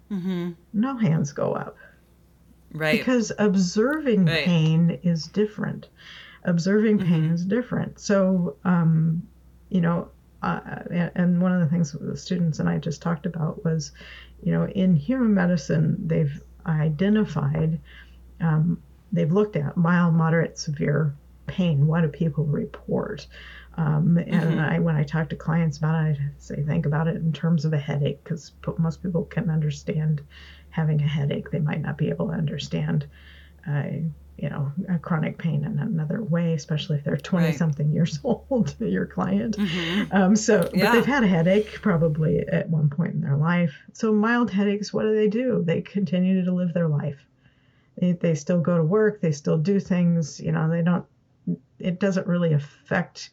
Mm-hmm. 0.09 0.51
No 0.73 0.97
hands 0.97 1.33
go 1.33 1.51
up 1.53 1.75
Right. 2.73 2.97
because 2.99 3.31
observing 3.39 4.25
Right. 4.25 4.45
pain 4.45 4.99
is 5.03 5.27
different. 5.27 5.89
Observing 6.45 6.99
pain 6.99 7.29
Mhm. 7.29 7.33
is 7.33 7.43
different. 7.45 7.99
So, 7.99 8.55
um, 8.63 9.23
you 9.69 9.81
know, 9.81 10.09
uh, 10.41 11.09
and 11.15 11.41
one 11.41 11.51
of 11.51 11.59
the 11.59 11.67
things 11.67 11.91
the 11.91 12.17
students 12.17 12.59
and 12.59 12.69
I 12.69 12.77
just 12.77 13.01
talked 13.01 13.25
about 13.25 13.63
was, 13.65 13.91
you 14.41 14.51
know, 14.51 14.65
in 14.67 14.95
human 14.95 15.33
medicine, 15.33 15.97
they've 16.05 16.41
identified, 16.65 17.79
um, 18.39 18.81
they've 19.11 19.31
looked 19.31 19.55
at 19.55 19.75
mild, 19.77 20.13
moderate, 20.13 20.57
severe 20.57 21.13
pain. 21.47 21.87
What 21.87 22.01
do 22.01 22.07
people 22.07 22.45
report? 22.45 23.27
Um, 23.75 24.17
and 24.17 24.59
Mhm. 24.59 24.59
I, 24.59 24.79
when 24.79 24.95
I 24.95 25.03
talk 25.03 25.29
to 25.29 25.35
clients 25.35 25.77
about 25.77 26.05
it, 26.05 26.17
I 26.19 26.29
say 26.37 26.63
think 26.63 26.85
about 26.85 27.07
it 27.07 27.15
in 27.15 27.31
terms 27.33 27.65
of 27.65 27.73
a 27.73 27.77
headache 27.77 28.23
because 28.23 28.51
most 28.77 29.01
people 29.01 29.23
can 29.25 29.49
understand 29.49 30.21
having 30.69 31.01
a 31.01 31.07
headache. 31.07 31.49
They 31.49 31.59
might 31.59 31.81
not 31.81 31.97
be 31.97 32.09
able 32.09 32.27
to 32.27 32.33
understand, 32.33 33.07
uh, 33.67 33.83
you 34.41 34.49
know, 34.49 34.71
a 34.87 34.97
chronic 34.97 35.37
pain 35.37 35.65
in 35.65 35.79
another 35.79 36.23
way, 36.23 36.53
especially 36.53 36.97
if 36.97 37.03
they're 37.03 37.17
20 37.17 37.47
Right. 37.47 37.55
something 37.55 37.91
years 37.91 38.19
old, 38.23 38.75
your 38.79 39.05
client. 39.05 39.57
Mhm. 39.57 40.13
Um, 40.13 40.35
so, 40.35 40.69
but 40.73 40.91
they've 40.91 41.05
had 41.05 41.23
a 41.23 41.27
headache 41.27 41.79
probably 41.81 42.39
at 42.47 42.69
one 42.69 42.89
point 42.89 43.13
in 43.13 43.21
their 43.21 43.37
life. 43.37 43.75
So, 43.93 44.13
mild 44.13 44.51
headaches, 44.51 44.93
what 44.93 45.03
do 45.03 45.13
they 45.13 45.27
do? 45.27 45.63
They 45.65 45.81
continue 45.81 46.43
to 46.45 46.51
live 46.53 46.73
their 46.73 46.87
life. 46.87 47.19
They, 47.99 48.13
they 48.13 48.35
still 48.35 48.61
go 48.61 48.77
to 48.77 48.83
work, 48.83 49.21
they 49.21 49.31
still 49.31 49.57
do 49.57 49.79
things, 49.79 50.39
you 50.39 50.51
know, 50.51 50.69
they 50.69 50.81
don't, 50.81 51.05
it 51.79 51.99
doesn't 51.99 52.27
really 52.27 52.53
affect 52.53 53.31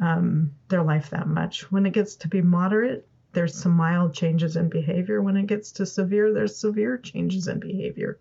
um, 0.00 0.52
their 0.68 0.82
life 0.82 1.10
that 1.10 1.28
much. 1.28 1.70
When 1.70 1.86
it 1.86 1.92
gets 1.92 2.16
to 2.16 2.28
be 2.28 2.42
moderate, 2.42 3.06
there's 3.32 3.54
some 3.54 3.72
mild 3.72 4.14
changes 4.14 4.56
in 4.56 4.68
behavior. 4.68 5.22
When 5.22 5.36
it 5.36 5.46
gets 5.46 5.72
to 5.72 5.86
severe, 5.86 6.32
there's 6.32 6.56
severe 6.56 6.98
changes 6.98 7.48
in 7.48 7.58
behavior. 7.58 8.18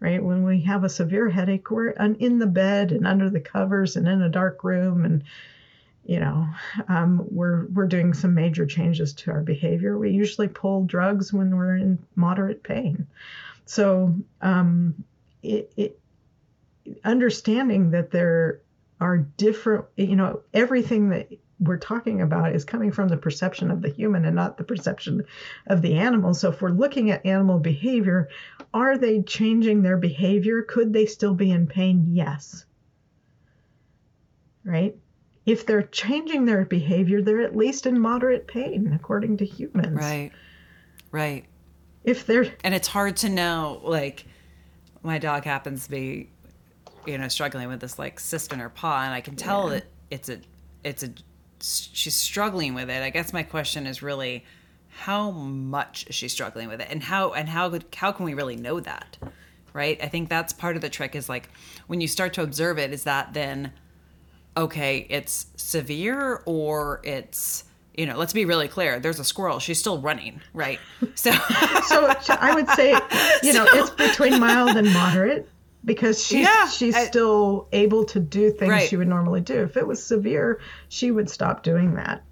Right? 0.00 0.22
When 0.22 0.44
we 0.44 0.60
have 0.62 0.84
a 0.84 0.88
severe 0.88 1.28
headache, 1.28 1.70
we're 1.70 1.88
in 1.90 2.38
the 2.38 2.46
bed 2.46 2.92
and 2.92 3.06
under 3.06 3.30
the 3.30 3.40
covers 3.40 3.96
and 3.96 4.06
in 4.06 4.22
a 4.22 4.28
dark 4.28 4.62
room 4.62 5.04
and 5.04 5.24
you 6.08 6.20
know, 6.20 6.48
um, 6.88 7.26
we're 7.30 7.66
we're 7.66 7.86
doing 7.86 8.14
some 8.14 8.32
major 8.32 8.64
changes 8.64 9.12
to 9.12 9.30
our 9.30 9.42
behavior. 9.42 9.98
We 9.98 10.10
usually 10.10 10.48
pull 10.48 10.84
drugs 10.84 11.34
when 11.34 11.54
we're 11.54 11.76
in 11.76 11.98
moderate 12.16 12.62
pain. 12.62 13.06
So 13.66 14.14
um, 14.40 15.04
it, 15.42 15.70
it 15.76 16.00
understanding 17.04 17.90
that 17.90 18.10
there 18.10 18.62
are 19.02 19.18
different, 19.18 19.84
you 19.96 20.16
know, 20.16 20.40
everything 20.54 21.10
that 21.10 21.28
we're 21.60 21.78
talking 21.78 22.22
about 22.22 22.54
is 22.54 22.64
coming 22.64 22.92
from 22.92 23.08
the 23.08 23.16
perception 23.16 23.70
of 23.70 23.82
the 23.82 23.88
human 23.88 24.24
and 24.24 24.36
not 24.36 24.56
the 24.56 24.64
perception 24.64 25.24
of 25.66 25.82
the 25.82 25.94
animal. 25.94 26.34
So 26.34 26.50
if 26.50 26.62
we're 26.62 26.70
looking 26.70 27.10
at 27.10 27.26
animal 27.26 27.58
behavior, 27.58 28.28
are 28.72 28.96
they 28.96 29.22
changing 29.22 29.82
their 29.82 29.96
behavior? 29.96 30.62
Could 30.62 30.92
they 30.92 31.06
still 31.06 31.34
be 31.34 31.50
in 31.50 31.66
pain? 31.66 32.06
Yes. 32.10 32.64
Right? 34.64 34.96
If 35.46 35.66
they're 35.66 35.82
changing 35.82 36.44
their 36.44 36.64
behavior, 36.64 37.22
they're 37.22 37.40
at 37.40 37.56
least 37.56 37.86
in 37.86 37.98
moderate 37.98 38.46
pain, 38.46 38.92
according 38.94 39.38
to 39.38 39.46
humans. 39.46 39.96
Right. 39.96 40.30
Right. 41.10 41.46
If 42.04 42.26
they're 42.26 42.54
And 42.62 42.74
it's 42.74 42.88
hard 42.88 43.16
to 43.18 43.28
know, 43.28 43.80
like, 43.82 44.26
my 45.02 45.18
dog 45.18 45.44
happens 45.44 45.84
to 45.84 45.90
be, 45.90 46.30
you 47.06 47.18
know, 47.18 47.28
struggling 47.28 47.68
with 47.68 47.80
this 47.80 47.98
like 47.98 48.20
cyst 48.20 48.52
in 48.52 48.58
her 48.58 48.68
paw, 48.68 49.02
and 49.02 49.12
I 49.12 49.20
can 49.22 49.36
tell 49.36 49.68
that 49.68 49.86
it's 50.10 50.28
a, 50.28 50.40
it's 50.84 51.02
a, 51.02 51.08
she's 51.60 52.14
struggling 52.14 52.74
with 52.74 52.90
it. 52.90 53.02
I 53.02 53.10
guess 53.10 53.32
my 53.32 53.42
question 53.42 53.86
is 53.86 54.02
really, 54.02 54.44
how 54.88 55.30
much 55.30 56.06
is 56.08 56.14
she 56.14 56.28
struggling 56.28 56.68
with 56.68 56.80
it, 56.80 56.88
and 56.90 57.02
how 57.02 57.32
and 57.32 57.48
how 57.48 57.70
could 57.70 57.84
how 57.94 58.12
can 58.12 58.24
we 58.24 58.34
really 58.34 58.56
know 58.56 58.80
that, 58.80 59.16
right? 59.72 59.98
I 60.02 60.08
think 60.08 60.28
that's 60.28 60.52
part 60.52 60.76
of 60.76 60.82
the 60.82 60.88
trick 60.88 61.14
is 61.14 61.28
like 61.28 61.50
when 61.86 62.00
you 62.00 62.08
start 62.08 62.34
to 62.34 62.42
observe 62.42 62.78
it, 62.78 62.92
is 62.92 63.04
that 63.04 63.32
then, 63.32 63.72
okay, 64.56 65.06
it's 65.08 65.46
severe 65.56 66.42
or 66.46 67.00
it's 67.04 67.64
you 67.96 68.06
know, 68.06 68.16
let's 68.16 68.32
be 68.32 68.44
really 68.44 68.68
clear. 68.68 69.00
There's 69.00 69.18
a 69.18 69.24
squirrel. 69.24 69.58
She's 69.58 69.80
still 69.80 70.00
running, 70.00 70.40
right? 70.54 70.78
So, 71.16 71.32
so 71.88 72.14
I 72.28 72.52
would 72.54 72.68
say, 72.70 72.92
you 73.42 73.52
know, 73.52 73.66
it's 73.72 73.90
between 73.90 74.38
mild 74.38 74.76
and 74.76 74.92
moderate 74.92 75.48
because 75.84 76.22
she's 76.24 76.40
Yeah, 76.44 76.68
she's 76.68 76.94
I- 76.94 77.04
still 77.06 77.68
able 77.72 78.04
to 78.06 78.20
do 78.20 78.50
things 78.50 78.70
Right. 78.70 78.88
she 78.88 78.96
would 78.96 79.08
normally 79.08 79.40
do. 79.40 79.62
If 79.62 79.76
it 79.76 79.86
was 79.86 80.02
severe, 80.02 80.60
she 80.88 81.10
would 81.10 81.30
stop 81.30 81.62
doing 81.62 81.94
that. 81.94 82.22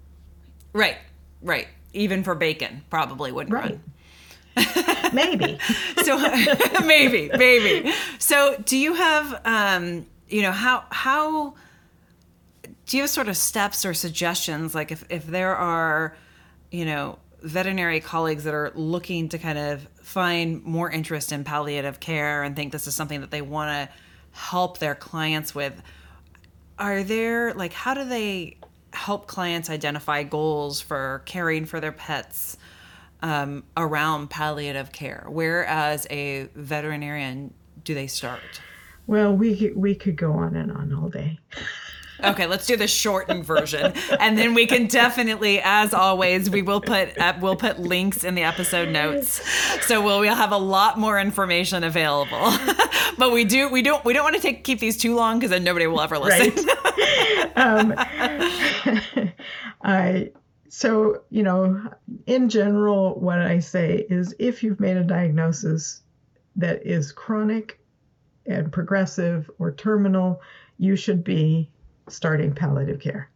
right, 0.73 0.97
right. 1.41 1.67
Even 1.93 2.23
for 2.23 2.35
bacon, 2.35 2.83
probably 2.89 3.31
wouldn't 3.31 3.53
Right. 3.53 3.79
run. 4.55 5.13
Maybe. 5.13 5.57
So 6.03 6.17
maybe, 6.85 7.29
maybe. 7.37 7.91
So 8.19 8.55
do 8.65 8.77
you 8.77 8.93
have, 8.93 9.41
um, 9.45 10.05
you 10.29 10.41
know, 10.41 10.51
how 10.51 10.83
how 10.89 11.55
do 12.85 12.97
you 12.97 13.03
have 13.03 13.09
sort 13.09 13.27
of 13.27 13.35
steps 13.37 13.83
or 13.85 13.93
suggestions? 13.93 14.73
Like 14.75 14.91
if 14.91 15.03
if 15.09 15.25
there 15.25 15.55
are, 15.55 16.15
you 16.71 16.85
know, 16.85 17.19
veterinary 17.41 17.99
colleagues 17.99 18.43
that 18.45 18.53
are 18.53 18.71
looking 18.75 19.29
to 19.29 19.37
kind 19.37 19.57
of 19.57 19.87
find 20.07 20.63
more 20.63 20.89
interest 20.89 21.33
in 21.33 21.43
palliative 21.43 21.99
care 21.99 22.41
and 22.43 22.55
think 22.55 22.71
this 22.71 22.87
is 22.87 22.95
something 22.95 23.19
that 23.19 23.29
they 23.29 23.41
want 23.41 23.69
to 23.69 23.95
help 24.31 24.77
their 24.77 24.95
clients 24.95 25.53
with 25.53 25.81
are 26.79 27.03
there 27.03 27.53
like 27.55 27.73
how 27.73 27.93
do 27.93 28.05
they 28.05 28.55
help 28.93 29.27
clients 29.27 29.69
identify 29.69 30.23
goals 30.23 30.79
for 30.79 31.21
caring 31.25 31.65
for 31.65 31.81
their 31.81 31.91
pets 31.91 32.55
um, 33.21 33.63
around 33.75 34.29
palliative 34.29 34.93
care 34.93 35.25
where 35.27 35.65
as 35.65 36.07
a 36.09 36.47
veterinarian 36.55 37.53
do 37.83 37.93
they 37.93 38.07
start 38.07 38.61
Well, 39.07 39.33
we 39.33 39.71
we 39.73 39.95
could 39.95 40.17
go 40.17 40.33
on 40.33 40.55
and 40.57 40.69
on 40.69 40.93
all 40.93 41.09
day. 41.09 41.39
okay 42.23 42.47
let's 42.47 42.65
do 42.65 42.75
the 42.75 42.87
shortened 42.87 43.45
version. 43.45 43.93
And 44.19 44.37
then 44.37 44.53
we 44.53 44.65
can 44.65 44.87
definitely 44.87 45.61
as 45.63 45.93
always 45.93 46.49
we 46.49 46.61
will 46.61 46.81
put 46.81 47.17
uh, 47.17 47.33
we'll 47.39 47.55
put 47.55 47.79
links 47.79 48.23
in 48.23 48.35
the 48.35 48.43
episode 48.43 48.89
notes. 48.89 49.41
So 49.85 50.01
we'll, 50.01 50.19
we'll 50.19 50.35
have 50.35 50.51
a 50.51 50.57
lot 50.57 50.99
more 50.99 51.19
information 51.19 51.83
available. 51.83 52.51
But 53.17 53.31
we 53.31 53.45
do 53.45 53.67
we 53.69 53.81
don't 53.81 54.03
we 54.05 54.13
don't 54.13 54.23
want 54.23 54.35
to 54.35 54.41
take 54.41 54.63
keep 54.63 54.79
these 54.79 54.95
too 54.95 55.15
long 55.15 55.39
because 55.39 55.49
then 55.49 55.63
nobody 55.63 55.87
will 55.87 56.01
ever 56.01 56.19
listen. 56.19 56.65
Right. 56.65 57.51
um, 57.57 57.93
I 59.81 60.31
so 60.69 61.23
you 61.31 61.41
know, 61.41 61.89
in 62.27 62.49
general, 62.49 63.19
what 63.19 63.39
I 63.39 63.59
say 63.59 64.05
is 64.09 64.35
if 64.37 64.61
you've 64.61 64.79
made 64.79 64.97
a 64.97 65.03
diagnosis 65.03 66.01
that 66.55 66.85
is 66.85 67.11
chronic 67.11 67.79
and 68.45 68.71
progressive 68.71 69.49
or 69.57 69.71
terminal, 69.71 70.41
you 70.77 70.95
should 70.95 71.23
be 71.23 71.71
starting 72.07 72.53
palliative 72.53 72.99
care 72.99 73.29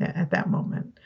at 0.00 0.30
that 0.30 0.48
moment. 0.48 0.98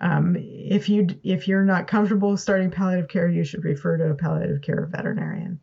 Um, 0.00 0.36
if 0.38 0.88
you 0.88 1.08
if 1.22 1.48
you're 1.48 1.64
not 1.64 1.86
comfortable 1.86 2.36
starting 2.36 2.70
palliative 2.70 3.08
care, 3.08 3.28
you 3.28 3.44
should 3.44 3.64
refer 3.64 3.96
to 3.96 4.10
a 4.10 4.14
palliative 4.14 4.60
care 4.60 4.86
veterinarian. 4.86 5.60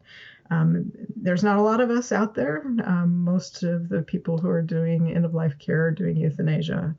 Um, 0.50 0.92
there's 1.16 1.44
not 1.44 1.58
a 1.58 1.62
lot 1.62 1.80
of 1.80 1.90
us 1.90 2.12
out 2.12 2.36
there. 2.36 2.64
Um, 2.84 3.24
most 3.24 3.64
of 3.64 3.88
the 3.88 4.02
people 4.02 4.38
who 4.38 4.50
are 4.50 4.62
doing 4.62 5.12
end 5.12 5.26
of 5.26 5.34
life 5.34 5.58
care 5.60 5.86
are 5.88 5.92
doing 5.92 6.18
euthanasia 6.18 6.96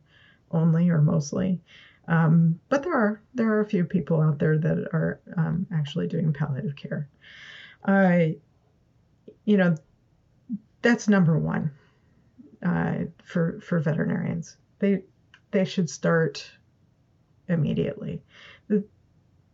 only 0.51 0.89
or 0.89 1.03
mostly. 1.03 1.61
Um, 2.09 2.59
but 2.69 2.83
there 2.83 2.95
are 2.95 3.21
there 3.35 3.53
are 3.53 3.61
a 3.61 3.69
few 3.69 3.85
people 3.85 4.21
out 4.21 4.39
there 4.39 4.59
that 4.59 4.89
are 4.93 5.21
um, 5.37 5.67
actually 5.73 6.09
doing 6.09 6.33
palliative 6.33 6.77
care. 6.77 7.09
I, 7.85 8.37
you 9.45 9.57
know, 9.57 9.77
that's 10.83 11.09
number 11.09 11.39
one 11.39 11.73
uh, 12.63 13.05
for 13.25 13.61
for 13.61 13.79
veterinarians. 13.79 14.57
They 14.79 15.03
they 15.51 15.65
should 15.65 15.91
start 15.91 16.51
immediately. 17.49 18.23
The 18.69 18.85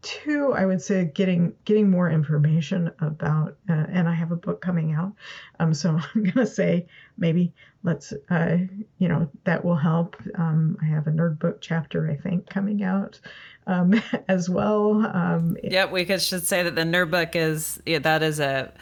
two, 0.02 0.52
I 0.52 0.64
would 0.64 0.80
say, 0.80 1.04
getting 1.04 1.54
getting 1.64 1.90
more 1.90 2.10
information 2.10 2.90
about, 3.00 3.56
uh, 3.68 3.86
and 3.90 4.08
I 4.08 4.14
have 4.14 4.30
a 4.30 4.36
book 4.36 4.60
coming 4.60 4.92
out, 4.92 5.12
um, 5.58 5.74
so 5.74 5.98
I'm 6.14 6.24
gonna 6.24 6.46
say 6.46 6.86
maybe 7.16 7.52
let's, 7.82 8.12
uh, 8.30 8.58
you 8.98 9.08
know, 9.08 9.28
that 9.44 9.64
will 9.64 9.76
help. 9.76 10.16
Um, 10.36 10.76
I 10.82 10.86
have 10.86 11.06
a 11.06 11.10
nerd 11.10 11.38
book 11.38 11.60
chapter, 11.60 12.10
I 12.10 12.16
think, 12.16 12.48
coming 12.48 12.82
out 12.82 13.20
um, 13.66 14.00
as 14.28 14.48
well. 14.48 15.06
Um, 15.06 15.56
Yep, 15.62 15.92
we 15.92 16.04
could 16.04 16.22
should 16.22 16.46
say 16.46 16.62
that 16.62 16.74
the 16.74 16.82
nerd 16.82 17.10
book 17.10 17.34
is 17.34 17.82
yeah, 17.84 17.98
that 18.00 18.22
is 18.22 18.40
a 18.40 18.72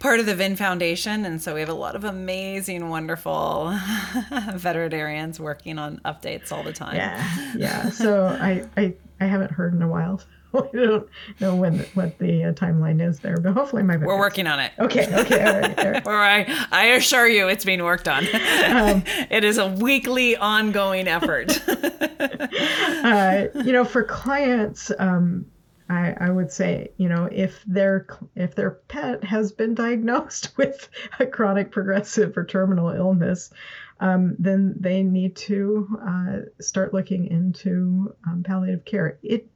part 0.00 0.18
of 0.18 0.26
the 0.26 0.34
VIN 0.34 0.56
Foundation, 0.56 1.24
and 1.24 1.40
so 1.40 1.54
we 1.54 1.60
have 1.60 1.68
a 1.68 1.74
lot 1.74 1.94
of 1.94 2.02
amazing, 2.02 2.88
wonderful 2.88 3.72
veterinarians 4.54 5.38
working 5.38 5.78
on 5.78 5.98
updates 6.04 6.50
all 6.50 6.64
the 6.64 6.72
time. 6.72 6.96
yeah, 6.96 7.52
yeah. 7.56 7.90
So 7.90 8.26
I, 8.26 8.66
I 8.76 8.94
I 9.20 9.26
haven't 9.26 9.52
heard 9.52 9.74
in 9.74 9.82
a 9.82 9.88
while. 9.88 10.20
I 10.54 10.68
don't 10.74 11.08
know 11.38 11.54
when 11.54 11.78
what 11.94 12.18
the 12.18 12.44
uh, 12.44 12.52
timeline 12.54 13.00
is 13.00 13.20
there, 13.20 13.36
but 13.36 13.52
hopefully 13.52 13.84
my 13.84 13.96
we're 13.96 14.18
working 14.18 14.48
on 14.48 14.58
it. 14.58 14.72
Okay, 14.80 15.06
okay, 15.14 15.44
all 15.44 15.60
right. 15.60 15.78
All 15.78 15.84
right. 15.92 16.06
All 16.06 16.12
right. 16.12 16.50
I 16.72 16.86
assure 16.86 17.28
you, 17.28 17.46
it's 17.46 17.64
being 17.64 17.84
worked 17.84 18.08
on. 18.08 18.24
Um, 18.24 19.04
it 19.30 19.44
is 19.44 19.58
a 19.58 19.68
weekly, 19.68 20.36
ongoing 20.36 21.06
effort. 21.06 21.62
uh, 21.68 23.44
you 23.62 23.72
know, 23.72 23.84
for 23.84 24.02
clients, 24.02 24.90
um, 24.98 25.46
I, 25.90 26.14
I 26.20 26.30
would 26.30 26.52
say, 26.52 26.92
you 26.98 27.08
know, 27.08 27.28
if 27.30 27.64
their 27.64 28.06
if 28.36 28.54
their 28.54 28.70
pet 28.70 29.24
has 29.24 29.50
been 29.50 29.74
diagnosed 29.74 30.52
with 30.56 30.88
a 31.18 31.26
chronic 31.26 31.72
progressive 31.72 32.38
or 32.38 32.44
terminal 32.44 32.90
illness, 32.90 33.50
um, 33.98 34.36
then 34.38 34.76
they 34.78 35.02
need 35.02 35.34
to 35.36 35.98
uh, 36.06 36.36
start 36.60 36.94
looking 36.94 37.26
into 37.26 38.14
um, 38.24 38.44
palliative 38.44 38.84
care. 38.84 39.18
It, 39.22 39.50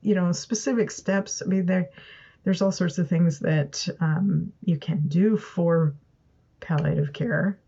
you 0.00 0.14
know, 0.14 0.32
specific 0.32 0.90
steps. 0.90 1.42
I 1.44 1.46
mean, 1.46 1.66
there, 1.66 1.90
there's 2.44 2.62
all 2.62 2.72
sorts 2.72 2.96
of 2.96 3.08
things 3.08 3.40
that 3.40 3.86
um, 4.00 4.52
you 4.64 4.78
can 4.78 5.08
do 5.08 5.36
for 5.36 5.94
palliative 6.60 7.12
care 7.12 7.58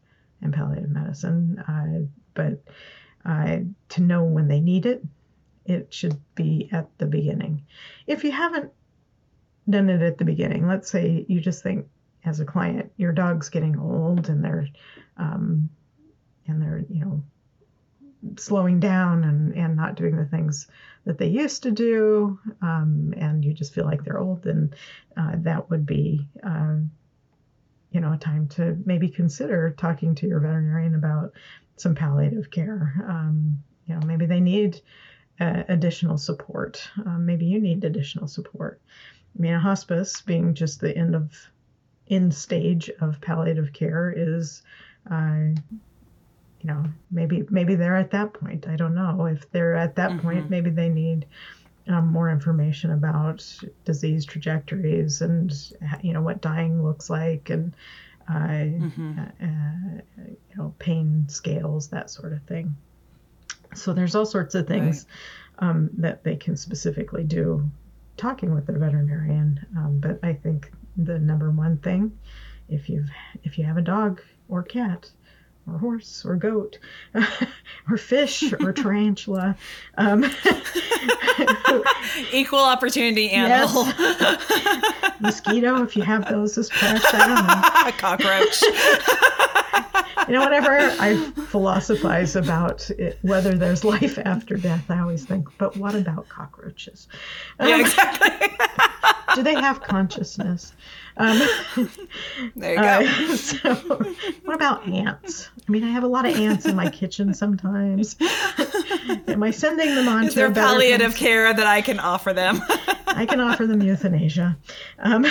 and 0.40 0.54
palliative 0.54 0.88
medicine, 0.88 1.58
uh, 1.58 2.08
but 2.32 2.62
uh, 3.26 3.58
to 3.90 4.00
know 4.00 4.24
when 4.24 4.48
they 4.48 4.60
need 4.60 4.86
it, 4.86 5.04
it 5.70 5.92
should 5.92 6.16
be 6.34 6.68
at 6.72 6.86
the 6.98 7.06
beginning. 7.06 7.62
If 8.06 8.24
you 8.24 8.32
haven't 8.32 8.72
done 9.68 9.88
it 9.88 10.02
at 10.02 10.18
the 10.18 10.24
beginning, 10.24 10.66
let's 10.66 10.90
say 10.90 11.24
you 11.28 11.40
just 11.40 11.62
think 11.62 11.86
as 12.24 12.40
a 12.40 12.44
client, 12.44 12.92
your 12.96 13.12
dog's 13.12 13.48
getting 13.48 13.78
old 13.78 14.28
and 14.28 14.44
they're 14.44 14.68
um, 15.16 15.70
and 16.46 16.60
they're 16.60 16.84
you 16.90 17.04
know 17.04 17.22
slowing 18.36 18.80
down 18.80 19.24
and, 19.24 19.54
and 19.54 19.76
not 19.76 19.94
doing 19.94 20.16
the 20.16 20.26
things 20.26 20.66
that 21.04 21.18
they 21.18 21.28
used 21.28 21.62
to 21.62 21.70
do, 21.70 22.38
um, 22.60 23.14
and 23.16 23.44
you 23.44 23.54
just 23.54 23.72
feel 23.72 23.86
like 23.86 24.04
they're 24.04 24.18
old, 24.18 24.42
then 24.42 24.74
uh, 25.16 25.32
that 25.36 25.70
would 25.70 25.86
be, 25.86 26.28
uh, 26.42 26.76
you 27.90 28.00
know, 28.00 28.12
a 28.12 28.18
time 28.18 28.46
to 28.48 28.76
maybe 28.84 29.08
consider 29.08 29.74
talking 29.78 30.14
to 30.14 30.26
your 30.26 30.40
veterinarian 30.40 30.94
about 30.94 31.32
some 31.76 31.94
palliative 31.94 32.50
care. 32.50 33.02
Um, 33.08 33.62
you 33.86 33.94
know, 33.94 34.06
maybe 34.06 34.26
they 34.26 34.40
need 34.40 34.80
uh, 35.40 35.64
additional 35.68 36.18
support. 36.18 36.86
Um, 37.04 37.26
maybe 37.26 37.46
you 37.46 37.60
need 37.60 37.82
additional 37.84 38.28
support. 38.28 38.80
I 39.36 39.42
mean, 39.42 39.54
a 39.54 39.60
hospice 39.60 40.20
being 40.20 40.54
just 40.54 40.80
the 40.80 40.96
end 40.96 41.14
of 41.14 41.32
end 42.08 42.34
stage 42.34 42.90
of 43.00 43.20
palliative 43.20 43.72
care 43.72 44.12
is, 44.14 44.62
uh, 45.10 45.54
you 46.60 46.66
know, 46.66 46.84
maybe 47.10 47.46
maybe 47.48 47.74
they're 47.74 47.96
at 47.96 48.10
that 48.10 48.34
point. 48.34 48.68
I 48.68 48.76
don't 48.76 48.94
know 48.94 49.26
if 49.26 49.50
they're 49.50 49.76
at 49.76 49.96
that 49.96 50.10
mm-hmm. 50.10 50.20
point. 50.20 50.50
Maybe 50.50 50.70
they 50.70 50.88
need 50.88 51.26
um, 51.88 52.08
more 52.08 52.30
information 52.30 52.90
about 52.90 53.44
disease 53.84 54.24
trajectories 54.24 55.22
and 55.22 55.52
you 56.02 56.12
know 56.12 56.22
what 56.22 56.40
dying 56.40 56.84
looks 56.84 57.08
like 57.08 57.50
and 57.50 57.74
uh, 58.28 58.32
mm-hmm. 58.32 59.18
uh, 59.18 60.24
you 60.28 60.56
know 60.56 60.74
pain 60.78 61.24
scales 61.28 61.88
that 61.88 62.10
sort 62.10 62.32
of 62.32 62.42
thing. 62.42 62.76
So 63.74 63.92
there's 63.92 64.14
all 64.14 64.26
sorts 64.26 64.54
of 64.54 64.66
things 64.66 65.06
right. 65.60 65.68
um, 65.68 65.90
that 65.98 66.24
they 66.24 66.36
can 66.36 66.56
specifically 66.56 67.24
do 67.24 67.68
talking 68.16 68.54
with 68.54 68.66
their 68.66 68.78
veterinarian. 68.78 69.60
Um, 69.76 69.98
but 69.98 70.18
I 70.22 70.34
think 70.34 70.72
the 70.96 71.18
number 71.18 71.50
one 71.50 71.78
thing, 71.78 72.16
if 72.68 72.88
you've 72.88 73.10
if 73.42 73.58
you 73.58 73.64
have 73.64 73.76
a 73.76 73.82
dog 73.82 74.22
or 74.48 74.62
cat 74.62 75.10
or 75.66 75.76
horse 75.78 76.24
or 76.24 76.36
goat 76.36 76.78
or 77.90 77.96
fish 77.96 78.52
or 78.52 78.72
tarantula, 78.72 79.56
um, 79.96 80.24
equal 82.32 82.60
opportunity 82.60 83.30
animal, 83.30 83.86
yes. 83.86 85.16
mosquito 85.20 85.82
if 85.82 85.96
you 85.96 86.02
have 86.02 86.28
those 86.28 86.56
as 86.58 86.68
pets. 86.68 87.06
I 87.12 87.26
don't 87.26 87.46
know. 87.46 87.92
cockroach 87.98 88.62
you 90.26 90.34
know, 90.34 90.44
whenever 90.44 90.72
I 90.72 91.16
philosophize 91.48 92.36
about 92.36 92.90
it, 92.90 93.18
whether 93.22 93.54
there's 93.54 93.84
life 93.84 94.18
after 94.24 94.56
death, 94.56 94.90
I 94.90 95.00
always 95.00 95.24
think, 95.24 95.48
but 95.58 95.76
what 95.76 95.94
about 95.94 96.28
cockroaches? 96.28 97.08
Yeah, 97.60 97.74
um, 97.74 97.80
exactly. 97.80 98.48
do 99.34 99.42
they 99.42 99.54
have 99.54 99.80
consciousness? 99.82 100.72
Um, 101.16 101.40
there 102.56 102.74
you 102.74 102.80
go. 102.80 103.32
Uh, 103.32 103.36
so, 103.36 103.74
what 104.44 104.54
about 104.54 104.86
ants? 104.88 105.50
I 105.68 105.72
mean, 105.72 105.84
I 105.84 105.90
have 105.90 106.02
a 106.02 106.08
lot 106.08 106.24
of 106.26 106.36
ants 106.36 106.66
in 106.66 106.76
my 106.76 106.88
kitchen 106.90 107.34
sometimes. 107.34 108.16
Am 109.28 109.42
I 109.42 109.50
sending 109.50 109.94
them 109.94 110.08
on 110.08 110.24
Is 110.24 110.34
to 110.34 110.40
there 110.40 110.52
palliative 110.52 111.14
care 111.14 111.52
that 111.52 111.66
I 111.66 111.82
can 111.82 111.98
offer 111.98 112.32
them? 112.32 112.60
I 113.08 113.26
can 113.26 113.40
offer 113.40 113.66
them 113.66 113.82
euthanasia. 113.82 114.56
Um, 114.98 115.26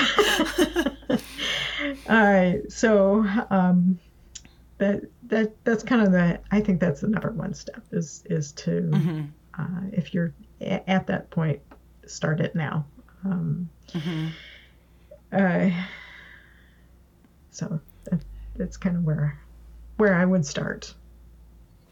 all 1.10 2.24
right, 2.24 2.62
so 2.70 3.26
um, 3.50 4.00
that 4.80 5.02
that 5.24 5.64
that's 5.64 5.84
kind 5.84 6.02
of 6.02 6.12
the 6.12 6.40
I 6.52 6.60
think 6.60 6.80
that's 6.80 7.02
the 7.02 7.08
number 7.08 7.32
one 7.32 7.54
step 7.54 7.84
is 7.92 8.24
is 8.26 8.52
to 8.54 8.72
mm-hmm. 8.72 9.22
uh, 9.58 9.90
if 9.94 10.14
you're 10.14 10.34
a- 10.62 10.90
at 10.90 11.06
that 11.08 11.30
point, 11.30 11.62
start 12.08 12.40
it 12.40 12.56
now. 12.56 12.86
Um, 13.24 13.70
mm-hmm. 13.90 14.28
uh, 15.34 15.70
so 17.52 17.80
that, 18.06 18.22
that's 18.56 18.78
kind 18.78 18.96
of 18.96 19.04
where 19.04 19.40
where 19.98 20.16
I 20.16 20.26
would 20.26 20.46
start. 20.46 20.94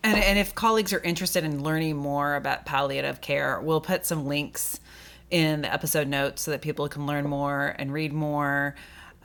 And, 0.04 0.18
and 0.18 0.40
if 0.40 0.56
colleagues 0.56 0.94
are 0.94 1.02
interested 1.02 1.44
in 1.44 1.64
learning 1.64 1.98
more 1.98 2.36
about 2.36 2.66
palliative 2.66 3.20
care, 3.20 3.60
we'll 3.60 3.82
put 3.82 4.06
some 4.06 4.26
links 4.26 4.80
in 5.30 5.64
the 5.64 5.74
episode 5.74 6.08
notes 6.08 6.44
so 6.44 6.52
that 6.52 6.62
people 6.62 6.88
can 6.88 7.06
learn 7.06 7.28
more 7.28 7.76
and 7.78 7.92
read 7.92 8.14
more. 8.14 8.76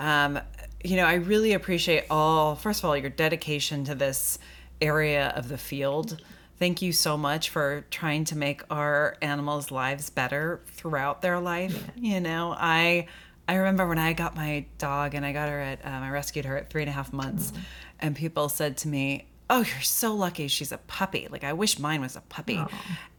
Um, 0.00 0.40
you 0.84 0.96
know, 0.96 1.04
I 1.04 1.14
really 1.14 1.52
appreciate 1.52 2.04
all, 2.10 2.54
first 2.54 2.80
of 2.80 2.84
all, 2.86 2.96
your 2.96 3.10
dedication 3.10 3.84
to 3.84 3.94
this 3.94 4.38
area 4.80 5.32
of 5.36 5.48
the 5.48 5.58
field. 5.58 6.22
Thank 6.58 6.82
you 6.82 6.92
so 6.92 7.16
much 7.16 7.50
for 7.50 7.84
trying 7.90 8.24
to 8.26 8.36
make 8.36 8.62
our 8.70 9.16
animals' 9.22 9.70
lives 9.70 10.10
better 10.10 10.60
throughout 10.66 11.22
their 11.22 11.40
life. 11.40 11.90
Yeah. 11.96 12.14
You 12.14 12.20
know, 12.20 12.54
I 12.56 13.06
I 13.48 13.56
remember 13.56 13.86
when 13.88 13.98
I 13.98 14.12
got 14.12 14.36
my 14.36 14.66
dog 14.78 15.14
and 15.14 15.26
I 15.26 15.32
got 15.32 15.48
her 15.48 15.60
at 15.60 15.84
um, 15.84 16.02
I 16.02 16.10
rescued 16.10 16.44
her 16.44 16.56
at 16.56 16.70
three 16.70 16.82
and 16.82 16.88
a 16.88 16.92
half 16.92 17.12
months, 17.12 17.52
and 17.98 18.14
people 18.14 18.48
said 18.48 18.76
to 18.78 18.88
me, 18.88 19.26
"Oh, 19.50 19.58
you're 19.58 19.80
so 19.82 20.14
lucky. 20.14 20.46
She's 20.48 20.70
a 20.72 20.78
puppy. 20.78 21.26
Like 21.30 21.42
I 21.42 21.52
wish 21.52 21.78
mine 21.78 22.00
was 22.00 22.14
a 22.16 22.20
puppy," 22.20 22.60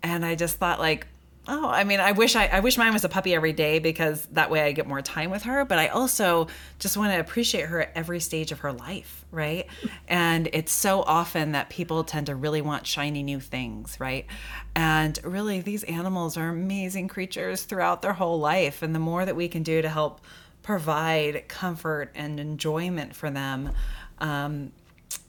and 0.01 0.25
I 0.25 0.35
just 0.35 0.57
thought 0.57 0.79
like 0.79 1.07
Oh, 1.45 1.67
I 1.67 1.83
mean, 1.83 1.99
I 1.99 2.13
wish 2.13 2.37
I, 2.37 2.45
I 2.47 2.59
wish 2.61 2.77
mine 2.77 2.93
was 2.93 3.03
a 3.03 3.09
puppy 3.09 3.35
every 3.35 3.51
day 3.51 3.79
because 3.79 4.25
that 4.27 4.49
way 4.49 4.61
I 4.61 4.71
get 4.71 4.87
more 4.87 5.01
time 5.01 5.29
with 5.29 5.43
her. 5.43 5.65
But 5.65 5.77
I 5.77 5.87
also 5.87 6.47
just 6.79 6.95
want 6.95 7.11
to 7.11 7.19
appreciate 7.19 7.65
her 7.65 7.81
at 7.81 7.91
every 7.95 8.21
stage 8.21 8.53
of 8.53 8.59
her 8.59 8.71
life, 8.71 9.25
right? 9.29 9.67
And 10.07 10.47
it's 10.53 10.71
so 10.71 11.01
often 11.01 11.51
that 11.51 11.69
people 11.69 12.05
tend 12.05 12.27
to 12.27 12.35
really 12.35 12.61
want 12.61 12.87
shiny 12.87 13.23
new 13.23 13.41
things, 13.41 13.99
right? 13.99 14.25
And 14.73 15.19
really, 15.25 15.59
these 15.59 15.83
animals 15.83 16.37
are 16.37 16.47
amazing 16.47 17.09
creatures 17.09 17.63
throughout 17.63 18.01
their 18.01 18.13
whole 18.13 18.39
life. 18.39 18.81
And 18.81 18.95
the 18.95 18.99
more 18.99 19.25
that 19.25 19.35
we 19.35 19.49
can 19.49 19.63
do 19.63 19.81
to 19.81 19.89
help 19.89 20.21
provide 20.61 21.49
comfort 21.49 22.09
and 22.15 22.39
enjoyment 22.39 23.17
for 23.17 23.29
them, 23.29 23.71
um, 24.19 24.71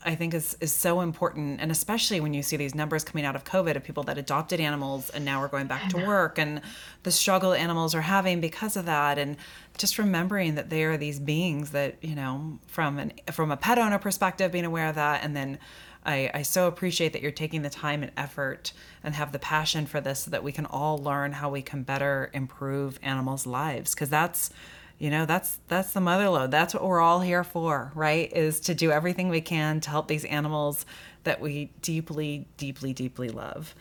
I 0.04 0.14
think 0.14 0.34
is 0.34 0.56
is 0.60 0.72
so 0.72 1.00
important, 1.00 1.60
and 1.60 1.70
especially 1.70 2.20
when 2.20 2.34
you 2.34 2.42
see 2.42 2.56
these 2.56 2.74
numbers 2.74 3.04
coming 3.04 3.24
out 3.24 3.36
of 3.36 3.44
COVID 3.44 3.76
of 3.76 3.84
people 3.84 4.02
that 4.04 4.18
adopted 4.18 4.60
animals 4.60 5.10
and 5.10 5.24
now 5.24 5.40
are 5.40 5.48
going 5.48 5.66
back 5.66 5.88
to 5.90 6.06
work, 6.06 6.38
and 6.38 6.60
the 7.02 7.10
struggle 7.10 7.52
animals 7.52 7.94
are 7.94 8.02
having 8.02 8.40
because 8.40 8.76
of 8.76 8.86
that, 8.86 9.18
and 9.18 9.36
just 9.78 9.98
remembering 9.98 10.54
that 10.54 10.70
they 10.70 10.84
are 10.84 10.96
these 10.96 11.18
beings 11.18 11.70
that 11.70 11.96
you 12.02 12.14
know 12.14 12.58
from 12.66 12.98
an 12.98 13.12
from 13.32 13.50
a 13.50 13.56
pet 13.56 13.78
owner 13.78 13.98
perspective, 13.98 14.52
being 14.52 14.64
aware 14.64 14.88
of 14.88 14.94
that, 14.94 15.24
and 15.24 15.36
then 15.36 15.58
I, 16.04 16.30
I 16.34 16.42
so 16.42 16.66
appreciate 16.66 17.12
that 17.14 17.22
you're 17.22 17.30
taking 17.30 17.62
the 17.62 17.70
time 17.70 18.02
and 18.02 18.12
effort 18.16 18.72
and 19.02 19.14
have 19.14 19.32
the 19.32 19.38
passion 19.38 19.86
for 19.86 20.00
this 20.00 20.20
so 20.20 20.30
that 20.30 20.44
we 20.44 20.52
can 20.52 20.66
all 20.66 20.98
learn 20.98 21.32
how 21.32 21.48
we 21.50 21.62
can 21.62 21.82
better 21.82 22.30
improve 22.34 22.98
animals' 23.02 23.46
lives 23.46 23.94
because 23.94 24.10
that's 24.10 24.50
you 24.98 25.10
know 25.10 25.26
that's 25.26 25.58
that's 25.68 25.92
the 25.92 26.00
mother 26.00 26.28
lode. 26.28 26.50
That's 26.50 26.74
what 26.74 26.84
we're 26.84 27.00
all 27.00 27.20
here 27.20 27.44
for 27.44 27.92
right? 27.94 28.32
Is 28.32 28.60
to 28.60 28.74
do 28.74 28.90
everything 28.90 29.28
we 29.28 29.40
can 29.40 29.80
to 29.80 29.90
help 29.90 30.08
these 30.08 30.24
animals 30.24 30.86
that 31.24 31.40
we 31.40 31.70
deeply 31.82 32.46
deeply 32.56 32.92
deeply 32.92 33.28
love 33.28 33.74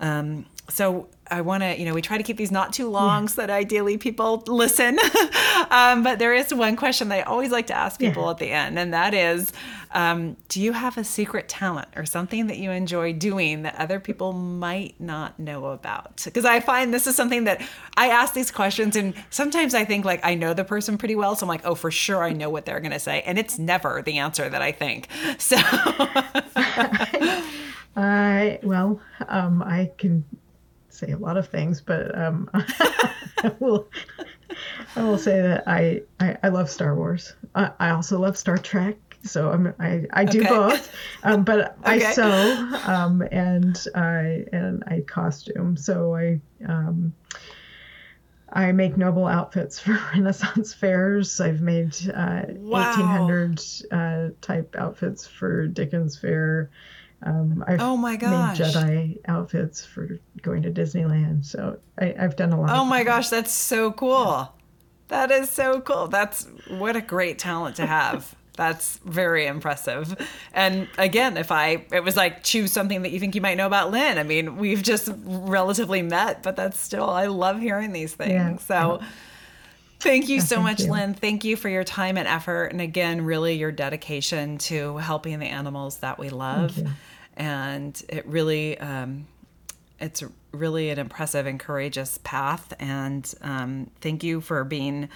um, 0.00 0.46
so 0.68 1.08
I 1.30 1.42
want 1.42 1.62
to, 1.62 1.78
you 1.78 1.84
know, 1.84 1.94
we 1.94 2.02
try 2.02 2.16
to 2.16 2.24
keep 2.24 2.36
these 2.36 2.50
not 2.50 2.72
too 2.72 2.88
long 2.88 3.24
yeah. 3.24 3.28
so 3.28 3.40
that 3.42 3.50
ideally 3.50 3.98
people 3.98 4.42
listen. 4.46 4.98
um, 5.70 6.02
but 6.02 6.18
there 6.18 6.34
is 6.34 6.52
one 6.52 6.74
question 6.74 7.08
that 7.08 7.18
I 7.18 7.22
always 7.22 7.50
like 7.50 7.68
to 7.68 7.76
ask 7.76 8.00
people 8.00 8.24
yeah. 8.24 8.30
at 8.30 8.38
the 8.38 8.50
end, 8.50 8.78
and 8.78 8.92
that 8.92 9.14
is 9.14 9.52
um, 9.92 10.36
Do 10.48 10.60
you 10.60 10.72
have 10.72 10.98
a 10.98 11.04
secret 11.04 11.48
talent 11.48 11.88
or 11.96 12.04
something 12.04 12.48
that 12.48 12.58
you 12.58 12.72
enjoy 12.72 13.12
doing 13.12 13.62
that 13.62 13.76
other 13.76 14.00
people 14.00 14.32
might 14.32 15.00
not 15.00 15.38
know 15.38 15.66
about? 15.66 16.22
Because 16.24 16.44
I 16.44 16.60
find 16.60 16.92
this 16.92 17.06
is 17.06 17.14
something 17.14 17.44
that 17.44 17.62
I 17.96 18.08
ask 18.08 18.34
these 18.34 18.50
questions, 18.50 18.96
and 18.96 19.14
sometimes 19.30 19.74
I 19.74 19.84
think 19.84 20.04
like 20.04 20.20
I 20.24 20.34
know 20.34 20.52
the 20.52 20.64
person 20.64 20.98
pretty 20.98 21.14
well. 21.14 21.36
So 21.36 21.44
I'm 21.44 21.48
like, 21.48 21.64
oh, 21.64 21.76
for 21.76 21.92
sure 21.92 22.24
I 22.24 22.32
know 22.32 22.50
what 22.50 22.66
they're 22.66 22.80
going 22.80 22.92
to 22.92 22.98
say. 22.98 23.22
And 23.22 23.38
it's 23.38 23.58
never 23.58 24.02
the 24.02 24.18
answer 24.18 24.48
that 24.48 24.62
I 24.62 24.72
think. 24.72 25.08
So. 25.38 25.56
I, 28.00 28.58
well, 28.62 29.00
um, 29.28 29.62
I 29.62 29.90
can 29.98 30.24
say 30.88 31.12
a 31.12 31.18
lot 31.18 31.36
of 31.36 31.48
things, 31.48 31.80
but 31.80 32.16
um, 32.18 32.48
I 32.54 33.52
will. 33.58 33.90
I 34.96 35.02
will 35.02 35.18
say 35.18 35.40
that 35.40 35.64
I, 35.66 36.02
I, 36.18 36.36
I 36.42 36.48
love 36.48 36.68
Star 36.68 36.94
Wars. 36.96 37.34
I, 37.54 37.70
I 37.78 37.90
also 37.90 38.18
love 38.18 38.36
Star 38.36 38.58
Trek. 38.58 38.96
So 39.22 39.50
I'm, 39.50 39.74
I, 39.78 40.04
I 40.12 40.24
do 40.24 40.40
Okay. 40.40 40.48
both, 40.48 40.94
um, 41.22 41.44
but 41.44 41.76
I 41.84 41.98
sew 41.98 42.52
um, 42.82 43.22
and 43.30 43.78
I 43.94 44.44
and 44.52 44.82
I 44.86 45.02
costume. 45.06 45.76
So 45.76 46.14
I 46.16 46.40
um, 46.66 47.14
I 48.52 48.72
make 48.72 48.96
noble 48.96 49.26
outfits 49.26 49.78
for 49.78 49.92
Renaissance 50.14 50.74
fairs. 50.74 51.40
I've 51.40 51.60
made 51.60 51.94
uh, 52.12 52.42
Wow. 52.48 52.80
1800 52.80 53.60
uh, 53.92 54.28
type 54.40 54.74
outfits 54.76 55.26
for 55.26 55.66
Dickens 55.66 56.18
Fair. 56.18 56.70
Um, 57.22 57.64
I've 57.66 57.80
Oh 57.80 57.96
my 57.96 58.12
made 58.12 58.20
gosh. 58.20 58.58
Jedi 58.58 59.18
outfits 59.28 59.84
for 59.84 60.18
going 60.42 60.62
to 60.62 60.70
Disneyland. 60.70 61.44
So 61.44 61.78
I, 61.98 62.14
I've 62.18 62.36
done 62.36 62.52
a 62.52 62.60
lot. 62.60 62.70
Oh 62.70 62.84
my 62.84 63.04
gosh, 63.04 63.28
that's 63.28 63.52
so 63.52 63.92
cool. 63.92 64.52
That 65.08 65.30
is 65.30 65.50
so 65.50 65.80
cool. 65.80 66.08
That's 66.08 66.46
what 66.68 66.96
a 66.96 67.00
great 67.00 67.38
talent 67.38 67.76
to 67.76 67.86
have. 67.86 68.34
That's 68.56 68.98
very 68.98 69.46
impressive. 69.46 70.14
And 70.52 70.86
again, 70.98 71.38
if 71.38 71.50
I, 71.50 71.86
it 71.92 72.04
was 72.04 72.14
like 72.14 72.42
choose 72.42 72.72
something 72.72 73.02
that 73.02 73.10
you 73.10 73.18
think 73.18 73.34
you 73.34 73.40
might 73.40 73.56
know 73.56 73.66
about 73.66 73.90
Lynn. 73.90 74.18
I 74.18 74.22
mean, 74.22 74.56
we've 74.58 74.82
just 74.82 75.08
relatively 75.24 76.02
met, 76.02 76.42
but 76.42 76.56
that's 76.56 76.78
still, 76.78 77.08
I 77.08 77.26
love 77.26 77.58
hearing 77.60 77.92
these 77.92 78.12
things. 78.12 78.32
Yeah. 78.32 78.56
So 78.58 79.00
thank 80.00 80.28
you 80.28 80.40
so 80.40 80.56
thank 80.56 80.66
much, 80.66 80.80
you. 80.80 80.92
Lynn. 80.92 81.14
Thank 81.14 81.44
you 81.44 81.56
for 81.56 81.68
your 81.68 81.84
time 81.84 82.16
and 82.16 82.26
effort. 82.26 82.66
And 82.66 82.80
again, 82.80 83.22
really 83.22 83.54
your 83.54 83.72
dedication 83.72 84.58
to 84.58 84.96
helping 84.98 85.38
the 85.38 85.46
animals 85.46 85.98
that 85.98 86.18
we 86.18 86.30
love. 86.30 86.78
And 87.36 88.00
it 88.08 88.26
really, 88.26 88.78
um, 88.78 89.26
it's 90.00 90.22
really 90.52 90.90
an 90.90 90.98
impressive 90.98 91.46
and 91.46 91.60
courageous 91.60 92.18
path. 92.24 92.72
And 92.78 93.32
um, 93.42 93.90
thank 94.00 94.24
you 94.24 94.40
for 94.40 94.64
being 94.64 95.08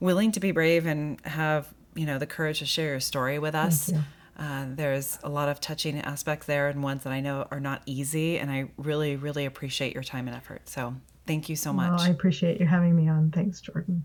willing 0.00 0.32
to 0.32 0.40
be 0.40 0.50
brave 0.50 0.86
and 0.86 1.20
have 1.24 1.72
you 1.94 2.06
know 2.06 2.18
the 2.18 2.26
courage 2.26 2.58
to 2.58 2.66
share 2.66 2.90
your 2.90 3.00
story 3.00 3.38
with 3.38 3.54
us. 3.54 3.92
Uh, 4.36 4.66
there's 4.68 5.18
a 5.22 5.28
lot 5.28 5.48
of 5.48 5.60
touching 5.60 6.00
aspects 6.00 6.46
there, 6.46 6.68
and 6.68 6.82
ones 6.82 7.04
that 7.04 7.12
I 7.12 7.20
know 7.20 7.46
are 7.50 7.60
not 7.60 7.82
easy. 7.86 8.38
And 8.38 8.50
I 8.50 8.68
really, 8.76 9.14
really 9.14 9.44
appreciate 9.44 9.94
your 9.94 10.02
time 10.02 10.26
and 10.26 10.36
effort. 10.36 10.68
So 10.68 10.96
thank 11.26 11.48
you 11.48 11.54
so 11.54 11.72
Well, 11.72 11.92
much. 11.92 12.00
I 12.02 12.08
appreciate 12.08 12.60
you 12.60 12.66
having 12.66 12.96
me 12.96 13.08
on. 13.08 13.30
Thanks, 13.30 13.60
Jordan. 13.60 14.04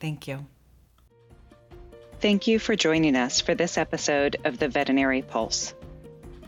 Thank 0.00 0.28
you. 0.28 0.46
Thank 2.20 2.46
you 2.46 2.58
for 2.58 2.74
joining 2.76 3.14
us 3.14 3.40
for 3.40 3.54
this 3.54 3.76
episode 3.76 4.36
of 4.44 4.58
the 4.58 4.68
Veterinary 4.68 5.22
Pulse. 5.22 5.74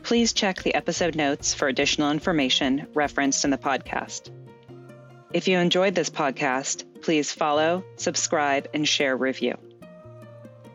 Please 0.03 0.33
check 0.33 0.63
the 0.63 0.75
episode 0.75 1.15
notes 1.15 1.53
for 1.53 1.69
additional 1.69 2.11
information 2.11 2.87
referenced 2.95 3.45
in 3.45 3.51
the 3.51 3.59
podcast. 3.59 4.31
If 5.33 5.47
you 5.47 5.59
enjoyed 5.59 5.95
this 5.95 6.09
podcast, 6.09 6.85
please 7.03 7.31
follow, 7.31 7.85
subscribe, 7.97 8.69
and 8.73 8.89
share 8.89 9.17
review. 9.17 9.59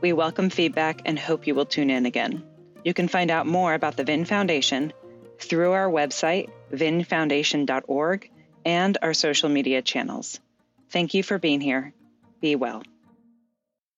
We 0.02 0.14
welcome 0.14 0.50
feedback 0.52 1.02
and 1.06 1.18
hope 1.18 1.48
you 1.48 1.56
will 1.56 1.66
tune 1.66 1.90
in 1.90 2.06
again. 2.06 2.44
You 2.84 2.94
can 2.94 3.08
find 3.08 3.32
out 3.32 3.48
more 3.48 3.74
about 3.74 3.98
the 3.98 4.04
VIN 4.04 4.26
Foundation 4.26 4.94
through 5.40 5.72
our 5.72 5.90
website, 5.90 6.50
vinfoundation.org, 6.72 8.30
and 8.66 8.98
our 9.02 9.14
social 9.14 9.50
media 9.50 9.82
channels. 9.82 10.40
Thank 10.92 11.14
you 11.14 11.24
for 11.24 11.40
being 11.40 11.62
here. 11.62 11.94
Be 12.44 12.58
well. 12.58 12.84